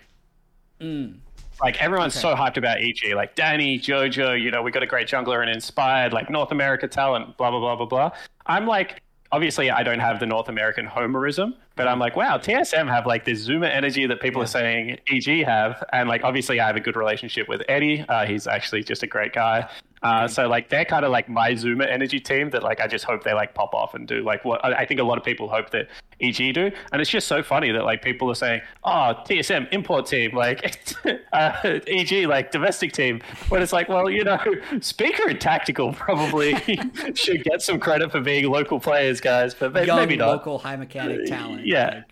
Like 1.62 1.82
everyone's 1.82 2.16
so 2.16 2.36
hyped 2.36 2.58
about 2.58 2.82
EG, 2.82 3.14
like 3.14 3.36
Danny, 3.36 3.78
Jojo, 3.80 4.40
you 4.40 4.50
know, 4.50 4.64
we 4.64 4.72
got 4.72 4.84
a 4.84 4.88
great 4.88 5.08
jungler 5.08 5.42
and 5.42 5.50
inspired, 5.50 6.12
like 6.12 6.30
North 6.30 6.52
America 6.52 6.88
talent, 6.88 7.38
blah 7.38 7.52
blah 7.52 7.60
blah 7.60 7.76
blah 7.76 7.86
blah. 7.86 8.12
I'm 8.48 8.66
like, 8.66 9.02
obviously, 9.32 9.70
I 9.70 9.84
don't 9.84 10.00
have 10.00 10.20
the 10.20 10.26
North 10.26 10.50
American 10.50 10.88
homerism, 10.88 11.54
but 11.82 11.88
I'm 11.88 11.98
like, 11.98 12.16
wow, 12.16 12.38
TSM 12.38 12.88
have 12.90 13.08
like 13.08 13.26
this 13.26 13.48
Zoomer 13.48 13.68
energy 13.68 14.06
that 14.06 14.22
people 14.22 14.40
are 14.40 14.48
saying 14.48 15.00
EG 15.12 15.44
have, 15.46 15.84
and 15.92 16.08
like 16.08 16.24
obviously, 16.24 16.60
I 16.60 16.68
have 16.68 16.76
a 16.76 16.80
good 16.80 16.96
relationship 16.96 17.48
with 17.48 17.64
Eddie. 17.68 18.06
Uh, 18.08 18.28
he's 18.28 18.46
actually 18.46 18.84
just 18.84 19.02
a 19.02 19.08
great 19.08 19.34
guy. 19.34 19.68
Uh, 20.04 20.28
so 20.28 20.48
like 20.48 20.70
they're 20.70 20.86
kind 20.86 21.06
of 21.06 21.12
like 21.12 21.30
my 21.30 21.52
Zoomer 21.52 21.88
energy 21.88 22.20
team 22.20 22.50
that 22.50 22.64
like 22.64 22.82
I 22.82 22.88
just 22.88 23.06
hope 23.06 23.24
they 23.24 23.34
like 23.34 23.54
pop 23.54 23.74
off 23.76 23.94
and 23.94 24.08
do 24.08 24.24
like 24.24 24.44
what 24.44 24.64
I 24.66 24.84
think 24.86 25.00
a 25.00 25.04
lot 25.04 25.20
of 25.20 25.24
people 25.24 25.48
hope 25.48 25.70
that 25.72 25.90
EG 26.20 26.56
do, 26.56 26.72
and 26.92 27.02
it's 27.02 27.10
just 27.10 27.28
so 27.28 27.44
funny 27.44 27.72
that 27.72 27.84
like 27.84 28.02
people 28.02 28.30
are 28.32 28.36
saying, 28.36 28.62
oh 28.84 29.14
TSM 29.28 29.72
import 29.72 30.08
team 30.08 30.36
like 30.36 30.84
uh, 31.34 31.80
EG 31.88 32.28
like 32.28 32.52
domestic 32.52 32.94
team, 32.94 33.22
when 33.50 33.62
it's 33.62 33.74
like 33.74 33.90
well 33.90 34.10
you 34.10 34.24
know 34.24 34.40
Spica 34.80 35.22
and 35.28 35.40
Tactical 35.40 35.94
probably 35.94 36.56
should 37.14 37.44
get 37.44 37.62
some 37.62 37.80
credit 37.80 38.12
for 38.12 38.22
being 38.22 38.50
local 38.50 38.80
players 38.80 39.22
guys, 39.22 39.54
but 39.54 39.86
Young 39.86 39.98
maybe 39.98 40.16
not. 40.16 40.30
local 40.30 40.58
high 40.58 40.78
mechanic 40.78 41.28
talent. 41.28 41.66
Yeah. 41.72 42.04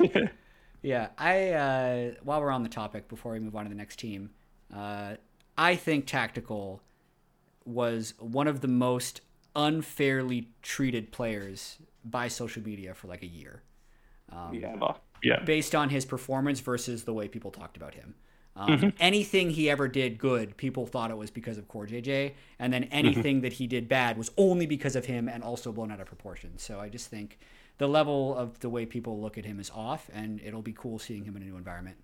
like- 0.00 0.30
yeah. 0.82 1.08
I 1.18 1.50
uh, 1.50 2.10
while 2.22 2.40
we're 2.40 2.50
on 2.50 2.62
the 2.62 2.68
topic, 2.68 3.08
before 3.08 3.32
we 3.32 3.38
move 3.40 3.54
on 3.56 3.64
to 3.64 3.68
the 3.68 3.74
next 3.74 3.98
team, 3.98 4.30
uh, 4.74 5.14
I 5.56 5.76
think 5.76 6.06
tactical 6.06 6.80
was 7.64 8.14
one 8.18 8.48
of 8.48 8.60
the 8.60 8.68
most 8.68 9.20
unfairly 9.54 10.48
treated 10.62 11.12
players 11.12 11.78
by 12.04 12.28
social 12.28 12.62
media 12.62 12.94
for 12.94 13.06
like 13.08 13.22
a 13.22 13.26
year. 13.26 13.62
yeah, 14.52 14.74
yeah. 15.22 15.44
based 15.44 15.74
on 15.74 15.90
his 15.90 16.04
performance 16.04 16.60
versus 16.60 17.04
the 17.04 17.12
way 17.12 17.28
people 17.28 17.50
talked 17.50 17.76
about 17.76 17.94
him. 17.94 18.14
Um, 18.54 18.92
Anything 19.00 19.50
he 19.50 19.70
ever 19.70 19.88
did 19.88 20.18
good, 20.18 20.56
people 20.56 20.86
thought 20.86 21.10
it 21.10 21.16
was 21.16 21.30
because 21.30 21.56
of 21.56 21.68
CoreJJ, 21.68 22.32
and 22.58 22.72
then 22.72 22.84
anything 22.84 23.40
that 23.42 23.54
he 23.54 23.66
did 23.66 23.88
bad 23.88 24.18
was 24.18 24.30
only 24.36 24.66
because 24.66 24.94
of 24.94 25.06
him 25.06 25.28
and 25.28 25.42
also 25.42 25.72
blown 25.72 25.90
out 25.90 26.00
of 26.00 26.06
proportion. 26.06 26.58
So 26.58 26.78
I 26.80 26.88
just 26.90 27.08
think 27.08 27.38
the 27.82 27.88
level 27.88 28.36
of 28.36 28.60
the 28.60 28.70
way 28.70 28.86
people 28.86 29.20
look 29.20 29.36
at 29.36 29.44
him 29.44 29.58
is 29.58 29.68
off, 29.74 30.08
and 30.14 30.40
it'll 30.44 30.62
be 30.62 30.72
cool 30.72 31.00
seeing 31.00 31.24
him 31.24 31.36
in 31.36 31.42
a 31.42 31.46
new 31.46 31.56
environment. 31.56 31.96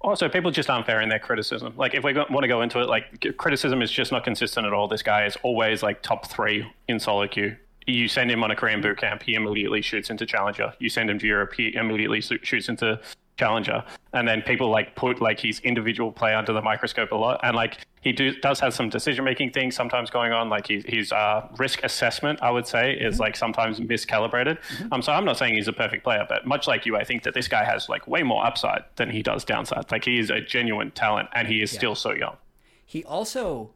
Also, 0.00 0.28
people 0.28 0.52
just 0.52 0.70
aren't 0.70 0.86
fair 0.86 1.00
in 1.00 1.08
their 1.08 1.18
criticism. 1.18 1.74
Like, 1.76 1.94
if 1.94 2.04
we 2.04 2.12
want 2.12 2.42
to 2.42 2.48
go 2.48 2.62
into 2.62 2.80
it, 2.80 2.88
like, 2.88 3.36
criticism 3.36 3.82
is 3.82 3.90
just 3.90 4.12
not 4.12 4.22
consistent 4.22 4.64
at 4.64 4.72
all. 4.72 4.86
This 4.86 5.02
guy 5.02 5.26
is 5.26 5.36
always 5.42 5.82
like 5.82 6.02
top 6.02 6.26
three 6.26 6.72
in 6.86 7.00
solo 7.00 7.26
queue. 7.26 7.56
You 7.86 8.06
send 8.06 8.30
him 8.30 8.44
on 8.44 8.52
a 8.52 8.56
Korean 8.56 8.80
boot 8.80 8.96
camp, 8.96 9.24
he 9.24 9.34
immediately 9.34 9.82
shoots 9.82 10.08
into 10.08 10.24
Challenger. 10.24 10.72
You 10.78 10.88
send 10.88 11.10
him 11.10 11.18
to 11.18 11.26
Europe, 11.26 11.54
he 11.56 11.74
immediately 11.74 12.20
shoots 12.20 12.68
into 12.68 13.00
Challenger. 13.42 13.84
And 14.12 14.28
then 14.28 14.42
people 14.42 14.70
like 14.70 14.94
put 14.94 15.20
like 15.20 15.40
his 15.40 15.58
individual 15.60 16.12
play 16.12 16.34
under 16.34 16.52
the 16.52 16.62
microscope 16.62 17.10
a 17.10 17.16
lot. 17.16 17.40
And 17.42 17.56
like 17.56 17.78
he 18.00 18.12
do, 18.12 18.34
does 18.40 18.60
have 18.60 18.72
some 18.72 18.88
decision 18.88 19.24
making 19.24 19.50
things 19.50 19.74
sometimes 19.74 20.10
going 20.10 20.32
on. 20.32 20.48
Like 20.48 20.68
his, 20.68 20.84
his 20.86 21.12
uh, 21.12 21.48
risk 21.58 21.82
assessment, 21.82 22.38
I 22.40 22.50
would 22.50 22.66
say, 22.66 22.92
is 22.94 23.18
like 23.18 23.34
sometimes 23.36 23.80
miscalibrated. 23.80 24.58
Um, 24.92 25.02
so 25.02 25.12
I'm 25.12 25.24
not 25.24 25.38
saying 25.38 25.54
he's 25.54 25.68
a 25.68 25.72
perfect 25.72 26.04
player, 26.04 26.24
but 26.28 26.46
much 26.46 26.68
like 26.68 26.86
you, 26.86 26.96
I 26.96 27.04
think 27.04 27.24
that 27.24 27.34
this 27.34 27.48
guy 27.48 27.64
has 27.64 27.88
like 27.88 28.06
way 28.06 28.22
more 28.22 28.44
upside 28.46 28.84
than 28.96 29.10
he 29.10 29.22
does 29.22 29.44
downside. 29.44 29.90
Like 29.90 30.04
he 30.04 30.18
is 30.18 30.30
a 30.30 30.40
genuine 30.40 30.90
talent, 30.92 31.28
and 31.32 31.48
he 31.48 31.62
is 31.62 31.70
still 31.70 31.94
so 31.94 32.12
young. 32.12 32.36
He 32.84 33.02
also, 33.04 33.70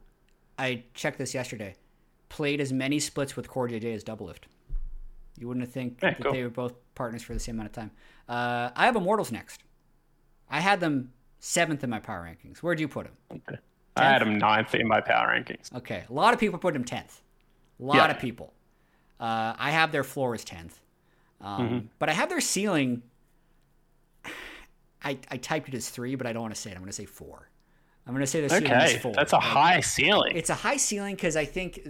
I 0.59 0.85
checked 0.94 1.18
this 1.18 1.35
yesterday, 1.35 1.74
played 2.29 2.61
as 2.61 2.72
many 2.72 2.98
splits 3.00 3.35
with 3.37 3.48
CoreJJ 3.48 3.94
as 3.94 4.05
Doublelift. 4.05 4.44
You 5.38 5.48
wouldn't 5.48 5.70
think 5.72 5.98
Yeah, 6.02 6.11
that 6.11 6.22
cool. 6.22 6.33
they 6.33 6.42
were 6.42 6.50
both 6.50 6.74
partners 6.94 7.22
for 7.22 7.35
the 7.35 7.40
same 7.40 7.57
amount 7.57 7.68
of 7.68 7.72
time. 7.72 7.90
Uh, 8.29 8.71
I 8.75 8.87
have 8.87 8.97
Immortals 8.97 9.31
next. 9.33 9.62
I 10.51 10.61
had 10.61 10.81
them 10.81 11.12
seventh 11.39 11.85
in 11.85 11.91
my 11.91 12.01
power 12.01 12.23
rankings. 12.25 12.59
Where'd 12.59 12.81
you 12.81 12.89
put 12.89 13.07
them? 13.29 13.43
I 13.97 14.05
had 14.05 14.23
him 14.23 14.39
ninth 14.39 14.75
in 14.75 14.87
my 14.87 15.01
power 15.01 15.29
rankings. 15.29 15.75
Okay, 15.75 16.05
a 16.09 16.12
lot 16.12 16.35
of 16.35 16.41
people 16.41 16.59
put 16.59 16.75
him 16.77 16.85
tenth. 16.85 17.23
A 17.81 17.85
lot 17.85 17.97
Yeah. 17.97 18.11
of 18.15 18.19
people. 18.21 18.53
Uh, 19.19 19.55
I 19.59 19.71
have 19.71 19.93
their 19.93 20.05
floor 20.05 20.35
as 20.35 20.45
tenth, 20.45 20.81
um, 21.41 21.61
Mm-hmm. 21.69 21.87
but 21.99 22.09
I 22.09 22.12
have 22.12 22.29
their 22.29 22.41
ceiling. 22.41 23.03
I, 25.03 25.19
I 25.31 25.37
typed 25.37 25.69
it 25.69 25.75
as 25.75 25.89
three, 25.89 26.15
but 26.17 26.27
I 26.27 26.33
don't 26.33 26.43
want 26.43 26.55
to 26.55 26.61
say 26.61 26.71
it. 26.71 26.75
I'm 26.75 26.81
going 26.81 26.89
to 26.91 26.93
say 26.97 27.05
four. 27.07 27.49
I'm 28.07 28.12
going 28.12 28.23
to 28.23 28.27
say 28.27 28.41
the 28.41 28.49
ceiling 28.51 28.71
is 28.73 28.97
four. 28.99 29.12
that's 29.15 29.33
a 29.33 29.37
Like, 29.37 29.45
high 29.45 29.81
ceiling. 29.81 30.37
It's 30.37 30.51
a 30.51 30.55
high 30.55 30.77
ceiling 30.77 31.15
because 31.15 31.37
I 31.37 31.45
think 31.45 31.81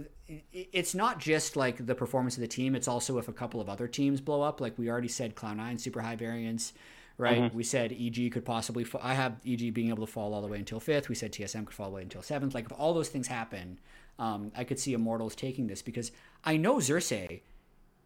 it's 0.51 0.93
not 0.93 1.19
just 1.19 1.55
like 1.55 1.85
the 1.85 1.95
performance 1.95 2.35
of 2.35 2.41
the 2.41 2.47
team. 2.47 2.75
It's 2.75 2.87
also 2.87 3.17
if 3.17 3.27
a 3.27 3.33
couple 3.33 3.61
of 3.61 3.69
other 3.69 3.87
teams 3.87 4.21
blow 4.21 4.41
up. 4.41 4.59
Like 4.59 4.77
we 4.77 4.89
already 4.89 5.07
said, 5.07 5.35
Cloud 5.35 5.57
Nine 5.57 5.77
super 5.77 6.01
high 6.01 6.15
variance, 6.15 6.73
right? 7.17 7.43
Mm-hmm. 7.43 7.55
We 7.57 7.63
said 7.63 7.93
EG 7.93 8.31
could 8.31 8.45
possibly. 8.45 8.83
Fa- 8.83 8.99
I 9.01 9.13
have 9.13 9.39
EG 9.45 9.73
being 9.73 9.89
able 9.89 10.05
to 10.05 10.11
fall 10.11 10.33
all 10.33 10.41
the 10.41 10.47
way 10.47 10.59
until 10.59 10.79
fifth. 10.79 11.09
We 11.09 11.15
said 11.15 11.31
TSM 11.31 11.65
could 11.65 11.75
fall 11.75 11.87
away 11.87 12.01
until 12.01 12.21
seventh. 12.21 12.53
Like 12.53 12.65
if 12.65 12.73
all 12.77 12.93
those 12.93 13.09
things 13.09 13.27
happen, 13.27 13.79
um, 14.19 14.51
I 14.55 14.63
could 14.63 14.79
see 14.79 14.93
Immortals 14.93 15.35
taking 15.35 15.67
this 15.67 15.81
because 15.81 16.11
I 16.43 16.57
know 16.57 16.75
Xerxe 16.75 17.41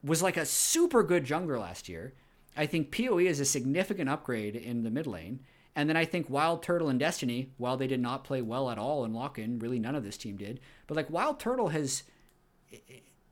was 0.03 0.21
like 0.21 0.37
a 0.37 0.45
super 0.45 1.03
good 1.03 1.25
jungler 1.25 1.59
last 1.59 1.89
year. 1.89 2.13
I 2.55 2.65
think 2.65 2.95
PoE 2.95 3.19
is 3.19 3.39
a 3.39 3.45
significant 3.45 4.09
upgrade 4.09 4.55
in 4.55 4.83
the 4.83 4.91
mid 4.91 5.07
lane. 5.07 5.39
And 5.75 5.87
then 5.87 5.95
I 5.95 6.05
think 6.05 6.29
Wild 6.29 6.63
Turtle 6.63 6.89
and 6.89 6.99
Destiny, 6.99 7.51
while 7.57 7.77
they 7.77 7.87
did 7.87 8.01
not 8.01 8.25
play 8.25 8.41
well 8.41 8.69
at 8.69 8.77
all 8.77 9.05
in 9.05 9.13
lock 9.13 9.39
in, 9.39 9.59
really 9.59 9.79
none 9.79 9.95
of 9.95 10.03
this 10.03 10.17
team 10.17 10.35
did. 10.35 10.59
But 10.85 10.97
like 10.97 11.09
Wild 11.09 11.39
Turtle 11.39 11.69
has, 11.69 12.03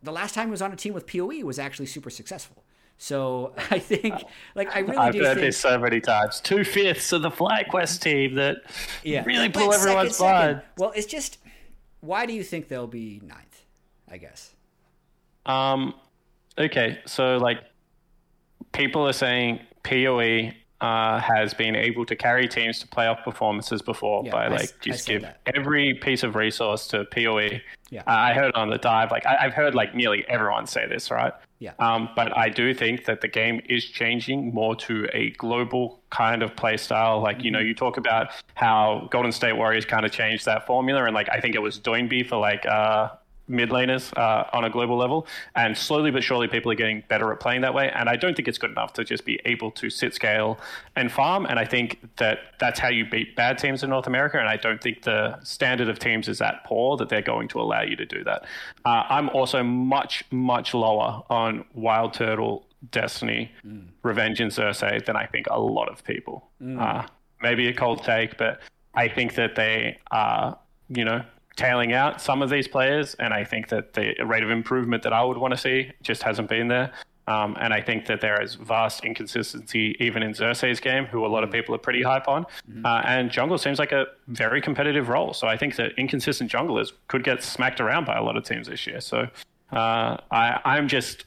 the 0.03 0.11
last 0.11 0.33
time 0.33 0.47
he 0.47 0.51
was 0.51 0.61
on 0.61 0.71
a 0.71 0.75
team 0.75 0.93
with 0.93 1.07
PoE 1.07 1.43
was 1.43 1.59
actually 1.59 1.85
super 1.85 2.09
successful. 2.09 2.63
So 2.97 3.53
I 3.71 3.79
think, 3.79 4.15
like, 4.55 4.75
I 4.75 4.79
really 4.79 4.97
I've 4.97 5.13
do 5.13 5.19
heard 5.19 5.35
think, 5.35 5.47
this 5.47 5.57
so 5.57 5.77
many 5.77 6.01
times. 6.01 6.41
Two 6.41 6.63
fifths 6.63 7.11
of 7.11 7.21
the 7.21 7.31
FlyQuest 7.31 8.01
team 8.01 8.35
that 8.35 8.57
yeah, 9.03 9.23
really 9.25 9.47
but 9.47 9.59
blew 9.59 9.73
everyone's 9.73 10.15
second, 10.17 10.33
second. 10.33 10.55
mind. 10.55 10.61
Well, 10.77 10.91
it's 10.95 11.07
just, 11.07 11.37
why 12.01 12.25
do 12.25 12.33
you 12.33 12.43
think 12.43 12.67
they'll 12.67 12.87
be 12.87 13.21
ninth? 13.23 13.63
I 14.11 14.17
guess. 14.17 14.53
Um, 15.45 15.93
okay, 16.57 16.99
so 17.05 17.37
like, 17.37 17.59
people 18.71 19.07
are 19.07 19.13
saying 19.13 19.59
PoE 19.83 20.51
uh, 20.81 21.19
has 21.19 21.53
been 21.53 21.75
able 21.75 22.05
to 22.05 22.15
carry 22.15 22.47
teams 22.47 22.79
to 22.79 22.87
playoff 22.87 23.23
performances 23.23 23.81
before 23.81 24.23
Yeah, 24.25 24.31
by 24.31 24.47
like 24.47 24.61
I 24.61 24.73
just 24.81 25.05
said 25.05 25.11
give 25.11 25.21
that. 25.23 25.39
every 25.53 25.93
piece 25.93 26.23
of 26.23 26.35
resource 26.35 26.87
to 26.87 27.05
PoE. 27.05 27.59
Yeah. 27.89 28.01
Uh, 28.01 28.11
I 28.11 28.33
heard 28.33 28.53
on 28.55 28.69
the 28.69 28.77
dive, 28.77 29.11
like 29.11 29.25
I, 29.25 29.37
I've 29.45 29.53
heard 29.53 29.75
like 29.75 29.93
nearly 29.95 30.25
everyone 30.29 30.67
say 30.67 30.87
this, 30.87 31.11
right? 31.11 31.33
Yeah. 31.59 31.73
Um, 31.79 32.09
but 32.15 32.35
I 32.37 32.47
do 32.47 32.73
think 32.73 33.03
that 33.05 33.19
the 33.19 33.27
game 33.27 33.59
is 33.67 33.83
changing 33.83 34.53
more 34.53 34.75
to 34.77 35.07
a 35.11 35.31
global 35.31 35.99
kind 36.09 36.41
of 36.41 36.55
play 36.55 36.77
style. 36.77 37.19
Like, 37.19 37.43
you 37.43 37.51
know, 37.51 37.59
you 37.59 37.75
talk 37.75 37.97
about 37.97 38.29
how 38.55 39.09
Golden 39.11 39.33
State 39.33 39.53
Warriors 39.57 39.83
kind 39.83 40.05
of 40.05 40.11
changed 40.13 40.45
that 40.45 40.65
formula. 40.65 41.03
And 41.03 41.13
like, 41.13 41.27
I 41.29 41.41
think 41.41 41.55
it 41.55 41.61
was 41.61 41.77
Doinby 41.77 42.27
for 42.29 42.37
like 42.37 42.65
uh, 42.65 43.09
mid 43.49 43.69
laners 43.69 44.15
uh, 44.17 44.45
on 44.53 44.63
a 44.63 44.69
global 44.69 44.95
level. 44.95 45.27
And 45.55 45.77
slowly 45.77 46.11
but 46.11 46.23
surely, 46.23 46.47
people 46.47 46.71
are 46.71 46.75
getting 46.75 47.03
better 47.09 47.31
at 47.31 47.39
playing 47.39 47.61
that 47.61 47.73
way. 47.73 47.91
And 47.93 48.07
I 48.07 48.15
don't 48.15 48.35
think 48.35 48.47
it's 48.47 48.57
good 48.57 48.71
enough 48.71 48.93
to 48.93 49.03
just 49.03 49.25
be 49.25 49.39
able 49.45 49.71
to 49.71 49.89
sit 49.89 50.13
scale 50.13 50.59
and 50.95 51.11
farm. 51.11 51.45
And 51.45 51.59
I 51.59 51.65
think 51.65 51.99
that 52.17 52.39
that's 52.59 52.79
how 52.79 52.89
you 52.89 53.05
beat 53.09 53.35
bad 53.35 53.57
teams 53.57 53.83
in 53.83 53.89
North 53.89 54.07
America. 54.07 54.39
And 54.39 54.47
I 54.47 54.55
don't 54.55 54.81
think 54.81 55.03
the 55.03 55.39
standard 55.43 55.89
of 55.89 55.99
teams 55.99 56.29
is 56.29 56.37
that 56.37 56.63
poor 56.65 56.95
that 56.97 57.09
they're 57.09 57.21
going 57.21 57.47
to 57.49 57.59
allow 57.59 57.81
you 57.81 57.95
to 57.95 58.05
do 58.05 58.23
that. 58.23 58.45
Uh, 58.85 59.03
I'm 59.09 59.29
also 59.29 59.63
much, 59.63 60.23
much 60.31 60.73
lower 60.73 61.23
on 61.29 61.65
Wild 61.73 62.13
Turtle, 62.13 62.65
Destiny, 62.91 63.51
Revenge, 64.03 64.39
and 64.39 64.51
Xerxe 64.51 65.05
than 65.05 65.15
I 65.15 65.25
think 65.25 65.47
a 65.49 65.59
lot 65.59 65.89
of 65.89 66.03
people. 66.03 66.49
Uh, 66.79 67.07
maybe 67.41 67.67
a 67.67 67.73
cold 67.73 68.03
take, 68.03 68.37
but 68.37 68.61
I 68.93 69.07
think 69.07 69.35
that 69.35 69.55
they 69.55 69.97
are, 70.11 70.57
you 70.89 71.05
know, 71.05 71.23
tailing 71.59 71.93
out 71.93 72.21
some 72.21 72.41
of 72.41 72.49
these 72.49 72.67
players, 72.67 73.15
and 73.15 73.33
I 73.33 73.43
think 73.43 73.67
that 73.67 73.93
the 73.93 74.15
rate 74.25 74.43
of 74.43 74.49
improvement 74.49 75.03
that 75.03 75.13
I 75.13 75.23
would 75.23 75.37
want 75.37 75.53
to 75.53 75.57
see 75.57 75.91
just 76.01 76.23
hasn't 76.23 76.47
been 76.47 76.69
there. 76.69 76.91
Um, 77.27 77.55
and 77.59 77.73
I 77.73 77.81
think 77.81 78.07
that 78.07 78.21
there 78.21 78.41
is 78.41 78.55
vast 78.55 79.05
inconsistency 79.05 79.95
even 79.99 80.23
in 80.23 80.33
Xerxes' 80.33 80.79
game, 80.79 81.05
who 81.05 81.23
a 81.23 81.27
lot 81.27 81.43
of 81.43 81.51
people 81.51 81.75
are 81.75 81.77
pretty 81.77 82.01
hype 82.01 82.27
on. 82.27 82.45
Uh, 82.83 83.01
and 83.05 83.29
jungle 83.29 83.59
seems 83.59 83.77
like 83.77 83.91
a 83.91 84.07
very 84.27 84.61
competitive 84.61 85.09
role. 85.09 85.33
So 85.33 85.45
I 85.47 85.55
think 85.55 85.75
that 85.75 85.91
inconsistent 85.95 86.51
junglers 86.51 86.91
could 87.07 87.23
get 87.23 87.43
smacked 87.43 87.79
around 87.81 88.05
by 88.05 88.15
a 88.15 88.23
lot 88.23 88.35
of 88.35 88.45
teams 88.45 88.67
this 88.67 88.87
year. 88.87 88.99
So 88.99 89.27
uh, 89.71 90.17
I, 90.31 90.59
I'm 90.65 90.87
just, 90.87 91.25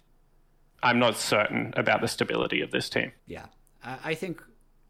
I'm 0.82 0.98
not 0.98 1.16
certain 1.16 1.72
about 1.76 2.00
the 2.00 2.08
stability 2.08 2.62
of 2.62 2.72
this 2.72 2.88
team. 2.88 3.12
Yeah, 3.26 3.46
I 3.84 4.14
think 4.14 4.42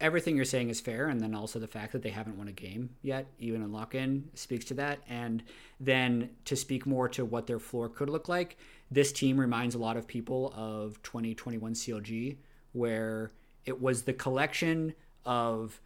everything 0.03 0.35
you're 0.35 0.45
saying 0.45 0.69
is 0.69 0.81
fair, 0.81 1.07
and 1.07 1.21
then 1.21 1.33
also 1.33 1.57
the 1.57 1.67
fact 1.67 1.93
that 1.93 2.03
they 2.03 2.09
haven't 2.09 2.37
won 2.37 2.49
a 2.49 2.51
game 2.51 2.89
yet, 3.01 3.25
even 3.39 3.63
in 3.63 3.71
lock-in, 3.71 4.29
speaks 4.35 4.65
to 4.65 4.73
that. 4.73 4.99
And 5.09 5.41
then 5.79 6.29
to 6.45 6.57
speak 6.57 6.85
more 6.85 7.07
to 7.09 7.23
what 7.23 7.47
their 7.47 7.57
floor 7.57 7.87
could 7.87 8.09
look 8.09 8.27
like, 8.27 8.57
this 8.91 9.13
team 9.13 9.39
reminds 9.39 9.75
a 9.75 9.79
lot 9.79 9.95
of 9.95 10.05
people 10.05 10.53
of 10.55 11.01
2021 11.03 11.73
CLG, 11.73 12.35
where 12.73 13.31
it 13.65 13.81
was 13.81 14.03
the 14.03 14.13
collection 14.13 14.93
of 15.25 15.79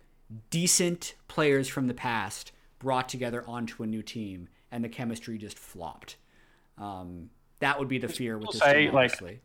decent 0.49 1.13
players 1.27 1.67
from 1.67 1.87
the 1.87 1.93
past 1.93 2.51
brought 2.79 3.07
together 3.07 3.43
onto 3.47 3.83
a 3.83 3.87
new 3.87 4.01
team, 4.01 4.49
and 4.71 4.83
the 4.83 4.89
chemistry 4.89 5.37
just 5.37 5.59
flopped. 5.59 6.17
Um, 6.79 7.29
that 7.59 7.77
would 7.77 7.87
be 7.87 7.99
the 7.99 8.07
fear 8.07 8.37
with 8.37 8.51
this 8.51 8.61
say, 8.61 8.85
team, 8.85 8.93
like, 8.93 9.11
honestly. 9.11 9.41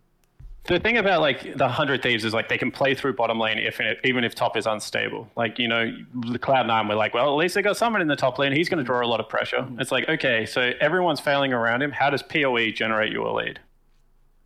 The 0.65 0.79
thing 0.79 0.97
about 0.97 1.21
like 1.21 1.57
the 1.57 1.69
hundred 1.69 2.03
thieves 2.03 2.25
is 2.25 2.33
like 2.33 2.49
they 2.49 2.59
can 2.59 2.71
play 2.71 2.95
through 2.95 3.15
bottom 3.15 3.41
lane 3.41 3.59
if 3.59 3.81
even 4.05 4.23
if 4.23 4.35
top 4.35 4.57
is 4.57 4.67
unstable. 4.67 5.29
Like 5.37 5.59
you 5.59 5.67
know, 5.67 5.93
the 6.31 6.39
Cloud 6.39 6.69
Nine 6.69 6.87
we're 6.87 6.95
like, 6.95 7.15
well, 7.15 7.29
at 7.29 7.37
least 7.37 7.57
they 7.57 7.63
got 7.63 7.77
someone 7.77 8.01
in 8.01 8.07
the 8.07 8.15
top 8.15 8.39
lane. 8.39 8.53
He's 8.53 8.69
going 8.69 8.79
to 8.79 8.85
draw 8.85 9.05
a 9.05 9.09
lot 9.09 9.19
of 9.19 9.29
pressure. 9.29 9.67
It's 9.81 9.91
like 9.91 10.09
okay, 10.09 10.47
so 10.47 10.73
everyone's 10.81 11.19
failing 11.19 11.53
around 11.53 11.83
him. 11.83 11.91
How 11.91 12.11
does 12.11 12.23
PoE 12.23 12.71
generate 12.71 13.11
you 13.11 13.27
a 13.27 13.33
lead? 13.33 13.59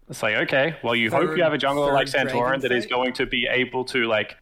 It's 0.09 0.23
like 0.23 0.37
okay, 0.37 0.77
well, 0.83 0.95
you 0.95 1.11
hope 1.11 1.37
you 1.37 1.43
have 1.43 1.53
a 1.53 1.59
jungler 1.59 1.93
like 1.93 2.07
Santorin 2.07 2.63
that 2.63 2.73
is 2.73 2.87
going 2.87 3.13
to 3.15 3.27
be 3.27 3.47
able 3.51 3.85
to 3.87 4.05
like 4.07 4.37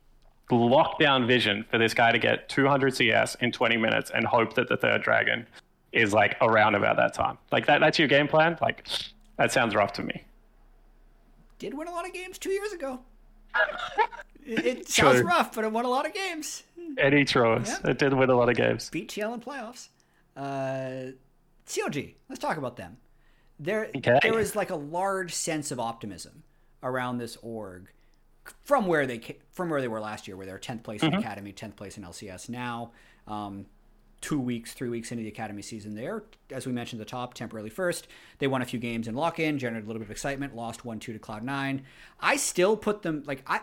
lock 0.50 1.00
down 1.00 1.26
vision 1.26 1.64
for 1.70 1.78
this 1.78 1.92
guy 1.92 2.12
to 2.12 2.18
get 2.18 2.48
200 2.50 2.94
CS 2.94 3.34
in 3.36 3.50
20 3.50 3.78
minutes 3.78 4.12
and 4.14 4.26
hope 4.26 4.54
that 4.54 4.68
the 4.68 4.76
third 4.76 5.02
dragon 5.02 5.46
is 5.90 6.12
like 6.12 6.36
around 6.40 6.76
about 6.76 6.96
that 6.98 7.14
time. 7.14 7.38
Like 7.50 7.66
that. 7.66 7.80
That's 7.80 7.98
your 7.98 8.08
game 8.08 8.28
plan. 8.28 8.58
Like 8.60 8.86
that 9.38 9.50
sounds 9.50 9.74
rough 9.74 9.92
to 9.94 10.02
me. 10.02 10.22
Did 11.58 11.74
win 11.74 11.88
a 11.88 11.92
lot 11.92 12.06
of 12.06 12.12
games 12.12 12.38
two 12.38 12.50
years 12.50 12.72
ago. 12.72 13.00
it, 14.44 14.64
it 14.66 14.88
sounds 14.90 15.20
True. 15.20 15.26
rough, 15.28 15.54
but 15.54 15.64
it 15.64 15.72
won 15.72 15.84
a 15.84 15.88
lot 15.88 16.06
of 16.06 16.12
games. 16.14 16.62
Eddie 16.98 17.24
Troas. 17.24 17.68
Yeah. 17.68 17.90
It 17.90 17.98
did 17.98 18.12
win 18.12 18.30
a 18.30 18.36
lot 18.36 18.48
of 18.48 18.56
games. 18.56 18.90
Beat 18.90 19.08
TL 19.10 19.34
in 19.34 19.40
playoffs. 19.40 19.88
Uh, 20.36 21.12
CLG. 21.66 22.14
Let's 22.28 22.40
talk 22.40 22.56
about 22.56 22.76
them. 22.76 22.98
There, 23.58 23.90
Okay. 23.96 24.18
there 24.22 24.34
was 24.34 24.56
like 24.56 24.70
a 24.70 24.76
large 24.76 25.32
sense 25.32 25.70
of 25.70 25.78
optimism 25.78 26.42
around 26.82 27.18
this 27.18 27.36
org 27.40 27.88
from 28.64 28.86
where 28.86 29.06
they 29.06 29.38
from 29.52 29.70
where 29.70 29.80
they 29.80 29.88
were 29.88 30.00
last 30.00 30.26
year, 30.28 30.36
where 30.36 30.44
they're 30.44 30.58
tenth 30.58 30.82
place 30.82 31.02
in 31.02 31.14
Academy, 31.14 31.52
tenth 31.52 31.76
place 31.76 31.96
in 31.96 32.02
LCS. 32.04 32.48
Now, 32.48 32.90
um, 33.26 33.64
two 34.24 34.40
weeks, 34.40 34.72
three 34.72 34.88
weeks 34.88 35.12
into 35.12 35.22
the 35.22 35.28
Academy 35.28 35.60
season, 35.60 35.94
there, 35.94 36.22
as 36.50 36.66
we 36.66 36.72
mentioned 36.72 36.98
at 36.98 37.06
the 37.06 37.10
top, 37.10 37.34
temporarily 37.34 37.68
first. 37.68 38.08
They 38.38 38.46
won 38.46 38.62
a 38.62 38.64
few 38.64 38.78
games 38.78 39.06
in 39.06 39.14
lock 39.14 39.38
in, 39.38 39.58
generated 39.58 39.84
a 39.84 39.86
little 39.86 40.00
bit 40.00 40.06
of 40.06 40.10
excitement, 40.10 40.56
lost 40.56 40.82
one 40.82 40.98
two 40.98 41.12
to 41.12 41.18
Cloud 41.18 41.42
Nine. 41.42 41.82
I 42.18 42.36
still 42.36 42.74
put 42.74 43.02
them 43.02 43.22
like 43.26 43.42
I 43.46 43.60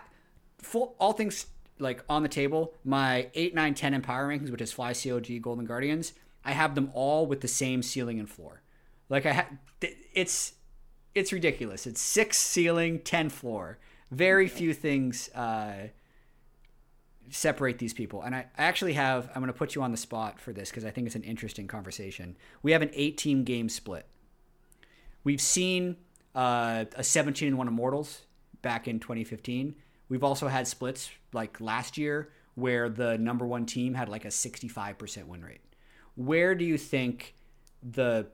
full 0.60 0.95
all 1.00 1.13
things 1.13 1.47
like 1.80 2.04
on 2.08 2.21
the 2.21 2.30
table. 2.30 2.76
My 2.84 3.30
eight, 3.34 3.56
nine, 3.56 3.74
ten 3.74 3.95
and 3.95 4.04
power 4.04 4.28
rankings, 4.28 4.52
which 4.52 4.62
is 4.62 4.71
Fly, 4.71 4.91
CLG, 4.91 5.41
Golden 5.41 5.65
Guardians. 5.65 6.13
I 6.45 6.52
have 6.52 6.76
them 6.76 6.91
all 6.93 7.26
with 7.26 7.41
the 7.41 7.47
same 7.47 7.82
ceiling 7.82 8.19
and 8.19 8.30
floor. 8.30 8.62
Like 9.10 9.26
I 9.26 9.34
ha- 9.34 9.50
it's 10.13 10.54
it's 11.15 11.34
ridiculous. 11.34 11.88
It's 11.88 12.00
six 12.00 12.38
ceiling, 12.38 13.00
ten 13.00 13.30
floor. 13.30 13.80
Very 14.12 14.47
few 14.47 14.76
things 14.76 15.30
uh, 15.30 15.88
separate 17.32 17.80
these 17.80 17.94
people. 17.94 18.22
And 18.22 18.36
I 18.36 18.46
actually 18.58 18.94
have. 18.94 19.30
I'm 19.30 19.41
going 19.41 19.48
to 19.48 19.58
put 19.58 19.76
you 19.76 19.82
on 19.82 19.91
the 19.91 19.98
spot 19.98 20.39
for 20.39 20.54
this 20.54 20.70
because 20.70 20.86
I 20.86 20.91
think 20.91 21.08
it's 21.08 21.15
an 21.15 21.24
interesting 21.24 21.67
conversation. 21.67 22.38
We 22.62 22.72
have 22.74 22.82
an 22.82 22.91
18 22.94 23.44
game 23.44 23.70
split. 23.70 24.06
We've 25.24 25.41
seen 25.41 25.98
uh, 26.36 26.86
a 26.96 27.04
17 27.04 27.48
and 27.48 27.58
one 27.58 27.67
Immortals 27.67 28.22
back 28.62 28.88
in 28.88 29.00
2015. 29.00 29.76
We've 30.10 30.24
also 30.24 30.48
had 30.48 30.67
splits 30.67 31.10
like 31.34 31.62
last 31.62 31.98
year 31.98 32.32
where 32.56 32.89
the 32.89 33.17
number 33.17 33.46
one 33.46 33.65
team 33.65 33.94
had 33.94 34.10
like 34.10 34.26
a 34.26 34.30
65% 34.30 35.26
win 35.26 35.44
rate. 35.44 35.62
Where 36.15 36.54
do 36.56 36.65
you 36.65 36.78
think 36.78 37.36
the 37.82 38.28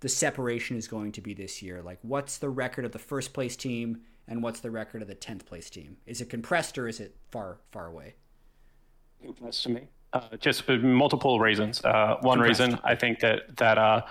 the 0.00 0.08
separation 0.10 0.76
is 0.76 0.88
going 0.88 1.12
to 1.12 1.20
be 1.22 1.32
this 1.32 1.62
year? 1.62 1.82
Like, 1.82 1.98
what's 2.02 2.38
the 2.38 2.50
record 2.50 2.84
of 2.84 2.92
the 2.92 2.98
first 2.98 3.32
place 3.32 3.56
team 3.56 4.02
and 4.28 4.42
what's 4.42 4.60
the 4.60 4.70
record 4.70 5.02
of 5.02 5.08
the 5.08 5.14
10th 5.14 5.46
place 5.46 5.70
team? 5.70 5.96
Is 6.06 6.20
it 6.20 6.28
compressed 6.30 6.78
or 6.78 6.88
is 6.88 7.00
it 7.00 7.16
far, 7.30 7.58
far 7.70 7.86
away? 7.86 8.14
That's 9.40 9.62
to 9.64 9.70
me. 9.70 9.82
Uh, 10.12 10.20
just 10.38 10.62
for 10.62 10.78
multiple 10.78 11.40
reasons. 11.40 11.84
Uh, 11.84 12.16
one 12.20 12.38
Compressed. 12.38 12.60
reason 12.60 12.80
I 12.84 12.94
think 12.94 13.20
that 13.20 13.56
that 13.56 13.76
uh, 13.76 14.02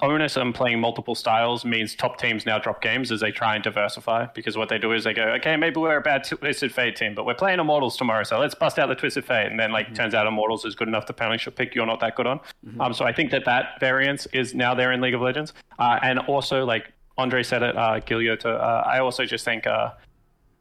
onus 0.00 0.36
on 0.36 0.52
playing 0.52 0.80
multiple 0.80 1.14
styles 1.14 1.64
means 1.64 1.94
top 1.94 2.18
teams 2.18 2.46
now 2.46 2.58
drop 2.58 2.80
games 2.80 3.10
as 3.10 3.20
they 3.20 3.30
try 3.30 3.54
and 3.54 3.64
diversify. 3.64 4.26
Because 4.34 4.56
what 4.56 4.68
they 4.68 4.78
do 4.78 4.92
is 4.92 5.04
they 5.04 5.12
go, 5.12 5.24
okay, 5.24 5.56
maybe 5.56 5.80
we're 5.80 5.96
a 5.96 6.00
bad 6.00 6.24
Twisted 6.24 6.72
Fate 6.72 6.96
team, 6.96 7.14
but 7.14 7.26
we're 7.26 7.34
playing 7.34 7.58
Immortals 7.58 7.96
tomorrow, 7.96 8.22
so 8.22 8.38
let's 8.38 8.54
bust 8.54 8.78
out 8.78 8.88
the 8.88 8.94
Twisted 8.94 9.24
Fate. 9.24 9.48
And 9.48 9.58
then 9.58 9.72
like 9.72 9.94
turns 9.94 10.14
out 10.14 10.26
Immortals 10.26 10.64
is 10.64 10.74
good 10.74 10.88
enough 10.88 11.06
to 11.06 11.12
penalty 11.12 11.38
shot 11.38 11.56
pick 11.56 11.74
you're 11.74 11.86
not 11.86 12.00
that 12.00 12.14
good 12.14 12.26
on. 12.26 12.40
Um, 12.80 12.94
so 12.94 13.04
I 13.04 13.12
think 13.12 13.30
that 13.32 13.44
that 13.44 13.80
variance 13.80 14.26
is 14.26 14.54
now 14.54 14.74
there 14.74 14.92
in 14.92 15.00
League 15.00 15.14
of 15.14 15.20
Legends, 15.20 15.52
uh, 15.78 15.98
and 16.02 16.18
also 16.20 16.64
like 16.64 16.92
Andre 17.18 17.42
said 17.42 17.62
it, 17.62 17.76
uh, 17.76 18.00
Gilioto. 18.00 18.46
Uh, 18.46 18.84
I 18.86 19.00
also 19.00 19.24
just 19.24 19.44
think 19.44 19.66
uh, 19.66 19.90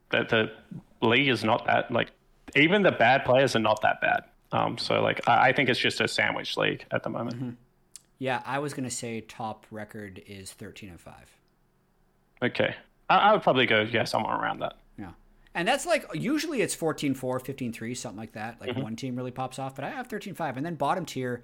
that 0.09 0.27
the 0.29 0.51
league 1.01 1.27
is 1.27 1.43
not 1.43 1.65
that 1.67 1.91
like 1.91 2.11
even 2.55 2.81
the 2.81 2.91
bad 2.91 3.23
players 3.23 3.55
are 3.55 3.59
not 3.59 3.81
that 3.83 4.01
bad. 4.01 4.23
Um, 4.51 4.77
so 4.77 5.01
like 5.01 5.27
I, 5.29 5.49
I 5.49 5.53
think 5.53 5.69
it's 5.69 5.79
just 5.79 6.01
a 6.01 6.07
sandwich 6.07 6.57
league 6.57 6.85
at 6.91 7.03
the 7.03 7.09
moment. 7.09 7.57
Yeah, 8.19 8.41
I 8.45 8.57
was 8.57 8.73
going 8.73 8.85
to 8.85 8.95
say 8.95 9.21
top 9.21 9.67
record 9.69 10.23
is 10.25 10.51
13 10.53 10.89
and 10.89 10.99
5. 10.99 11.13
Okay, 12.41 12.75
I, 13.09 13.17
I 13.17 13.33
would 13.33 13.43
probably 13.43 13.67
go 13.67 13.81
yeah 13.81 14.03
somewhere 14.03 14.35
around 14.35 14.59
that. 14.59 14.77
Yeah. 14.97 15.11
And 15.53 15.67
that's 15.67 15.85
like 15.85 16.05
usually 16.15 16.61
it's 16.61 16.73
14 16.73 17.13
4, 17.13 17.39
15 17.39 17.71
3, 17.73 17.93
something 17.93 18.17
like 18.17 18.33
that. 18.33 18.59
Like 18.59 18.71
mm-hmm. 18.71 18.81
one 18.81 18.95
team 18.95 19.15
really 19.15 19.31
pops 19.31 19.59
off, 19.59 19.75
but 19.75 19.85
I 19.85 19.89
have 19.91 20.07
13 20.07 20.33
5. 20.33 20.57
And 20.57 20.65
then 20.65 20.75
bottom 20.75 21.05
tier, 21.05 21.43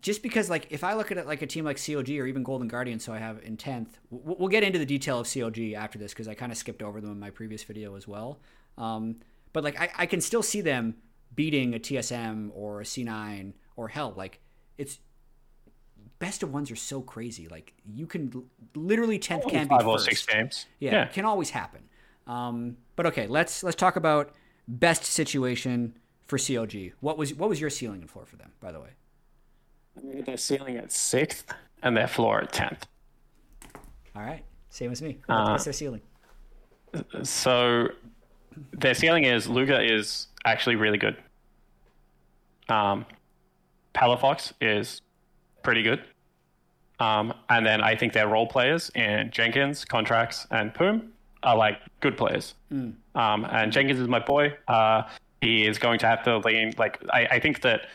just 0.00 0.22
because 0.22 0.48
like 0.48 0.66
if 0.70 0.84
I 0.84 0.94
look 0.94 1.10
at 1.10 1.18
it 1.18 1.26
like 1.26 1.42
a 1.42 1.46
team 1.46 1.64
like 1.64 1.76
CLG 1.76 2.20
or 2.20 2.26
even 2.26 2.42
Golden 2.42 2.68
Guardian, 2.68 2.98
so 2.98 3.12
I 3.12 3.18
have 3.18 3.40
in 3.42 3.56
10th, 3.56 3.88
we'll 4.10 4.48
get 4.48 4.62
into 4.62 4.78
the 4.78 4.86
detail 4.86 5.20
of 5.20 5.26
CLG 5.26 5.74
after 5.74 5.98
this 5.98 6.12
because 6.12 6.28
I 6.28 6.34
kind 6.34 6.50
of 6.50 6.58
skipped 6.58 6.82
over 6.82 7.00
them 7.00 7.12
in 7.12 7.20
my 7.20 7.30
previous 7.30 7.62
video 7.62 7.94
as 7.96 8.08
well. 8.08 8.40
Um, 8.78 9.16
but 9.52 9.64
like 9.64 9.78
I, 9.78 9.90
I 9.98 10.06
can 10.06 10.20
still 10.20 10.42
see 10.42 10.62
them 10.62 10.96
beating 11.34 11.74
a 11.74 11.78
TSM 11.78 12.50
or 12.54 12.80
a 12.80 12.84
C9 12.84 13.52
or 13.76 13.88
hell, 13.88 14.14
like 14.16 14.40
it's 14.78 14.98
best 16.18 16.42
of 16.42 16.52
ones 16.52 16.70
are 16.70 16.76
so 16.76 17.02
crazy. 17.02 17.48
Like 17.48 17.74
you 17.84 18.06
can 18.06 18.44
literally 18.74 19.18
10th 19.18 19.48
can 19.48 19.66
be 19.66 19.74
five 19.74 19.86
or 19.86 19.98
six 19.98 20.24
games. 20.24 20.66
Yeah, 20.78 20.92
yeah. 20.92 21.06
can 21.06 21.24
always 21.24 21.50
happen. 21.50 21.82
Um, 22.26 22.76
but 22.96 23.06
okay, 23.06 23.26
let's 23.26 23.62
let's 23.62 23.76
talk 23.76 23.96
about 23.96 24.32
best 24.68 25.04
situation 25.04 25.98
for 26.24 26.38
CLG. 26.38 26.92
What 27.00 27.18
was 27.18 27.34
what 27.34 27.48
was 27.48 27.60
your 27.60 27.70
ceiling 27.70 28.00
and 28.00 28.10
floor 28.10 28.24
for 28.24 28.36
them, 28.36 28.52
by 28.60 28.72
the 28.72 28.80
way? 28.80 28.90
Their 29.96 30.36
ceiling 30.36 30.76
at 30.76 30.90
sixth 30.92 31.52
and 31.82 31.96
their 31.96 32.08
floor 32.08 32.40
at 32.40 32.52
tenth. 32.52 32.86
All 34.14 34.22
right, 34.22 34.44
same 34.70 34.92
as 34.92 35.02
me. 35.02 35.18
Uh, 35.28 35.50
What's 35.50 35.64
their 35.64 35.72
ceiling? 35.72 36.00
So 37.22 37.88
their 38.72 38.94
ceiling 38.94 39.24
is 39.24 39.48
Luger 39.48 39.80
is 39.80 40.28
actually 40.44 40.76
really 40.76 40.98
good. 40.98 41.16
Um, 42.68 43.06
Palafox 43.94 44.52
is 44.60 45.00
pretty 45.62 45.82
good. 45.82 46.02
Um, 46.98 47.34
and 47.48 47.66
then 47.66 47.80
I 47.80 47.96
think 47.96 48.12
their 48.12 48.28
role 48.28 48.46
players 48.46 48.90
in 48.94 49.30
Jenkins, 49.30 49.84
Contractz, 49.84 50.46
and 50.50 50.72
Poome 50.72 51.08
are 51.42 51.56
like 51.56 51.78
good 52.00 52.16
players. 52.16 52.54
Mm. 52.72 52.94
Um, 53.14 53.44
and 53.50 53.72
Jenkins 53.72 53.98
is 53.98 54.08
my 54.08 54.20
boy. 54.20 54.54
Uh, 54.68 55.02
he 55.40 55.66
is 55.66 55.78
going 55.78 55.98
to 56.00 56.06
have 56.06 56.22
to 56.24 56.38
lean. 56.38 56.72
Like 56.78 57.02
I, 57.10 57.26
I 57.26 57.40
think 57.40 57.62
that 57.62 57.86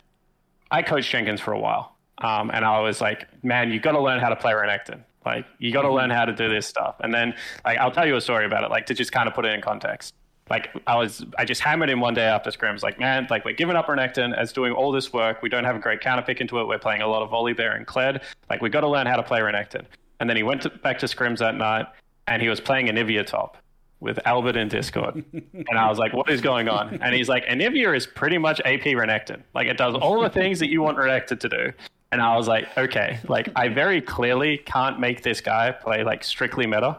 I 0.70 0.82
coached 0.82 1.10
Jenkins 1.10 1.40
for 1.40 1.52
a 1.52 1.58
while, 1.58 1.96
um, 2.18 2.50
and 2.52 2.64
I 2.64 2.80
was 2.80 3.00
like, 3.00 3.26
man, 3.42 3.70
you 3.70 3.80
got 3.80 3.92
to 3.92 4.00
learn 4.00 4.20
how 4.20 4.28
to 4.28 4.36
play 4.36 4.52
Renekton. 4.52 5.02
Like 5.24 5.46
you 5.58 5.72
got 5.72 5.82
to 5.82 5.88
mm-hmm. 5.88 5.96
learn 5.96 6.10
how 6.10 6.24
to 6.24 6.32
do 6.32 6.48
this 6.48 6.66
stuff. 6.66 6.96
And 7.00 7.12
then 7.12 7.34
like 7.64 7.78
I'll 7.78 7.90
tell 7.90 8.06
you 8.06 8.16
a 8.16 8.20
story 8.20 8.46
about 8.46 8.64
it, 8.64 8.70
like 8.70 8.86
to 8.86 8.94
just 8.94 9.12
kind 9.12 9.28
of 9.28 9.34
put 9.34 9.44
it 9.44 9.52
in 9.52 9.60
context 9.60 10.14
like 10.50 10.70
I 10.86 10.96
was, 10.96 11.24
I 11.36 11.44
just 11.44 11.60
hammered 11.60 11.90
him 11.90 12.00
one 12.00 12.14
day 12.14 12.24
after 12.24 12.50
scrims, 12.50 12.82
like, 12.82 12.98
man, 12.98 13.26
like 13.30 13.44
we're 13.44 13.54
giving 13.54 13.76
up 13.76 13.86
Renekton 13.86 14.36
as 14.36 14.52
doing 14.52 14.72
all 14.72 14.92
this 14.92 15.12
work. 15.12 15.42
We 15.42 15.48
don't 15.48 15.64
have 15.64 15.76
a 15.76 15.78
great 15.78 16.00
counter 16.00 16.22
pick 16.22 16.40
into 16.40 16.58
it. 16.60 16.66
We're 16.66 16.78
playing 16.78 17.02
a 17.02 17.06
lot 17.06 17.22
of 17.22 17.30
Volibear 17.30 17.76
and 17.76 17.86
Kled. 17.86 18.22
Like 18.48 18.62
we 18.62 18.70
got 18.70 18.80
to 18.80 18.88
learn 18.88 19.06
how 19.06 19.16
to 19.16 19.22
play 19.22 19.40
Renekton. 19.40 19.84
And 20.20 20.28
then 20.28 20.36
he 20.36 20.42
went 20.42 20.62
to, 20.62 20.70
back 20.70 20.98
to 21.00 21.06
scrims 21.06 21.38
that 21.38 21.54
night, 21.54 21.86
and 22.26 22.42
he 22.42 22.48
was 22.48 22.60
playing 22.60 22.86
Anivia 22.86 23.24
top 23.24 23.56
with 24.00 24.18
Albert 24.24 24.56
in 24.56 24.68
Discord. 24.68 25.24
and 25.32 25.78
I 25.78 25.88
was 25.88 25.98
like, 25.98 26.12
what 26.12 26.30
is 26.30 26.40
going 26.40 26.68
on? 26.68 27.00
And 27.02 27.14
he's 27.14 27.28
like, 27.28 27.44
Anivia 27.46 27.96
is 27.96 28.06
pretty 28.06 28.38
much 28.38 28.60
AP 28.60 28.82
Renekton. 28.82 29.42
Like 29.54 29.66
it 29.66 29.76
does 29.76 29.94
all 29.94 30.20
the 30.20 30.30
things 30.30 30.58
that 30.60 30.68
you 30.68 30.82
want 30.82 30.98
Renekton 30.98 31.40
to 31.40 31.48
do. 31.48 31.72
And 32.10 32.22
I 32.22 32.36
was 32.36 32.48
like, 32.48 32.76
okay, 32.78 33.18
like 33.28 33.50
I 33.54 33.68
very 33.68 34.00
clearly 34.00 34.58
can't 34.58 34.98
make 34.98 35.22
this 35.22 35.40
guy 35.40 35.72
play 35.72 36.04
like 36.04 36.24
strictly 36.24 36.66
meta. 36.66 36.98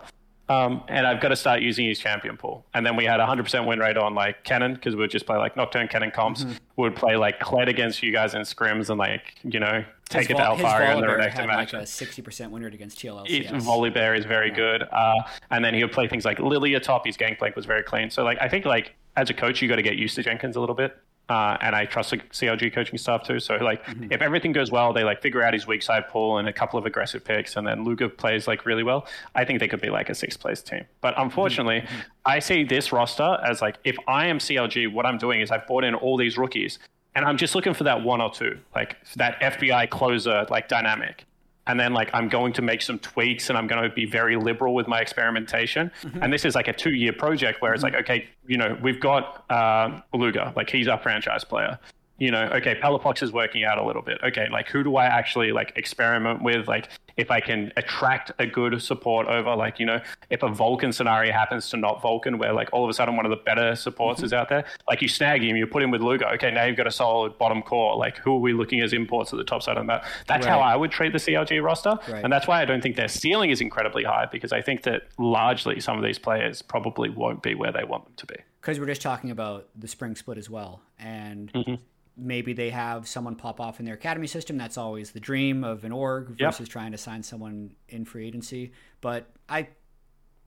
Um, 0.50 0.84
and 0.88 1.06
I've 1.06 1.22
got 1.22 1.30
to 1.30 1.36
start 1.36 1.62
using 1.62 1.86
his 1.86 2.00
champion 2.00 2.36
pool. 2.36 2.66
And 2.74 2.84
then 2.84 2.96
we 2.96 3.06
had 3.06 3.20
100% 3.20 3.68
win 3.68 3.80
rate 3.80 3.98
on 3.98 4.16
like 4.16 4.44
Kennen 4.44 4.74
because 4.74 4.96
we 4.96 5.02
would 5.02 5.12
just 5.12 5.28
play 5.28 5.38
like 5.38 5.56
Nocturne 5.56 5.88
Kennen 5.88 6.12
comps. 6.12 6.44
Mm-hmm. 6.44 6.54
We 6.76 6.84
would 6.84 6.96
play 6.96 7.16
like 7.18 7.40
Kled 7.40 7.70
against 7.70 8.02
you 8.02 8.12
guys 8.12 8.34
in 8.34 8.42
scrims 8.42 8.90
and 8.90 8.98
like, 8.98 9.36
you 9.44 9.60
know, 9.60 9.84
take 10.10 10.28
his 10.28 10.32
it 10.32 10.34
to 10.36 10.44
Alphari 10.44 10.96
in 10.96 11.02
the 11.02 11.18
next 11.18 11.38
match. 11.38 11.74
Like 11.74 11.84
a 11.84 11.86
60% 11.86 12.50
win 12.50 12.64
rate 12.64 12.74
against 12.74 13.00
TLL. 13.00 13.28
Volibear 13.62 14.18
is 14.18 14.26
very 14.26 14.50
yeah. 14.50 14.56
good. 14.56 14.84
Uh, 14.84 15.22
and 15.52 15.64
then 15.64 15.74
he 15.74 15.84
would 15.84 15.94
play 15.94 16.08
things 16.08 16.26
like 16.26 16.40
Lilia 16.40 16.80
top. 16.80 17.06
His 17.06 17.16
gangplank 17.16 17.56
was 17.56 17.66
very 17.66 17.84
clean. 17.84 18.10
So 18.10 18.24
like, 18.24 18.38
I 18.42 18.50
think 18.50 18.66
like 18.66 18.96
as 19.16 19.30
a 19.30 19.34
coach, 19.34 19.62
you 19.62 19.70
got 19.70 19.78
to 19.78 19.82
get 19.82 19.98
used 19.98 20.16
to 20.16 20.24
Jenkins 20.24 20.56
a 20.56 20.60
little 20.60 20.76
bit. 20.76 20.98
Uh, 21.30 21.56
and 21.62 21.76
I 21.76 21.86
trust 21.86 22.10
the 22.10 22.18
CLG 22.18 22.74
coaching 22.74 22.98
staff 22.98 23.24
too. 23.24 23.40
So 23.40 23.56
like, 23.58 23.86
mm-hmm. 23.86 24.12
if 24.12 24.20
everything 24.20 24.52
goes 24.52 24.72
well, 24.72 24.94
they 24.94 25.04
like 25.04 25.22
figure 25.22 25.44
out 25.44 25.54
his 25.54 25.68
weak 25.68 25.84
side 25.84 26.10
pull 26.10 26.40
and 26.40 26.48
a 26.48 26.54
couple 26.54 26.80
of 26.80 26.88
aggressive 26.88 27.24
picks, 27.24 27.56
and 27.56 27.68
then 27.68 27.84
Luger 27.84 28.10
plays 28.10 28.48
like 28.48 28.66
really 28.66 28.82
well. 28.82 29.06
I 29.36 29.46
think 29.46 29.60
they 29.60 29.68
could 29.68 29.80
be 29.80 29.92
like 29.92 30.10
a 30.10 30.16
sixth 30.16 30.40
place 30.40 30.64
team. 30.64 30.86
But 31.02 31.14
unfortunately, 31.18 31.82
mm-hmm. 31.82 32.00
I 32.26 32.40
see 32.40 32.64
this 32.64 32.92
roster 32.92 33.38
as 33.46 33.62
like, 33.62 33.78
if 33.84 33.96
I 34.08 34.26
am 34.26 34.40
CLG, 34.40 34.92
what 34.92 35.06
I'm 35.06 35.20
doing 35.20 35.42
is 35.42 35.52
I've 35.52 35.68
brought 35.68 35.84
in 35.84 35.94
all 35.94 36.18
these 36.18 36.36
rookies, 36.36 36.80
and 37.16 37.26
I'm 37.26 37.38
just 37.38 37.56
looking 37.56 37.74
for 37.74 37.84
that 37.86 38.04
one 38.04 38.22
or 38.22 38.32
two, 38.32 38.58
like 38.76 38.98
that 39.16 39.40
FBI 39.42 39.90
closer 39.90 40.46
like 40.50 40.68
dynamic 40.68 41.26
and 41.70 41.80
then 41.80 41.94
like 41.94 42.10
I'm 42.14 42.30
going 42.30 42.52
to 42.54 42.64
make 42.64 42.82
some 42.82 42.98
tweaks 42.98 43.50
and 43.50 43.58
I'm 43.58 43.68
going 43.68 43.84
to 43.84 43.94
be 43.94 44.06
very 44.06 44.36
liberal 44.36 44.74
with 44.74 44.88
my 44.88 45.02
experimentation. 45.02 45.92
Mm-hmm. 46.02 46.24
And 46.24 46.34
this 46.34 46.44
is 46.44 46.56
like 46.56 46.68
a 46.68 46.74
two 46.74 46.94
year 46.96 47.14
project 47.14 47.62
where 47.62 47.74
it's 47.76 47.84
mm-hmm. 47.84 47.94
like, 47.94 48.04
okay, 48.04 48.28
you 48.48 48.58
know, 48.58 48.76
we've 48.82 49.00
got 49.00 49.46
uh, 49.52 50.02
Luger, 50.12 50.52
like 50.56 50.70
he's 50.72 50.88
our 50.88 51.00
franchise 51.00 51.44
player 51.44 51.78
you 52.20 52.32
know, 52.32 52.50
okay, 52.54 52.76
Palafox 52.76 53.24
is 53.24 53.32
working 53.32 53.64
out 53.64 53.78
a 53.78 53.84
little 53.84 54.02
bit. 54.02 54.20
Okay, 54.24 54.48
like 54.52 54.68
who 54.68 54.84
do 54.84 54.98
I 54.98 55.06
actually 55.06 55.52
like 55.52 55.72
experiment 55.76 56.42
with? 56.42 56.68
Like 56.68 56.90
if 57.16 57.32
I 57.32 57.40
can 57.40 57.72
attract 57.78 58.32
a 58.40 58.46
good 58.46 58.82
support 58.82 59.28
over, 59.28 59.56
like, 59.56 59.80
you 59.80 59.86
know, 59.86 60.00
if 60.30 60.44
a 60.44 60.50
Vulcan 60.50 60.92
scenario 60.92 61.32
happens 61.32 61.70
to 61.70 61.78
not 61.78 62.02
Vulcan, 62.02 62.38
where 62.38 62.54
like 62.54 62.70
all 62.74 62.84
of 62.84 62.90
a 62.90 62.94
sudden 62.94 63.16
one 63.16 63.26
of 63.26 63.30
the 63.30 63.38
better 63.38 63.76
supports 63.76 64.20
mm-hmm. 64.20 64.26
is 64.26 64.34
out 64.34 64.50
there, 64.50 64.66
like 64.88 65.02
you 65.02 65.08
snag 65.08 65.44
him, 65.44 65.56
you 65.56 65.66
put 65.66 65.82
him 65.82 65.92
with 65.92 66.02
Luger. 66.02 66.28
Okay, 66.34 66.52
now 66.52 66.66
you've 66.66 66.78
got 66.78 66.88
a 66.88 66.92
solid 66.92 67.38
bottom 67.38 67.62
core. 67.62 67.96
Like 67.96 68.18
who 68.18 68.36
are 68.36 68.40
we 68.40 68.54
looking 68.54 68.82
as 68.82 68.92
imports 68.92 69.32
at 69.32 69.38
the 69.38 69.46
top 69.46 69.64
side 69.64 69.78
of 69.78 69.88
that? 69.88 70.04
That's 70.28 70.46
right. 70.46 70.52
how 70.52 70.60
I 70.60 70.76
would 70.76 70.92
treat 70.92 71.14
the 71.14 71.20
CLG 71.20 71.64
roster. 71.64 71.98
Right. 72.10 72.24
And 72.24 72.32
that's 72.32 72.48
why 72.48 72.62
I 72.62 72.66
don't 72.66 72.82
think 72.82 72.98
their 72.98 73.08
ceiling 73.08 73.50
is 73.50 73.62
incredibly 73.62 74.04
high 74.04 74.28
because 74.30 74.52
I 74.52 74.62
think 74.62 74.84
that 74.84 75.04
largely 75.18 75.80
some 75.80 75.98
of 75.98 76.04
these 76.04 76.20
players 76.20 76.62
probably 76.62 77.10
won't 77.10 77.42
be 77.42 77.56
where 77.56 77.72
they 77.72 77.86
want 77.86 78.06
them 78.06 78.14
to 78.18 78.26
be. 78.26 78.36
Because 78.60 78.78
we're 78.78 78.88
just 78.88 79.02
talking 79.02 79.32
about 79.32 79.70
the 79.74 79.88
spring 79.88 80.16
split 80.16 80.38
as 80.38 80.50
well. 80.50 80.82
And 81.00 81.52
mm-hmm 81.54 81.76
maybe 82.20 82.54
they 82.54 82.70
have 82.70 83.08
someone 83.08 83.36
pop 83.36 83.60
off 83.60 83.80
in 83.80 83.86
their 83.86 83.96
academy 83.96 84.28
system. 84.28 84.58
That's 84.58 84.78
always 84.78 85.12
the 85.12 85.20
dream 85.20 85.64
of 85.64 85.84
an 85.84 85.92
org 85.92 86.30
versus 86.40 86.62
yep. 86.62 86.70
trying 86.70 86.92
to 86.92 86.98
sign 86.98 87.24
someone 87.24 87.72
in 87.88 88.06
free 88.06 88.28
agency. 88.28 88.72
But 89.02 89.32
I 89.48 89.70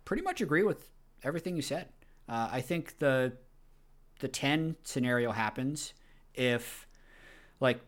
pretty 0.05 0.23
much 0.23 0.41
agree 0.41 0.62
with 0.62 0.89
everything 1.23 1.57
you 1.57 1.62
said. 1.62 1.89
Uh, 2.29 2.49
I 2.51 2.61
think 2.61 2.99
the 2.99 3.33
the 4.20 4.29
ten 4.29 4.77
scenario 4.85 5.33
happens 5.33 5.95
if 6.35 6.87
like 7.61 7.81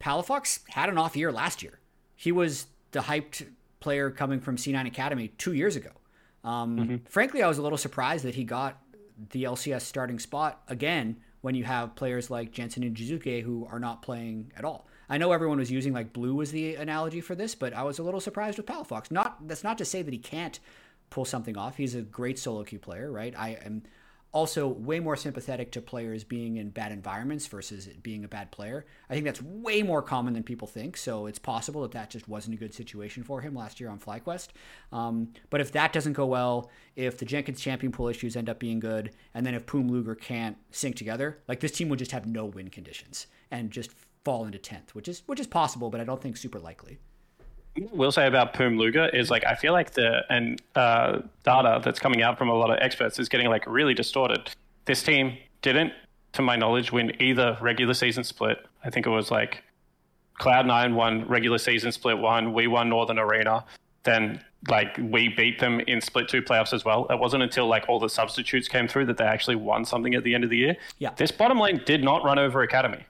Palafox 0.00 0.60
had 0.68 0.88
an 0.88 0.98
off 0.98 1.16
year 1.16 1.32
last 1.32 1.62
year. 1.62 1.80
He 2.14 2.32
was 2.32 2.66
the 2.92 3.00
hyped 3.00 3.46
player 3.80 4.10
coming 4.10 4.40
from 4.40 4.56
C9 4.56 4.86
Academy 4.86 5.28
two 5.38 5.52
years 5.52 5.76
ago. 5.76 5.90
Um, 6.44 6.76
mm-hmm. 6.76 6.96
Frankly, 7.08 7.42
I 7.42 7.48
was 7.48 7.58
a 7.58 7.62
little 7.62 7.78
surprised 7.78 8.24
that 8.24 8.34
he 8.34 8.44
got 8.44 8.80
the 9.30 9.44
LCS 9.44 9.82
starting 9.82 10.18
spot 10.18 10.62
again 10.68 11.16
when 11.40 11.54
you 11.54 11.64
have 11.64 11.94
players 11.94 12.30
like 12.30 12.52
Jensen 12.52 12.82
and 12.82 12.96
Jiizuke 12.96 13.42
who 13.42 13.66
are 13.70 13.78
not 13.78 14.02
playing 14.02 14.52
at 14.56 14.64
all. 14.64 14.86
I 15.08 15.18
know 15.18 15.32
everyone 15.32 15.58
was 15.58 15.70
using 15.70 15.92
like 15.92 16.12
blue 16.12 16.40
as 16.42 16.50
the 16.50 16.74
analogy 16.74 17.20
for 17.20 17.34
this, 17.34 17.54
but 17.54 17.72
I 17.72 17.82
was 17.82 17.98
a 17.98 18.02
little 18.02 18.20
surprised 18.20 18.58
with 18.58 18.66
Palafox. 18.66 19.10
Not 19.10 19.46
that's 19.46 19.64
not 19.64 19.78
to 19.78 19.84
say 19.84 20.02
that 20.02 20.12
he 20.12 20.18
can't 20.18 20.58
pull 21.10 21.24
something 21.24 21.56
off. 21.56 21.76
He's 21.76 21.94
a 21.94 22.02
great 22.02 22.38
solo 22.38 22.64
queue 22.64 22.78
player, 22.78 23.10
right? 23.10 23.34
I 23.36 23.58
am 23.64 23.84
also 24.32 24.68
way 24.68 25.00
more 25.00 25.16
sympathetic 25.16 25.72
to 25.72 25.80
players 25.80 26.22
being 26.22 26.56
in 26.56 26.70
bad 26.70 26.92
environments 26.92 27.46
versus 27.46 27.86
being 28.02 28.24
a 28.24 28.28
bad 28.28 28.50
player. 28.50 28.84
I 29.08 29.14
think 29.14 29.24
that's 29.24 29.42
way 29.42 29.82
more 29.82 30.02
common 30.02 30.34
than 30.34 30.42
people 30.42 30.68
think. 30.68 30.96
So 30.96 31.26
it's 31.26 31.38
possible 31.38 31.82
that 31.82 31.92
that 31.92 32.10
just 32.10 32.28
wasn't 32.28 32.54
a 32.54 32.58
good 32.58 32.74
situation 32.74 33.22
for 33.22 33.40
him 33.40 33.54
last 33.54 33.80
year 33.80 33.88
on 33.88 33.98
FlyQuest. 33.98 34.48
Um, 34.92 35.32
but 35.48 35.60
if 35.60 35.72
that 35.72 35.92
doesn't 35.92 36.12
go 36.12 36.26
well, 36.26 36.70
if 36.94 37.18
the 37.18 37.24
Jenkins 37.24 37.60
champion 37.60 37.90
pool 37.90 38.08
issues 38.08 38.36
end 38.36 38.50
up 38.50 38.58
being 38.58 38.80
good, 38.80 39.12
and 39.34 39.46
then 39.46 39.54
if 39.54 39.66
Poome 39.66 39.90
Luger 39.90 40.14
can't 40.14 40.58
sync 40.70 40.96
together, 40.96 41.38
like 41.48 41.60
this 41.60 41.72
team 41.72 41.88
would 41.88 41.98
just 41.98 42.12
have 42.12 42.26
no 42.26 42.44
win 42.44 42.68
conditions 42.68 43.28
and 43.50 43.70
just 43.70 43.90
fall 44.24 44.44
into 44.44 44.58
tenth, 44.58 44.94
which 44.94 45.08
is 45.08 45.22
which 45.26 45.40
is 45.40 45.46
possible, 45.46 45.88
but 45.88 46.00
I 46.00 46.04
don't 46.04 46.20
think 46.20 46.36
super 46.36 46.58
likely 46.58 46.98
will 47.92 48.12
say 48.12 48.26
about 48.26 48.54
Poome 48.54 48.78
Luger 48.78 49.08
is 49.08 49.30
like 49.30 49.44
I 49.46 49.54
feel 49.54 49.72
like 49.72 49.92
the 49.92 50.22
and 50.30 50.60
uh, 50.74 51.20
data 51.44 51.80
that's 51.84 51.98
coming 51.98 52.22
out 52.22 52.38
from 52.38 52.48
a 52.48 52.54
lot 52.54 52.70
of 52.70 52.78
experts 52.80 53.18
is 53.18 53.28
getting 53.28 53.48
like 53.48 53.66
really 53.66 53.94
distorted. 53.94 54.50
This 54.84 55.02
team 55.02 55.36
didn't, 55.62 55.92
to 56.32 56.42
my 56.42 56.56
knowledge, 56.56 56.92
win 56.92 57.20
either 57.20 57.58
regular 57.60 57.94
season 57.94 58.24
split. 58.24 58.64
I 58.84 58.90
think 58.90 59.06
it 59.06 59.10
was 59.10 59.30
like 59.30 59.62
Cloud 60.38 60.66
Nine 60.66 60.94
won 60.94 61.26
regular 61.28 61.58
season 61.58 61.92
split 61.92 62.18
one. 62.18 62.52
We 62.52 62.66
won 62.66 62.88
Northern 62.88 63.18
Arena. 63.18 63.64
Then 64.04 64.42
like 64.68 64.98
we 64.98 65.28
beat 65.28 65.60
them 65.60 65.80
in 65.80 66.00
split 66.00 66.28
two 66.28 66.42
playoffs 66.42 66.72
as 66.72 66.84
well. 66.84 67.06
It 67.10 67.18
wasn't 67.18 67.42
until 67.42 67.66
like 67.66 67.88
all 67.88 68.00
the 68.00 68.08
substitutes 68.08 68.68
came 68.68 68.88
through 68.88 69.06
that 69.06 69.18
they 69.18 69.24
actually 69.24 69.56
won 69.56 69.84
something 69.84 70.14
at 70.14 70.24
the 70.24 70.34
end 70.34 70.44
of 70.44 70.50
the 70.50 70.56
year. 70.56 70.76
Yeah. 70.98 71.10
This 71.16 71.30
bottom 71.30 71.58
lane 71.58 71.82
did 71.84 72.02
not 72.02 72.24
run 72.24 72.38
over 72.38 72.62
Academy 72.62 73.04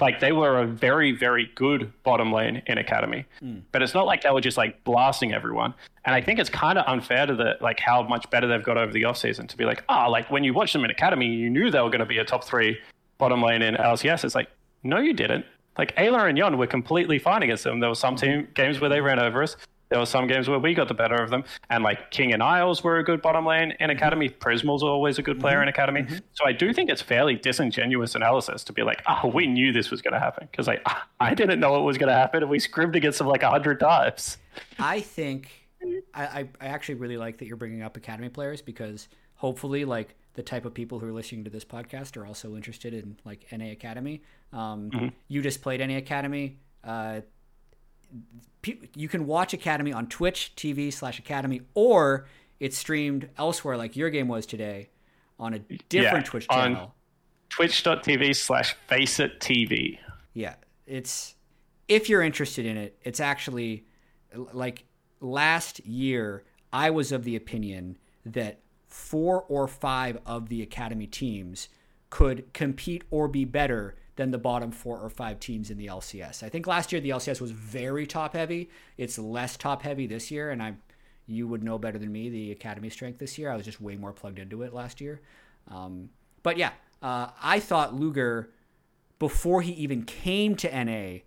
like 0.00 0.20
they 0.20 0.32
were 0.32 0.60
a 0.60 0.66
very 0.66 1.12
very 1.12 1.50
good 1.54 1.92
bottom 2.02 2.32
lane 2.32 2.62
in 2.66 2.78
academy 2.78 3.24
mm. 3.42 3.60
but 3.72 3.82
it's 3.82 3.94
not 3.94 4.06
like 4.06 4.22
they 4.22 4.30
were 4.30 4.40
just 4.40 4.56
like 4.56 4.82
blasting 4.84 5.32
everyone 5.32 5.72
and 6.04 6.14
i 6.14 6.20
think 6.20 6.38
it's 6.38 6.50
kind 6.50 6.78
of 6.78 6.84
unfair 6.86 7.26
to 7.26 7.34
the 7.34 7.56
like 7.60 7.78
how 7.80 8.02
much 8.02 8.28
better 8.30 8.46
they've 8.46 8.64
got 8.64 8.76
over 8.76 8.92
the 8.92 9.02
offseason 9.02 9.48
to 9.48 9.56
be 9.56 9.64
like 9.64 9.84
ah 9.88 10.06
oh, 10.06 10.10
like 10.10 10.30
when 10.30 10.44
you 10.44 10.52
watched 10.52 10.72
them 10.72 10.84
in 10.84 10.90
academy 10.90 11.26
you 11.26 11.48
knew 11.48 11.70
they 11.70 11.80
were 11.80 11.90
going 11.90 12.00
to 12.00 12.06
be 12.06 12.18
a 12.18 12.24
top 12.24 12.44
three 12.44 12.78
bottom 13.18 13.42
lane 13.42 13.62
in 13.62 13.74
lcs 13.74 14.24
it's 14.24 14.34
like 14.34 14.48
no 14.82 14.98
you 14.98 15.12
didn't 15.12 15.44
like 15.78 15.94
Eyla 15.96 16.28
and 16.28 16.38
Yeon 16.38 16.56
were 16.56 16.66
completely 16.66 17.18
fine 17.18 17.42
against 17.42 17.64
them. 17.64 17.80
There 17.80 17.88
were 17.88 17.94
some 17.96 18.16
team 18.16 18.48
games 18.54 18.80
where 18.80 18.90
they 18.90 19.00
ran 19.00 19.18
over 19.18 19.42
us. 19.42 19.56
There 19.90 19.98
were 19.98 20.06
some 20.06 20.26
games 20.26 20.48
where 20.48 20.58
we 20.58 20.74
got 20.74 20.88
the 20.88 20.94
better 20.94 21.16
of 21.16 21.30
them, 21.30 21.44
and 21.70 21.84
like 21.84 22.10
King 22.10 22.32
and 22.32 22.42
Isles 22.42 22.82
were 22.82 22.98
a 22.98 23.04
good 23.04 23.22
bottom 23.22 23.46
lane 23.46 23.72
in 23.72 23.76
mm-hmm. 23.76 23.90
Academy. 23.90 24.28
Prismal's 24.28 24.82
always 24.82 25.18
a 25.18 25.22
good 25.22 25.40
player 25.40 25.62
in 25.62 25.68
mm-hmm. 25.68 25.68
Academy. 25.68 26.02
Mm-hmm. 26.02 26.16
So 26.32 26.46
I 26.46 26.52
do 26.52 26.72
think 26.72 26.90
it's 26.90 27.02
fairly 27.02 27.36
disingenuous 27.36 28.14
analysis 28.14 28.64
to 28.64 28.72
be 28.72 28.82
like, 28.82 29.02
"Oh, 29.06 29.28
we 29.28 29.46
knew 29.46 29.72
this 29.72 29.90
was 29.90 30.02
going 30.02 30.14
to 30.14 30.20
happen," 30.20 30.48
because 30.50 30.66
like 30.66 30.82
ah, 30.86 31.06
I 31.20 31.34
didn't 31.34 31.60
know 31.60 31.76
it 31.76 31.82
was 31.82 31.98
going 31.98 32.08
to 32.08 32.14
happen, 32.14 32.42
and 32.42 32.50
we 32.50 32.58
scrimmed 32.58 32.96
against 32.96 33.18
them 33.18 33.28
like 33.28 33.42
a 33.42 33.50
hundred 33.50 33.80
times. 33.80 34.38
I 34.78 35.00
think 35.00 35.50
I, 36.14 36.48
I, 36.60 36.66
actually 36.66 36.96
really 36.96 37.16
like 37.16 37.38
that 37.38 37.46
you're 37.46 37.56
bringing 37.56 37.82
up 37.82 37.96
academy 37.96 38.28
players 38.28 38.62
because 38.62 39.08
hopefully 39.34 39.84
like 39.84 40.14
the 40.34 40.42
type 40.42 40.64
of 40.64 40.74
people 40.74 40.98
who 40.98 41.06
are 41.06 41.12
listening 41.12 41.44
to 41.44 41.50
this 41.50 41.64
podcast 41.64 42.16
are 42.16 42.26
also 42.26 42.56
interested 42.56 42.94
in 42.94 43.16
like 43.24 43.46
NA 43.52 43.70
Academy. 43.70 44.22
Um, 44.52 45.12
You 45.28 45.42
just 45.42 45.62
played 45.62 45.80
NA 45.80 45.96
Academy. 45.96 46.58
Uh, 46.82 47.20
you 48.94 49.08
can 49.08 49.26
watch 49.26 49.52
Academy 49.52 49.92
on 49.92 50.06
Twitch 50.08 50.52
TV 50.56 50.92
slash 50.92 51.18
Academy, 51.18 51.60
or 51.74 52.26
it's 52.60 52.78
streamed 52.78 53.28
elsewhere, 53.36 53.76
like 53.76 53.96
your 53.96 54.10
game 54.10 54.28
was 54.28 54.46
today, 54.46 54.88
on 55.38 55.54
a 55.54 55.58
different 55.58 55.92
Yeah, 55.92 56.30
Twitch 56.30 56.46
on- 56.48 56.74
channel. 56.74 56.94
Twitch.tv 57.50 58.34
slash 58.34 58.74
Face 58.88 59.20
It 59.20 59.38
TV. 59.38 59.98
Yeah, 60.32 60.54
it's 60.86 61.34
if 61.86 62.08
you're 62.08 62.22
interested 62.22 62.66
in 62.66 62.76
it, 62.76 62.98
it's 63.02 63.20
actually 63.20 63.84
like 64.52 64.84
last 65.20 65.78
year 65.86 66.42
I 66.72 66.90
was 66.90 67.12
of 67.12 67.22
the 67.24 67.36
opinion 67.36 67.98
that 68.26 68.60
four 68.88 69.42
or 69.48 69.68
five 69.68 70.18
of 70.26 70.48
the 70.48 70.62
academy 70.62 71.06
teams 71.06 71.68
could 72.10 72.52
compete 72.54 73.04
or 73.10 73.28
be 73.28 73.44
better 73.44 73.94
than 74.16 74.30
the 74.30 74.38
bottom 74.38 74.70
four 74.70 74.98
or 74.98 75.10
five 75.10 75.40
teams 75.40 75.70
in 75.70 75.78
the 75.78 75.86
LCS. 75.86 76.42
I 76.42 76.48
think 76.48 76.66
last 76.66 76.92
year 76.92 77.00
the 77.00 77.10
LCS 77.10 77.40
was 77.40 77.50
very 77.50 78.06
top 78.06 78.34
heavy. 78.34 78.70
It's 78.96 79.18
less 79.18 79.56
top 79.56 79.82
heavy 79.82 80.06
this 80.06 80.30
year 80.30 80.50
and 80.50 80.62
I 80.62 80.74
you 81.26 81.48
would 81.48 81.62
know 81.62 81.78
better 81.78 81.98
than 81.98 82.12
me 82.12 82.28
the 82.28 82.52
academy 82.52 82.90
strength 82.90 83.18
this 83.18 83.38
year. 83.38 83.50
I 83.50 83.56
was 83.56 83.64
just 83.64 83.80
way 83.80 83.96
more 83.96 84.12
plugged 84.12 84.38
into 84.38 84.62
it 84.62 84.74
last 84.74 85.00
year. 85.00 85.20
Um, 85.68 86.10
but 86.42 86.58
yeah, 86.58 86.72
uh, 87.02 87.28
I 87.42 87.60
thought 87.60 87.94
Luger 87.94 88.50
before 89.18 89.62
he 89.62 89.72
even 89.72 90.04
came 90.04 90.54
to 90.56 90.84
NA 90.84 91.20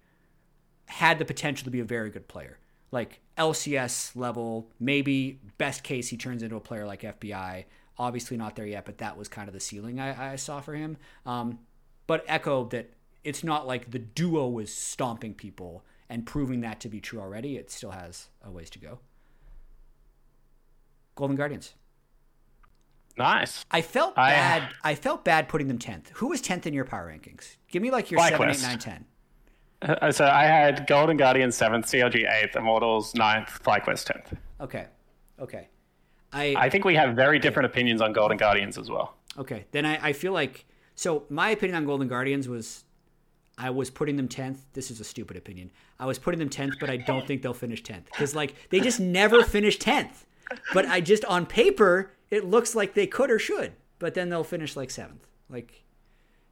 had 0.86 1.20
the 1.20 1.26
potential 1.26 1.66
to 1.66 1.72
be 1.72 1.80
a 1.80 1.86
very 1.86 2.10
good 2.10 2.28
player. 2.28 2.60
Like 2.92 3.20
LCS 3.38 4.16
level, 4.16 4.70
maybe 4.80 5.40
best 5.58 5.84
case 5.84 6.10
he 6.10 6.18
turns 6.18 6.44
into 6.44 6.56
a 6.56 6.62
player 6.62 6.86
like 6.86 7.02
FBI. 7.02 7.66
Obviously 7.98 8.38
not 8.38 8.56
there 8.56 8.66
yet, 8.66 8.86
but 8.86 9.00
that 9.00 9.18
was 9.18 9.28
kind 9.28 9.48
of 9.48 9.54
the 9.54 9.60
ceiling 9.60 10.00
I, 10.00 10.34
I 10.34 10.36
saw 10.36 10.62
for 10.62 10.76
him. 10.76 10.98
Um, 11.26 11.60
but 12.08 12.24
echo 12.28 12.66
that 12.66 12.92
it's 13.24 13.44
not 13.44 13.68
like 13.68 13.92
the 13.92 14.00
duo 14.00 14.48
was 14.48 14.74
stomping 14.74 15.34
people 15.34 15.84
and 16.10 16.26
proving 16.26 16.62
that 16.62 16.80
to 16.80 16.90
be 16.90 17.00
true 17.02 17.20
already. 17.20 17.58
It 17.58 17.70
still 17.70 17.92
has 17.92 18.30
a 18.44 18.50
ways 18.50 18.70
to 18.72 18.80
go. 18.80 19.00
Golden 21.16 21.36
Guardians. 21.36 21.74
Nice. 23.18 23.66
I 23.72 23.82
felt 23.82 24.14
I- 24.18 24.30
bad. 24.32 24.70
I 24.84 24.96
felt 24.96 25.26
bad 25.26 25.50
putting 25.50 25.68
them 25.68 25.80
tenth. 25.80 26.12
Who 26.16 26.28
was 26.30 26.40
tenth 26.42 26.68
in 26.68 26.74
your 26.74 26.86
power 26.86 27.08
rankings? 27.12 27.58
Give 27.72 27.82
me 27.82 27.92
like 27.92 28.12
your 28.12 28.22
seven, 28.22 28.50
eight, 28.50 28.62
nine, 28.62 28.80
ten. 28.80 29.06
Uh, 29.82 30.12
So 30.12 30.26
I 30.26 30.44
had 30.46 30.88
Golden 30.88 31.18
Guardian 31.18 31.52
seventh, 31.52 31.88
CLG 31.88 32.26
eighth, 32.32 32.56
Immortals 32.56 33.16
ninth, 33.16 33.62
FlyQuest 33.64 34.06
tenth. 34.06 34.34
Okay, 34.62 34.86
okay. 35.40 35.68
I 36.32 36.56
I 36.58 36.70
think 36.70 36.86
we 36.86 36.96
have 36.96 37.16
very 37.16 37.40
different 37.40 37.66
opinions 37.66 38.02
on 38.02 38.14
Golden 38.14 38.38
Guardians 38.38 38.78
as 38.78 38.90
well. 38.90 39.16
Okay, 39.38 39.66
then 39.72 39.86
I, 39.86 40.10
I 40.10 40.14
feel 40.14 40.34
like 40.34 40.66
so 40.98 41.24
my 41.30 41.52
opinion 41.52 41.78
on 41.78 41.86
Golden 41.86 42.08
Guardians 42.08 42.50
was 42.50 42.84
I 43.58 43.70
was 43.70 43.90
putting 43.90 44.18
them 44.18 44.28
tenth. 44.28 44.66
This 44.74 44.92
is 44.92 45.00
a 45.00 45.04
stupid 45.04 45.38
opinion. 45.38 45.72
I 46.00 46.08
was 46.08 46.20
putting 46.20 46.40
them 46.40 46.50
tenth, 46.50 46.74
but 46.80 46.90
I 46.90 46.98
don't 46.98 47.26
think 47.26 47.44
they'll 47.44 47.54
finish 47.54 47.84
tenth 47.84 48.06
because 48.06 48.36
like 48.36 48.56
they 48.70 48.80
just 48.80 49.00
never 49.00 49.44
finish 49.44 49.78
tenth. 49.78 50.26
But 50.74 50.88
I 50.88 51.00
just 51.00 51.24
on 51.26 51.46
paper 51.46 52.12
it 52.32 52.46
looks 52.46 52.76
like 52.76 52.96
they 52.96 53.08
could 53.08 53.30
or 53.30 53.38
should, 53.40 53.74
but 54.00 54.16
then 54.16 54.30
they'll 54.30 54.44
finish 54.44 54.76
like 54.76 54.90
seventh, 54.90 55.28
like 55.50 55.84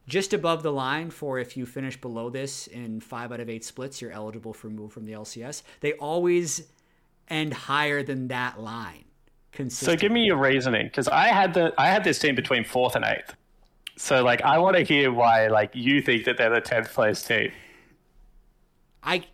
just 0.06 0.32
above 0.32 0.62
the 0.62 0.72
line 0.72 1.10
for 1.10 1.40
if 1.40 1.56
you 1.56 1.66
finish 1.66 2.00
below 2.00 2.30
this 2.30 2.68
in 2.68 3.00
five 3.00 3.32
out 3.32 3.40
of 3.40 3.50
eight 3.50 3.64
splits, 3.64 4.00
you're 4.00 4.12
eligible 4.12 4.52
for 4.52 4.68
move 4.68 4.92
from 4.92 5.04
the 5.04 5.12
LCS. 5.12 5.62
They 5.80 5.94
always 5.94 6.68
end 7.28 7.52
higher 7.52 8.04
than 8.04 8.28
that 8.28 8.60
line. 8.60 9.04
So 9.68 9.96
give 9.96 10.12
me 10.12 10.24
your 10.24 10.36
reasoning, 10.36 10.86
because 10.86 11.08
I 11.08 11.28
had 11.28 11.54
the 11.54 11.74
I 11.78 11.88
had 11.88 12.04
this 12.04 12.18
team 12.18 12.34
between 12.34 12.62
fourth 12.62 12.94
and 12.94 13.04
eighth. 13.04 13.34
So 13.96 14.22
like 14.22 14.42
I 14.42 14.58
want 14.58 14.76
to 14.76 14.82
hear 14.82 15.10
why 15.12 15.48
like 15.48 15.70
you 15.74 16.00
think 16.02 16.24
that 16.24 16.36
they're 16.36 16.50
the 16.50 16.60
tenth 16.60 16.92
place 16.92 17.22
team. 17.22 17.50
I 19.02 19.24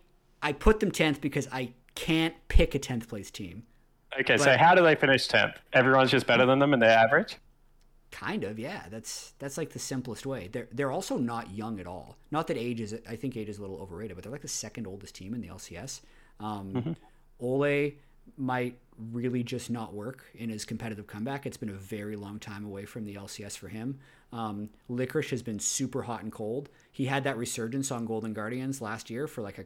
I 0.41 0.53
put 0.53 0.79
them 0.79 0.91
tenth 0.91 1.21
because 1.21 1.47
I 1.51 1.73
can't 1.95 2.33
pick 2.47 2.73
a 2.75 2.79
tenth 2.79 3.07
place 3.07 3.29
team. 3.29 3.63
Okay, 4.19 4.37
so 4.37 4.55
how 4.57 4.75
do 4.75 4.83
they 4.83 4.95
finish 4.95 5.27
tenth? 5.27 5.55
Everyone's 5.73 6.11
just 6.11 6.27
better 6.27 6.45
than 6.45 6.59
them 6.59 6.73
and 6.73 6.81
they're 6.81 6.97
average. 6.97 7.37
Kind 8.11 8.43
of, 8.43 8.59
yeah. 8.59 8.83
That's 8.91 9.33
that's 9.39 9.57
like 9.57 9.71
the 9.71 9.79
simplest 9.79 10.25
way. 10.25 10.47
They're 10.51 10.67
they're 10.71 10.91
also 10.91 11.17
not 11.17 11.51
young 11.51 11.79
at 11.79 11.87
all. 11.87 12.17
Not 12.31 12.47
that 12.47 12.57
age 12.57 12.79
is 12.79 12.95
I 13.09 13.15
think 13.15 13.35
age 13.35 13.49
is 13.49 13.57
a 13.57 13.61
little 13.61 13.77
overrated, 13.77 14.15
but 14.15 14.23
they're 14.23 14.31
like 14.31 14.41
the 14.41 14.47
second 14.47 14.87
oldest 14.87 15.15
team 15.15 15.33
in 15.33 15.41
the 15.41 15.47
LCS. 15.47 16.01
Um, 16.39 16.95
Olleh 17.41 17.95
might 18.37 18.77
really 19.11 19.43
just 19.43 19.69
not 19.69 19.93
work 19.93 20.25
in 20.35 20.49
his 20.49 20.65
competitive 20.65 21.07
comeback. 21.07 21.45
It's 21.45 21.57
been 21.57 21.69
a 21.69 21.73
very 21.73 22.15
long 22.15 22.39
time 22.39 22.65
away 22.65 22.85
from 22.85 23.05
the 23.05 23.15
LCS 23.15 23.57
for 23.57 23.67
him. 23.67 23.99
Um, 24.31 24.69
Licorice 24.89 25.29
has 25.29 25.41
been 25.41 25.59
super 25.59 26.03
hot 26.03 26.23
and 26.23 26.31
cold. 26.31 26.69
He 26.91 27.05
had 27.05 27.23
that 27.23 27.37
resurgence 27.37 27.91
on 27.91 28.05
Golden 28.05 28.33
Guardians 28.33 28.81
last 28.81 29.09
year 29.09 29.27
for 29.27 29.41
like 29.41 29.57
a 29.57 29.65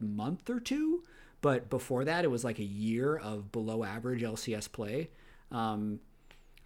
month 0.00 0.48
or 0.50 0.60
two, 0.60 1.02
but 1.40 1.70
before 1.70 2.04
that, 2.04 2.24
it 2.24 2.28
was 2.28 2.44
like 2.44 2.58
a 2.58 2.64
year 2.64 3.16
of 3.16 3.52
below 3.52 3.84
average 3.84 4.22
LCS 4.22 4.70
play. 4.70 5.10
Um, 5.50 6.00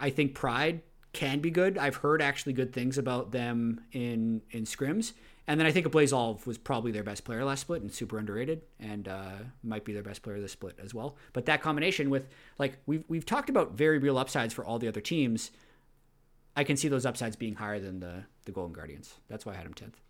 I 0.01 0.11
think 0.11 0.35
Pride 0.35 0.83
can 1.13 1.41
be 1.41 1.51
good. 1.51 1.79
I've 1.79 1.97
heard 1.97 2.23
actually 2.23 2.55
good 2.55 2.73
things 2.73 2.99
about 2.99 3.33
them 3.33 3.83
in 3.93 4.43
in 4.51 4.65
scrims, 4.65 5.13
and 5.47 5.59
then 5.59 5.67
I 5.67 5.73
think 5.73 5.91
Blaze 5.91 6.13
Olive 6.13 6.47
was 6.47 6.57
probably 6.57 6.93
their 6.93 7.03
best 7.03 7.25
player 7.25 7.45
last 7.45 7.61
split 7.61 7.83
and 7.83 7.93
super 7.93 8.19
underrated, 8.19 8.63
and 8.79 9.09
uh, 9.09 9.33
might 9.63 9.85
be 9.85 9.93
their 9.93 10.03
best 10.03 10.23
player 10.23 10.41
this 10.41 10.53
split 10.53 10.79
as 10.83 10.95
well. 10.95 11.17
But 11.33 11.47
that 11.47 11.63
combination 11.63 12.11
with 12.11 12.29
like 12.59 12.79
we've 12.87 13.05
we've 13.09 13.27
talked 13.27 13.51
about 13.51 13.73
very 13.73 13.99
real 13.99 14.19
upsides 14.19 14.55
for 14.55 14.65
all 14.65 14.79
the 14.79 14.89
other 14.89 15.01
teams. 15.01 15.51
I 16.55 16.65
can 16.65 16.77
see 16.77 16.89
those 16.89 17.07
upsides 17.07 17.35
being 17.35 17.57
higher 17.57 17.81
than 17.81 18.01
the 18.01 18.25
the 18.45 18.53
Golden 18.53 18.73
Guardians. 18.73 19.15
That's 19.29 19.45
why 19.45 19.53
I 19.53 19.57
had 19.57 19.67
them 19.67 19.75
tenth. 19.75 20.01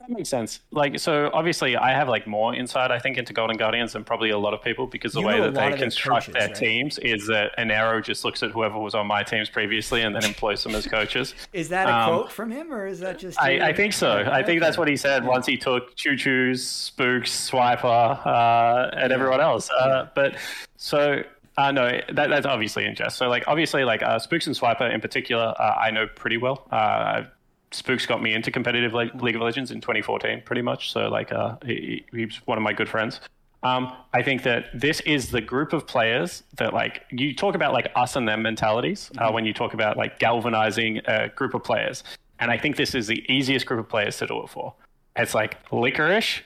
That 0.00 0.08
makes 0.08 0.30
sense. 0.30 0.60
Like, 0.70 0.98
so 0.98 1.30
obviously, 1.34 1.76
I 1.76 1.92
have 1.92 2.08
like 2.08 2.26
more 2.26 2.54
insight, 2.54 2.90
I 2.90 2.98
think, 2.98 3.18
into 3.18 3.34
Golden 3.34 3.58
Guardians 3.58 3.92
than 3.92 4.02
probably 4.02 4.30
a 4.30 4.38
lot 4.38 4.54
of 4.54 4.62
people 4.62 4.86
because 4.86 5.12
the 5.12 5.20
You 5.20 5.26
way 5.26 5.40
that 5.40 5.52
they 5.54 5.76
construct 5.76 6.26
coaches, 6.26 6.34
their 6.34 6.48
right? 6.48 6.56
teams 6.56 6.98
is 6.98 7.26
that 7.26 7.52
Inero 7.58 8.02
just 8.02 8.24
looks 8.24 8.42
at 8.42 8.50
whoever 8.50 8.78
was 8.78 8.94
on 8.94 9.06
my 9.06 9.22
teams 9.22 9.50
previously 9.50 10.00
and 10.00 10.14
then 10.14 10.24
employs 10.24 10.64
them 10.64 10.74
as 10.74 10.86
coaches. 10.86 11.34
Is 11.52 11.68
that 11.68 11.86
a 11.86 11.94
Um, 11.94 12.08
quote 12.08 12.32
from 12.32 12.50
him, 12.50 12.72
or 12.72 12.86
is 12.86 12.98
that 13.00 13.18
just? 13.18 13.40
I, 13.40 13.68
I 13.68 13.72
think 13.74 13.92
so. 13.92 14.26
I 14.30 14.42
think 14.42 14.62
that's 14.62 14.78
what 14.78 14.88
he 14.88 14.96
said 14.96 15.24
once 15.24 15.44
he 15.46 15.58
took 15.58 15.94
ChuChuZ, 15.96 16.58
Spooks, 16.58 17.50
Swiper, 17.50 18.26
uh, 18.26 18.90
and 18.96 19.12
everyone 19.12 19.40
else. 19.40 19.68
Uh, 19.70 20.08
But 20.14 20.36
so. 20.76 21.22
Uh, 21.58 21.72
no, 21.72 22.00
that, 22.12 22.28
that's 22.30 22.46
obviously 22.46 22.86
in 22.86 22.94
jest. 22.94 23.18
So, 23.18 23.28
like, 23.28 23.44
obviously, 23.46 23.84
like 23.84 24.02
uh, 24.02 24.18
Spooks 24.18 24.46
and 24.46 24.56
Swiper 24.56 24.90
in 24.94 24.98
particular, 25.02 25.52
uh, 25.58 25.74
I 25.78 25.90
know 25.90 26.06
pretty 26.06 26.38
well. 26.38 26.66
Uh, 26.70 27.24
Spooks 27.72 28.06
got 28.06 28.22
me 28.22 28.34
into 28.34 28.50
competitive 28.50 28.94
Le- 28.94 29.10
League 29.20 29.36
of 29.36 29.42
Legends 29.42 29.70
in 29.70 29.80
2014, 29.80 30.42
pretty 30.44 30.62
much. 30.62 30.92
So, 30.92 31.08
like, 31.08 31.32
uh, 31.32 31.56
he, 31.64 32.04
he's 32.12 32.36
one 32.46 32.58
of 32.58 32.62
my 32.62 32.72
good 32.72 32.88
friends. 32.88 33.20
Um, 33.62 33.92
I 34.12 34.22
think 34.22 34.42
that 34.44 34.66
this 34.74 35.00
is 35.00 35.30
the 35.30 35.40
group 35.40 35.72
of 35.72 35.86
players 35.86 36.42
that, 36.56 36.72
like, 36.72 37.04
you 37.10 37.34
talk 37.34 37.54
about 37.54 37.72
like 37.72 37.92
us 37.94 38.16
and 38.16 38.26
them 38.26 38.42
mentalities 38.42 39.10
uh, 39.18 39.30
when 39.30 39.44
you 39.44 39.52
talk 39.52 39.74
about 39.74 39.96
like 39.96 40.18
galvanizing 40.18 41.00
a 41.06 41.28
group 41.28 41.54
of 41.54 41.62
players. 41.62 42.02
And 42.38 42.50
I 42.50 42.56
think 42.56 42.76
this 42.76 42.94
is 42.94 43.06
the 43.06 43.22
easiest 43.30 43.66
group 43.66 43.80
of 43.80 43.88
players 43.88 44.16
to 44.18 44.26
do 44.26 44.42
it 44.42 44.48
for. 44.48 44.74
It's 45.14 45.34
like 45.34 45.58
Licorice, 45.70 46.40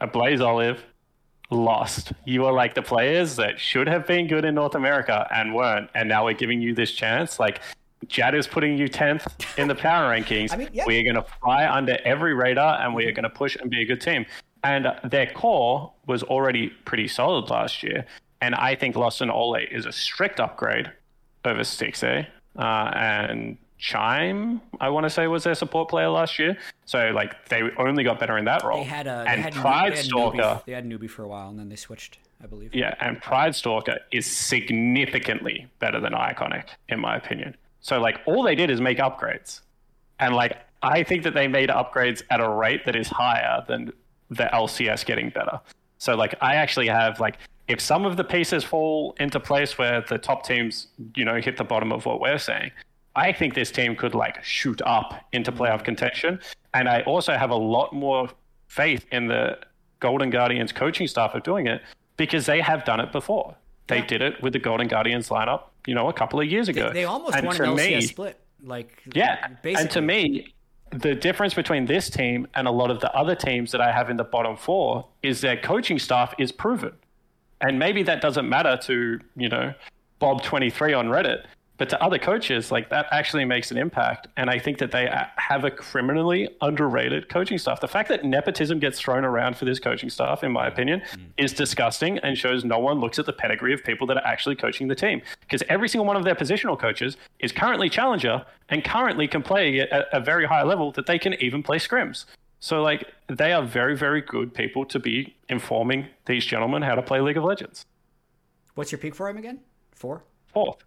Ablazeolive, 0.00 0.78
Lost. 1.50 2.12
You 2.26 2.44
are 2.44 2.52
like 2.52 2.74
the 2.74 2.82
players 2.82 3.36
that 3.36 3.58
should 3.58 3.88
have 3.88 4.06
been 4.06 4.26
good 4.26 4.44
in 4.44 4.54
North 4.54 4.74
America 4.74 5.26
and 5.34 5.54
weren't. 5.54 5.88
And 5.94 6.06
now 6.06 6.26
we're 6.26 6.34
giving 6.34 6.60
you 6.60 6.74
this 6.74 6.92
chance. 6.92 7.40
Like, 7.40 7.62
Jad 8.06 8.34
is 8.34 8.46
putting 8.46 8.78
you 8.78 8.88
10th 8.88 9.26
in 9.58 9.68
the 9.68 9.74
power 9.74 10.10
rankings. 10.14 10.52
I 10.52 10.56
mean, 10.56 10.68
yeah. 10.72 10.84
We 10.86 10.98
are 11.00 11.02
going 11.02 11.16
to 11.16 11.26
fly 11.42 11.68
under 11.68 11.98
every 12.04 12.34
radar 12.34 12.80
and 12.80 12.94
we 12.94 13.06
are 13.06 13.12
going 13.12 13.24
to 13.24 13.30
push 13.30 13.56
and 13.56 13.70
be 13.70 13.82
a 13.82 13.84
good 13.84 14.00
team. 14.00 14.24
And 14.64 14.86
their 15.04 15.26
core 15.26 15.92
was 16.06 16.22
already 16.22 16.68
pretty 16.84 17.08
solid 17.08 17.50
last 17.50 17.82
year. 17.82 18.04
And 18.40 18.54
I 18.54 18.74
think 18.74 18.96
Lost 18.96 19.20
and 19.20 19.30
Olleh 19.30 19.70
is 19.70 19.86
a 19.86 19.92
strict 19.92 20.40
upgrade 20.40 20.90
over 21.44 21.60
Stixxay. 21.60 22.26
Uh, 22.56 22.90
and 22.94 23.56
Chime, 23.78 24.60
I 24.80 24.88
want 24.88 25.04
to 25.04 25.10
say, 25.10 25.28
was 25.28 25.44
their 25.44 25.54
support 25.54 25.88
player 25.88 26.08
last 26.08 26.38
year. 26.38 26.56
So, 26.84 27.10
like, 27.14 27.48
they 27.48 27.62
only 27.78 28.02
got 28.02 28.18
better 28.18 28.36
in 28.36 28.44
that 28.46 28.64
role. 28.64 28.78
They 28.78 28.84
had 28.84 29.06
a 29.06 29.24
they 29.24 29.32
and 29.32 29.42
had, 29.42 29.54
Pride 29.54 29.94
had 29.94 30.04
Stalker. 30.04 30.36
newbie, 30.36 30.64
they 30.64 30.72
had 30.72 30.84
newbie 30.84 31.08
for 31.10 31.22
a 31.22 31.28
while, 31.28 31.48
and 31.48 31.58
then 31.58 31.68
they 31.68 31.76
switched, 31.76 32.18
I 32.42 32.46
believe. 32.46 32.74
Yeah, 32.74 32.94
and 33.00 33.22
Pride 33.22 33.54
Stalker 33.54 33.98
is 34.10 34.26
significantly 34.26 35.68
better 35.78 36.00
than 36.00 36.12
Iconic, 36.12 36.64
in 36.88 36.98
my 36.98 37.16
opinion. 37.16 37.56
So, 37.80 38.00
like, 38.00 38.20
all 38.26 38.42
they 38.42 38.54
did 38.54 38.70
is 38.70 38.80
make 38.80 38.98
upgrades. 38.98 39.60
And, 40.18 40.34
like, 40.34 40.58
I 40.82 41.02
think 41.02 41.22
that 41.24 41.34
they 41.34 41.48
made 41.48 41.68
upgrades 41.68 42.22
at 42.30 42.40
a 42.40 42.48
rate 42.48 42.84
that 42.86 42.96
is 42.96 43.08
higher 43.08 43.64
than 43.66 43.92
the 44.30 44.44
LCS 44.52 45.04
getting 45.04 45.30
better. 45.30 45.60
So, 45.98 46.14
like, 46.16 46.34
I 46.40 46.56
actually 46.56 46.88
have, 46.88 47.20
like, 47.20 47.38
if 47.68 47.80
some 47.80 48.04
of 48.06 48.16
the 48.16 48.24
pieces 48.24 48.64
fall 48.64 49.14
into 49.20 49.38
place 49.38 49.76
where 49.78 50.00
the 50.00 50.18
top 50.18 50.44
teams, 50.44 50.88
you 51.14 51.24
know, 51.24 51.36
hit 51.36 51.56
the 51.56 51.64
bottom 51.64 51.92
of 51.92 52.06
what 52.06 52.20
we're 52.20 52.38
saying, 52.38 52.70
I 53.14 53.32
think 53.32 53.54
this 53.54 53.70
team 53.70 53.94
could 53.94 54.14
like 54.14 54.42
shoot 54.42 54.80
up 54.82 55.14
into 55.32 55.52
playoff 55.52 55.84
contention. 55.84 56.40
And 56.72 56.88
I 56.88 57.02
also 57.02 57.36
have 57.36 57.50
a 57.50 57.56
lot 57.56 57.92
more 57.92 58.28
faith 58.68 59.04
in 59.12 59.28
the 59.28 59.58
Golden 60.00 60.30
Guardians 60.30 60.72
coaching 60.72 61.06
staff 61.06 61.34
of 61.34 61.42
doing 61.42 61.66
it 61.66 61.82
because 62.16 62.46
they 62.46 62.60
have 62.60 62.84
done 62.84 63.00
it 63.00 63.12
before. 63.12 63.54
They 63.86 64.02
did 64.02 64.22
it 64.22 64.40
with 64.42 64.52
the 64.52 64.58
Golden 64.58 64.86
Guardians 64.86 65.30
lineup, 65.30 65.62
you 65.88 65.94
know, 65.94 66.10
a 66.10 66.12
couple 66.12 66.38
of 66.38 66.46
years 66.46 66.68
ago. 66.68 66.90
They 66.92 67.04
almost 67.06 67.34
And 67.34 67.46
won 67.46 67.56
an 67.56 67.62
LCS 67.70 67.76
me- 67.78 68.00
split. 68.02 68.38
Like 68.62 69.02
yeah. 69.14 69.48
basically. 69.62 69.74
And 69.82 69.90
to 69.92 70.02
me, 70.02 70.54
the 70.90 71.14
difference 71.14 71.54
between 71.54 71.86
this 71.86 72.10
team 72.10 72.46
and 72.54 72.68
a 72.68 72.70
lot 72.70 72.90
of 72.90 73.00
the 73.00 73.10
other 73.14 73.34
teams 73.34 73.72
that 73.72 73.80
I 73.80 73.90
have 73.90 74.10
in 74.10 74.18
the 74.18 74.24
bottom 74.24 74.54
four 74.56 75.06
is 75.22 75.40
their 75.40 75.56
coaching 75.56 75.98
staff 75.98 76.34
is 76.38 76.52
proven. 76.52 76.92
And 77.62 77.78
maybe 77.78 78.02
that 78.02 78.20
doesn't 78.20 78.46
matter 78.48 78.76
to, 78.82 79.18
you 79.36 79.48
know, 79.48 79.72
Bob23 80.20 80.98
on 80.98 81.08
Reddit, 81.08 81.44
but 81.78 81.88
to 81.90 82.02
other 82.02 82.18
coaches, 82.18 82.70
like 82.70 82.90
that 82.90 83.06
actually 83.12 83.44
makes 83.44 83.70
an 83.70 83.78
impact. 83.78 84.26
And 84.36 84.50
I 84.50 84.58
think 84.58 84.78
that 84.78 84.90
they 84.90 85.08
have 85.36 85.64
a 85.64 85.70
criminally 85.70 86.48
underrated 86.60 87.28
coaching 87.28 87.56
staff. 87.56 87.80
The 87.80 87.88
fact 87.88 88.08
that 88.08 88.24
nepotism 88.24 88.80
gets 88.80 89.00
thrown 89.00 89.24
around 89.24 89.56
for 89.56 89.64
this 89.64 89.78
coaching 89.78 90.10
staff, 90.10 90.42
in 90.42 90.52
my 90.52 90.68
mm. 90.68 90.72
opinion, 90.72 91.00
mm. 91.00 91.26
is 91.36 91.52
disgusting 91.52 92.18
and 92.18 92.36
shows 92.36 92.64
no 92.64 92.80
one 92.80 92.98
looks 92.98 93.18
at 93.18 93.26
the 93.26 93.32
pedigree 93.32 93.72
of 93.72 93.82
people 93.84 94.06
that 94.08 94.16
are 94.16 94.26
actually 94.26 94.56
coaching 94.56 94.88
the 94.88 94.94
team. 94.94 95.22
Because 95.40 95.62
every 95.68 95.88
single 95.88 96.04
one 96.04 96.16
of 96.16 96.24
their 96.24 96.34
positional 96.34 96.78
coaches 96.78 97.16
is 97.38 97.52
currently 97.52 97.88
challenger 97.88 98.44
and 98.68 98.84
currently 98.84 99.28
can 99.28 99.42
play 99.42 99.80
at 99.80 100.06
a 100.12 100.20
very 100.20 100.46
high 100.46 100.64
level 100.64 100.90
that 100.92 101.06
they 101.06 101.18
can 101.18 101.34
even 101.34 101.62
play 101.62 101.78
scrims. 101.78 102.24
So, 102.60 102.82
like, 102.82 103.06
they 103.28 103.52
are 103.52 103.62
very, 103.62 103.96
very 103.96 104.20
good 104.20 104.52
people 104.52 104.84
to 104.86 104.98
be 104.98 105.36
informing 105.48 106.08
these 106.26 106.44
gentlemen 106.44 106.82
how 106.82 106.96
to 106.96 107.02
play 107.02 107.20
League 107.20 107.36
of 107.36 107.44
Legends. 107.44 107.86
What's 108.74 108.90
your 108.90 108.98
pick 108.98 109.14
for 109.14 109.28
him 109.28 109.36
again? 109.36 109.60
Four. 109.92 110.24
Fourth, 110.52 110.78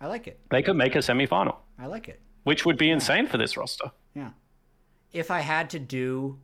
I 0.00 0.06
like 0.06 0.26
it. 0.26 0.40
they 0.50 0.62
could 0.62 0.76
make 0.76 0.94
a 0.94 0.98
semifinal, 0.98 1.56
I 1.78 1.86
like 1.86 2.08
it. 2.08 2.20
which 2.44 2.66
would 2.66 2.76
be 2.76 2.90
insane 2.90 3.26
for 3.26 3.38
this 3.38 3.56
roster. 3.56 3.90
Yeah. 4.14 4.30
If 5.12 5.30
I 5.30 5.40
had 5.40 5.70
to 5.70 5.78
do 5.78 6.38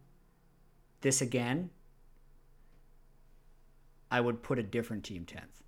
this 1.02 1.20
again, 1.20 1.70
I 4.10 4.20
would 4.20 4.42
put 4.42 4.58
a 4.58 4.62
different 4.62 5.04
team 5.04 5.24
tenth. 5.24 5.62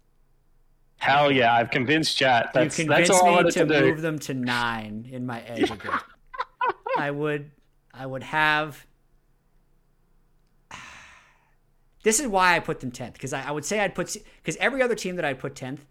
Hell 0.99 1.30
yeah, 1.30 1.55
I've 1.55 1.70
convinced 1.70 2.16
chat. 2.16 2.51
That's, 2.55 2.78
you 2.78 2.87
that's 2.87 3.09
convinced 3.09 3.12
all 3.12 3.26
I 3.26 3.30
me 3.30 3.37
wanted 3.37 3.53
to, 3.53 3.66
to, 3.66 3.80
move 3.80 4.01
them 4.01 4.18
to 4.20 4.35
nine 4.35 5.07
in 5.11 5.26
my 5.26 5.43
aggregate. 5.43 5.91
I 6.99 7.11
would, 7.11 7.51
I 7.93 8.07
would 8.07 8.22
have. 8.22 8.87
This 12.03 12.20
is 12.20 12.26
why 12.26 12.55
I 12.55 12.59
put 12.61 12.80
them 12.80 12.91
tenth 12.91 13.14
because 13.14 13.32
I, 13.32 13.49
I 13.49 13.51
would 13.51 13.64
say 13.64 13.80
I'd 13.80 13.95
put 13.95 14.14
because 14.43 14.57
every 14.57 14.82
other 14.82 14.95
team 14.95 15.16
that 15.16 15.24
I 15.24 15.32
put 15.32 15.55
tenth, 15.55 15.87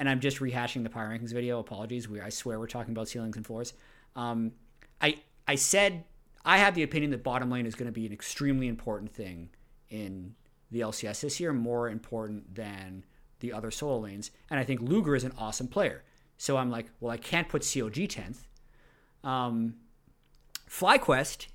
and 0.00 0.08
I'm 0.08 0.18
just 0.18 0.38
rehashing 0.38 0.82
the 0.82 0.88
power 0.88 1.10
rankings 1.10 1.32
video. 1.32 1.60
Apologies, 1.60 2.08
we 2.08 2.20
I 2.22 2.30
swear 2.30 2.58
we're 2.58 2.66
talking 2.66 2.92
about 2.92 3.06
ceilings 3.06 3.36
and 3.36 3.46
floors. 3.46 3.74
Um, 4.16 4.52
I 5.00 5.18
I 5.46 5.56
said 5.56 6.04
I 6.42 6.56
have 6.56 6.74
the 6.74 6.82
opinion 6.82 7.10
that 7.10 7.22
bottom 7.22 7.50
lane 7.50 7.66
is 7.66 7.74
going 7.74 7.86
to 7.86 7.92
be 7.92 8.06
an 8.06 8.12
extremely 8.12 8.66
important 8.66 9.12
thing 9.12 9.50
in 9.90 10.34
the 10.70 10.80
LCS 10.80 11.20
this 11.20 11.38
year, 11.38 11.52
more 11.52 11.90
important 11.90 12.54
than 12.54 13.04
the 13.40 13.52
other 13.52 13.70
solo 13.70 13.98
lanes. 13.98 14.30
And 14.48 14.58
I 14.58 14.64
think 14.64 14.80
Luger 14.80 15.14
is 15.14 15.24
an 15.24 15.32
awesome 15.36 15.68
player. 15.68 16.02
So 16.38 16.56
I'm 16.56 16.70
like, 16.70 16.86
well, 17.00 17.12
I 17.12 17.18
can't 17.18 17.48
put 17.48 17.60
CLG 17.60 18.08
10th. 18.08 19.28
Um, 19.28 19.74
FlyQuest, 20.70 21.48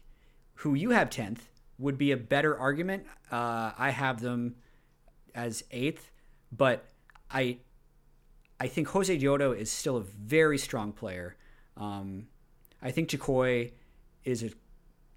who 0.55 0.75
you 0.75 0.91
have 0.91 1.09
10th, 1.09 1.39
would 1.79 1.97
be 1.97 2.11
a 2.11 2.17
better 2.17 2.55
argument. 2.55 3.05
Uh, 3.31 3.71
I 3.75 3.89
have 3.89 4.21
them 4.21 4.55
as 5.33 5.63
8th, 5.71 6.11
but 6.51 6.85
I 7.31 7.57
I 8.59 8.67
think 8.67 8.87
Josedeodo 8.87 9.57
is 9.57 9.71
still 9.71 9.97
a 9.97 10.01
very 10.01 10.57
strong 10.57 10.91
player. 10.91 11.35
Um, 11.77 12.27
I 12.81 12.91
think 12.91 13.09
toucouille 13.09 13.71
is 14.23 14.43
a 14.43 14.51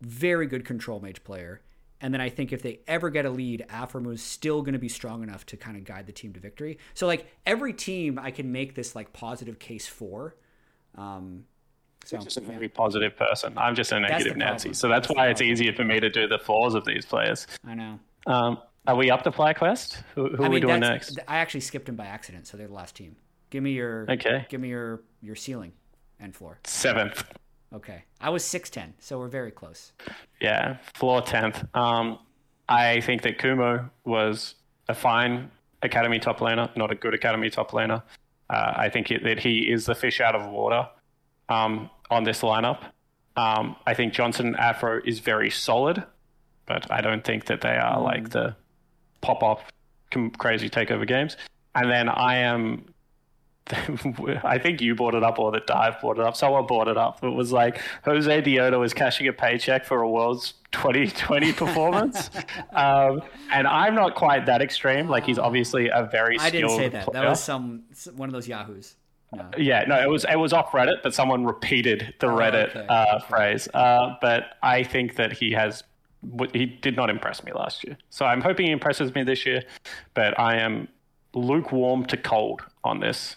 very 0.00 0.46
good 0.46 0.64
control 0.64 1.00
mage 1.00 1.22
player. 1.24 1.60
And 2.00 2.14
then 2.14 2.20
I 2.20 2.28
think 2.28 2.52
if 2.52 2.62
they 2.62 2.80
ever 2.86 3.10
get 3.10 3.26
a 3.26 3.30
lead, 3.30 3.66
Aphromoo 3.68 4.14
is 4.14 4.22
still 4.22 4.62
going 4.62 4.74
to 4.74 4.78
be 4.78 4.88
strong 4.88 5.22
enough 5.22 5.44
to 5.46 5.56
kind 5.56 5.76
of 5.76 5.84
guide 5.84 6.06
the 6.06 6.12
team 6.12 6.32
to 6.34 6.40
victory. 6.40 6.78
So 6.94 7.06
like 7.06 7.26
every 7.44 7.72
team, 7.72 8.18
I 8.18 8.30
can 8.30 8.52
make 8.52 8.74
this 8.74 8.94
like 8.94 9.12
positive 9.12 9.58
case 9.58 9.86
for. 9.86 10.36
Um, 10.94 11.44
so 12.04 12.18
just 12.18 12.36
a 12.36 12.40
very 12.40 12.68
positive 12.68 13.16
person. 13.16 13.58
I'm 13.58 13.74
just 13.74 13.92
a 13.92 14.00
negative. 14.00 14.36
Nancy. 14.36 14.72
So 14.72 14.88
that's, 14.88 15.08
That's 15.08 15.16
why 15.16 15.28
it's 15.28 15.42
easier 15.42 15.72
for 15.72 15.84
me 15.84 16.00
to 16.00 16.08
do 16.08 16.28
the 16.28 16.38
flaws 16.38 16.74
of 16.74 16.84
these 16.84 17.04
players. 17.04 17.46
I 17.66 17.74
know. 17.74 17.98
Um, 18.26 18.58
are 18.86 18.96
we 18.96 19.10
up 19.10 19.22
to 19.24 19.30
FlyQuest? 19.30 20.02
Who, 20.14 20.28
who 20.28 20.44
I 20.44 20.46
are 20.46 20.50
we 20.50 20.60
doing 20.60 20.80
next? 20.80 21.18
I 21.26 21.38
actually 21.38 21.60
skipped 21.60 21.86
them 21.86 21.96
by 21.96 22.06
accident, 22.06 22.46
so 22.46 22.56
they're 22.56 22.68
the 22.68 22.72
last 22.72 22.94
team. 22.94 23.16
Give 23.50 23.62
me 23.62 23.72
your 23.72 24.06
Okay. 24.10 24.46
Give 24.48 24.60
me 24.60 24.68
your 24.68 25.02
your 25.22 25.34
ceiling 25.36 25.72
and 26.20 26.34
floor. 26.34 26.58
Seventh. 26.64 27.24
Okay, 27.72 28.04
I 28.20 28.30
was 28.30 28.44
six 28.44 28.70
ten, 28.70 28.94
so 28.98 29.18
we're 29.18 29.28
very 29.28 29.50
close. 29.50 29.92
Yeah, 30.40 30.78
floor 30.94 31.20
10th. 31.20 31.68
Um, 31.76 32.18
I 32.68 33.00
think 33.02 33.22
that 33.22 33.38
Kumo 33.38 33.90
was 34.04 34.54
a 34.88 34.94
fine 34.94 35.50
academy 35.82 36.18
top 36.18 36.38
laner, 36.38 36.74
not 36.76 36.90
a 36.90 36.94
good 36.94 37.12
academy 37.12 37.50
top 37.50 37.72
laner. 37.72 38.02
Uh, 38.48 38.72
I 38.76 38.88
think 38.88 39.10
it, 39.10 39.22
that 39.24 39.38
he 39.38 39.70
is 39.70 39.84
the 39.84 39.94
fish 39.94 40.20
out 40.20 40.34
of 40.34 40.50
water 40.50 40.88
um, 41.50 41.90
on 42.10 42.24
this 42.24 42.40
lineup. 42.40 42.80
Um, 43.36 43.76
I 43.86 43.92
think 43.94 44.14
Johnsun 44.14 44.58
Afro 44.58 45.00
is 45.04 45.18
very 45.20 45.50
solid, 45.50 46.02
but 46.66 46.90
I 46.90 47.00
don't 47.02 47.24
think 47.24 47.44
that 47.46 47.60
they 47.60 47.76
are 47.76 48.00
like 48.00 48.30
the 48.30 48.56
pop 49.20 49.42
off 49.42 49.62
com- 50.10 50.30
crazy 50.30 50.70
takeover 50.70 51.06
games. 51.06 51.36
And 51.74 51.90
then 51.90 52.08
I 52.08 52.36
am 52.36 52.86
I 54.44 54.58
think 54.58 54.80
you 54.80 54.94
brought 54.94 55.14
it 55.14 55.22
up 55.22 55.38
or 55.38 55.52
that 55.52 55.66
Dive 55.66 56.00
brought 56.00 56.18
it 56.18 56.24
up. 56.24 56.36
Someone 56.36 56.66
brought 56.66 56.88
it 56.88 56.96
up. 56.96 57.22
It 57.22 57.30
was 57.30 57.52
like 57.52 57.80
Josedeodo 58.04 58.84
is 58.84 58.94
cashing 58.94 59.28
a 59.28 59.32
paycheck 59.32 59.84
for 59.84 60.02
a 60.02 60.08
World's 60.08 60.54
2020 60.72 61.52
performance. 61.54 62.30
um, 62.72 63.22
and 63.52 63.66
I'm 63.66 63.94
not 63.94 64.14
quite 64.14 64.46
that 64.46 64.62
extreme. 64.62 65.08
Like 65.08 65.24
he's 65.24 65.38
obviously 65.38 65.88
a 65.88 66.08
very 66.10 66.38
I 66.38 66.50
didn't 66.50 66.70
say 66.70 66.88
that. 66.88 67.12
That 67.12 67.28
was 67.28 67.42
some 67.42 67.84
one 68.14 68.28
of 68.28 68.32
those 68.32 68.48
yahoos. 68.48 68.96
No. 69.34 69.50
Yeah, 69.58 69.84
no, 69.86 70.00
it 70.00 70.08
was 70.08 70.24
it 70.24 70.36
was 70.36 70.52
off 70.52 70.72
Reddit, 70.72 71.02
but 71.02 71.12
someone 71.12 71.44
repeated 71.44 72.14
the 72.18 72.28
Reddit 72.28 72.70
okay. 72.70 72.86
uh, 72.88 73.18
phrase. 73.20 73.68
Uh, 73.74 74.16
but 74.22 74.56
I 74.62 74.82
think 74.84 75.16
that 75.16 75.32
he 75.34 75.52
has 75.52 75.84
he 76.52 76.66
did 76.66 76.96
not 76.96 77.10
impress 77.10 77.44
me 77.44 77.52
last 77.52 77.84
year, 77.84 77.98
so 78.08 78.24
I'm 78.24 78.40
hoping 78.40 78.66
he 78.66 78.72
impresses 78.72 79.14
me 79.14 79.22
this 79.24 79.44
year. 79.44 79.64
But 80.14 80.38
I 80.38 80.56
am 80.56 80.88
lukewarm 81.34 82.06
to 82.06 82.16
cold 82.16 82.62
on 82.84 83.00
this 83.00 83.36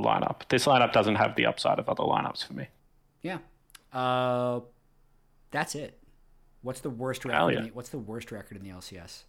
lineup. 0.00 0.48
This 0.48 0.66
lineup 0.66 0.92
doesn't 0.92 1.16
have 1.16 1.36
the 1.36 1.46
upside 1.46 1.78
of 1.78 1.88
other 1.88 2.04
lineups 2.04 2.44
for 2.44 2.54
me. 2.54 2.68
Yeah. 3.22 3.38
Uh, 3.92 4.60
that's 5.50 5.74
it. 5.74 5.98
What's 6.62 6.80
the 6.80 6.90
worst 6.90 7.24
record? 7.24 7.54
Yeah. 7.54 7.60
the, 7.62 7.68
what's 7.68 7.88
the 7.88 7.98
worst 7.98 8.30
record 8.32 8.56
in 8.56 8.62
the 8.62 8.70
LCS? 8.70 9.24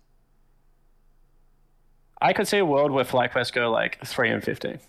I 2.22 2.34
could 2.34 2.48
see 2.48 2.60
a 2.60 2.66
world 2.66 2.92
where 2.92 3.04
FlyQuest 3.04 3.54
go 3.54 3.72
like 3.72 4.06
three 4.06 4.30
and 4.30 4.44
fifteen. 4.44 4.80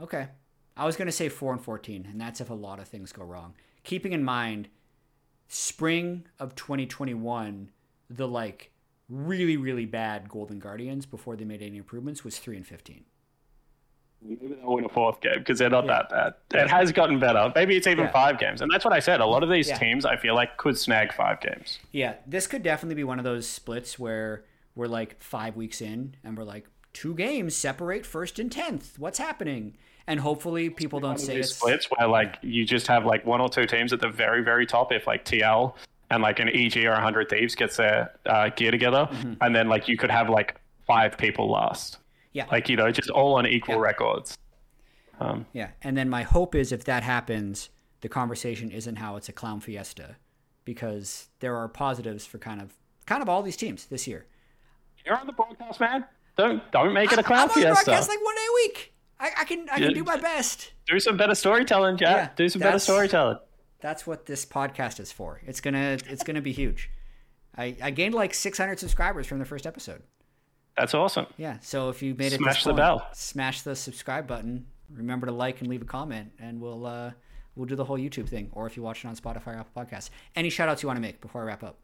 Okay. 0.00 0.28
I 0.76 0.86
was 0.86 0.96
going 0.96 1.06
to 1.06 1.12
say 1.12 1.28
4 1.28 1.52
and 1.52 1.62
14, 1.62 2.08
and 2.10 2.20
that's 2.20 2.40
if 2.40 2.50
a 2.50 2.54
lot 2.54 2.78
of 2.78 2.88
things 2.88 3.12
go 3.12 3.24
wrong. 3.24 3.54
Keeping 3.84 4.12
in 4.12 4.24
mind, 4.24 4.68
spring 5.48 6.24
of 6.38 6.54
2021, 6.54 7.70
the 8.08 8.26
like 8.26 8.72
really, 9.08 9.56
really 9.56 9.84
bad 9.84 10.28
Golden 10.28 10.58
Guardians 10.58 11.04
before 11.04 11.36
they 11.36 11.44
made 11.44 11.62
any 11.62 11.76
improvements 11.76 12.24
was 12.24 12.38
3 12.38 12.56
and 12.56 12.66
15. 12.66 13.04
Maybe 14.24 14.48
they'll 14.54 14.72
win 14.74 14.84
a 14.84 14.88
fourth 14.88 15.20
game 15.20 15.38
because 15.38 15.58
they're 15.58 15.70
not 15.70 15.86
that 15.88 16.08
bad. 16.10 16.34
It 16.54 16.70
has 16.70 16.92
gotten 16.92 17.18
better. 17.18 17.52
Maybe 17.54 17.76
it's 17.76 17.86
even 17.86 18.04
Yeah. 18.04 18.12
five 18.12 18.38
games, 18.38 18.62
and 18.62 18.70
that's 18.70 18.84
what 18.84 18.94
I 18.94 19.00
said. 19.00 19.20
A 19.20 19.26
lot 19.26 19.42
of 19.42 19.50
these 19.50 19.68
Yeah. 19.68 19.78
teams, 19.78 20.04
I 20.04 20.16
feel 20.16 20.34
like, 20.34 20.56
could 20.56 20.78
snag 20.78 21.12
five 21.12 21.40
games. 21.40 21.78
Yeah, 21.90 22.14
this 22.26 22.46
could 22.46 22.62
definitely 22.62 22.94
be 22.94 23.04
one 23.04 23.18
of 23.18 23.24
those 23.24 23.48
splits 23.48 23.98
where 23.98 24.44
we're 24.74 24.86
like 24.86 25.20
five 25.20 25.56
weeks 25.56 25.80
in 25.80 26.14
and 26.24 26.36
we're 26.38 26.44
like, 26.44 26.66
two 26.92 27.14
games 27.14 27.56
separate 27.56 28.04
first 28.06 28.38
and 28.38 28.50
10th. 28.50 28.98
What's 28.98 29.18
happening? 29.18 29.74
And 30.06 30.20
hopefully 30.20 30.68
people 30.70 31.00
don't 31.00 31.18
say 31.18 31.36
it's. 31.38 31.54
splits 31.54 31.88
where 31.90 32.06
like 32.08 32.36
you 32.42 32.64
just 32.64 32.86
have 32.88 33.04
like 33.06 33.24
one 33.24 33.40
or 33.40 33.48
two 33.48 33.66
teams 33.66 33.92
at 33.92 34.00
the 34.00 34.08
very 34.08 34.42
very 34.42 34.66
top 34.66 34.92
if 34.92 35.06
like 35.06 35.24
TL 35.24 35.74
and 36.10 36.22
like 36.22 36.38
an 36.40 36.48
EG 36.48 36.84
or 36.84 36.90
100 36.92 37.28
Thieves 37.30 37.54
gets 37.54 37.76
their 37.76 38.10
uh, 38.26 38.48
gear 38.50 38.70
together 38.72 39.08
and 39.40 39.54
then 39.54 39.68
like 39.68 39.88
you 39.88 39.96
could 39.96 40.10
have 40.10 40.28
like 40.28 40.56
five 40.86 41.16
people 41.16 41.48
last 41.50 41.98
Yeah. 42.32 42.46
like 42.50 42.68
you 42.68 42.76
know 42.76 42.90
just 42.90 43.10
all 43.10 43.34
on 43.34 43.46
equal 43.46 43.78
records 43.78 44.36
um, 45.20 45.46
Yeah, 45.52 45.68
and 45.82 45.96
then 45.96 46.08
my 46.08 46.22
hope 46.22 46.54
is 46.54 46.72
if 46.72 46.84
that 46.84 47.02
happens, 47.02 47.68
the 48.00 48.08
conversation 48.08 48.70
isn't 48.70 48.96
how 48.96 49.16
it's 49.16 49.28
a 49.28 49.32
clown 49.32 49.60
fiesta, 49.60 50.16
because 50.64 51.28
there 51.40 51.54
are 51.56 51.68
positives 51.68 52.24
for 52.26 52.38
kind 52.38 52.60
of 52.60 52.74
kind 53.06 53.22
of 53.22 53.28
all 53.28 53.42
these 53.42 53.56
teams 53.56 53.86
this 53.86 54.06
year. 54.06 54.26
you're 55.04 55.16
on 55.16 55.26
the 55.26 55.32
broadcast 55.32 55.78
man 55.80 56.04
don't 56.36 56.62
don't 56.72 56.92
make 56.94 57.12
it 57.12 57.18
a 57.18 57.22
clown 57.22 57.40
I'm 57.42 57.50
on 57.50 57.54
the 57.60 57.66
fiesta 57.66 57.84
broadcast 57.84 58.08
like 58.08 58.24
one 58.24 58.34
day 58.34 58.46
a 58.50 58.54
week. 58.54 58.94
I, 59.20 59.30
I 59.40 59.44
can 59.44 59.68
I 59.70 59.76
Yeah. 59.76 59.86
can 59.86 59.94
do 59.94 60.04
my 60.04 60.16
best. 60.16 60.72
do 60.86 60.98
some 60.98 61.16
better 61.16 61.34
storytelling 61.34 61.96
Jack 61.98 62.16
Yeah, 62.16 62.28
do 62.36 62.48
some 62.48 62.60
better 62.60 62.78
storytelling 62.78 63.38
That's 63.80 64.06
what 64.06 64.26
this 64.26 64.46
podcast 64.46 64.98
is 65.00 65.12
for. 65.12 65.40
It's 65.46 65.60
gonna 65.60 65.98
it's 66.08 66.22
gonna 66.24 66.40
be 66.42 66.52
huge. 66.52 66.90
I, 67.56 67.76
I 67.82 67.90
gained 67.90 68.14
like 68.14 68.32
600 68.32 68.78
subscribers 68.78 69.26
from 69.26 69.38
the 69.38 69.44
first 69.44 69.66
episode. 69.66 70.02
That's 70.76 70.94
awesome. 70.94 71.26
Yeah. 71.36 71.58
So 71.60 71.88
if 71.90 72.02
you 72.02 72.14
made 72.14 72.32
it, 72.32 72.38
Smash 72.38 72.56
this 72.56 72.64
the 72.64 72.70
point, 72.70 72.76
bell. 72.78 73.06
Smash 73.12 73.62
the 73.62 73.76
subscribe 73.76 74.26
button. 74.26 74.66
Remember 74.94 75.26
to 75.26 75.32
like 75.32 75.60
and 75.60 75.70
leave 75.70 75.82
a 75.82 75.86
comment, 75.86 76.32
and 76.38 76.60
we'll 76.60 76.86
uh, 76.86 77.12
we'll 77.56 77.66
do 77.66 77.76
the 77.76 77.84
whole 77.84 77.98
YouTube 77.98 78.28
thing. 78.28 78.50
Or 78.52 78.66
if 78.66 78.76
you 78.76 78.82
watch 78.82 79.04
it 79.04 79.08
on 79.08 79.16
Spotify 79.16 79.48
or 79.48 79.58
Apple 79.60 79.84
Podcasts. 79.84 80.10
Any 80.34 80.50
shout 80.50 80.68
outs 80.68 80.82
you 80.82 80.86
want 80.86 80.96
to 80.96 81.02
make 81.02 81.20
before 81.20 81.42
I 81.42 81.44
wrap 81.44 81.62
up? 81.62 81.78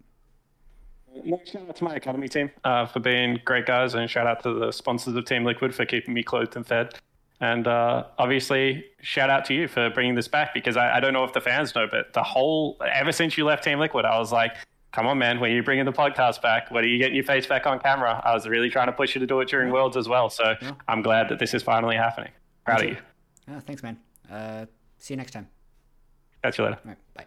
No, 1.24 1.41
shout 1.45 1.68
out 1.68 1.76
to 1.76 1.84
my 1.84 1.97
academy 1.97 2.28
team 2.28 2.51
uh, 2.64 2.86
for 2.86 3.01
being 3.01 3.41
great 3.45 3.66
guys, 3.66 3.95
and 3.95 4.09
shout 4.11 4.26
out 4.26 4.43
to 4.43 4.53
the 4.53 4.72
sponsors 4.72 5.14
of 5.14 5.24
Team 5.24 5.45
Liquid 5.45 5.74
for 5.74 5.84
keeping 5.84 6.14
me 6.14 6.22
clothed 6.22 6.55
and 6.57 6.66
fed. 6.66 6.95
And 7.41 7.66
uh, 7.66 8.05
obviously, 8.18 8.84
shout 9.01 9.30
out 9.30 9.45
to 9.47 9.55
you 9.55 9.68
for 9.68 9.91
bringing 9.91 10.14
this 10.14 10.28
back 10.28 10.53
because 10.53 10.76
I, 10.76 10.97
I 10.97 11.01
don't 11.01 11.12
know 11.12 11.24
if 11.24 11.32
the 11.32 11.41
fans 11.41 11.74
know, 11.74 11.86
but 11.91 12.12
the 12.12 12.22
whole 12.22 12.76
ever 12.93 13.12
since 13.12 13.39
you 13.39 13.45
left 13.45 13.64
Team 13.64 13.78
Liquid, 13.78 14.05
I 14.05 14.18
was 14.18 14.32
like, 14.32 14.57
"Come 14.93 15.07
on, 15.07 15.18
man! 15.18 15.39
When 15.41 15.51
are 15.51 15.55
you 15.55 15.62
bringing 15.62 15.84
the 15.84 15.93
podcast 15.93 16.41
back? 16.43 16.70
When 16.70 16.84
are 16.84 16.89
you 16.89 16.99
getting 16.99 17.14
your 17.14 17.24
face 17.24 17.47
back 17.47 17.66
on 17.66 17.78
camera?" 17.78 18.20
I 18.24 18.32
was 18.34 18.47
really 18.49 18.70
trying 18.70 18.86
to 18.86 18.93
push 18.93 19.14
you 19.14 19.20
to 19.20 19.26
do 19.26 19.41
it 19.41 19.49
during 19.49 19.70
Worlds 19.72 19.97
as 19.97 20.09
well. 20.09 20.28
So 20.30 20.55
Yeah. 20.61 20.72
I'm 20.89 21.03
glad 21.03 21.28
that 21.28 21.39
this 21.39 21.55
is 21.55 21.62
finally 21.62 21.97
happening. 21.97 22.30
Proud 22.64 22.82
of 22.82 22.89
you. 22.91 22.97
Oh, 23.51 23.61
thanks, 23.61 23.82
man. 23.82 23.99
Uh, 24.30 24.66
see 24.99 25.14
you 25.14 25.18
next 25.18 25.32
time. 25.32 25.49
Catch 26.43 26.59
you 26.59 26.64
later. 26.64 26.78
Right. 26.84 26.97
Bye. 27.14 27.24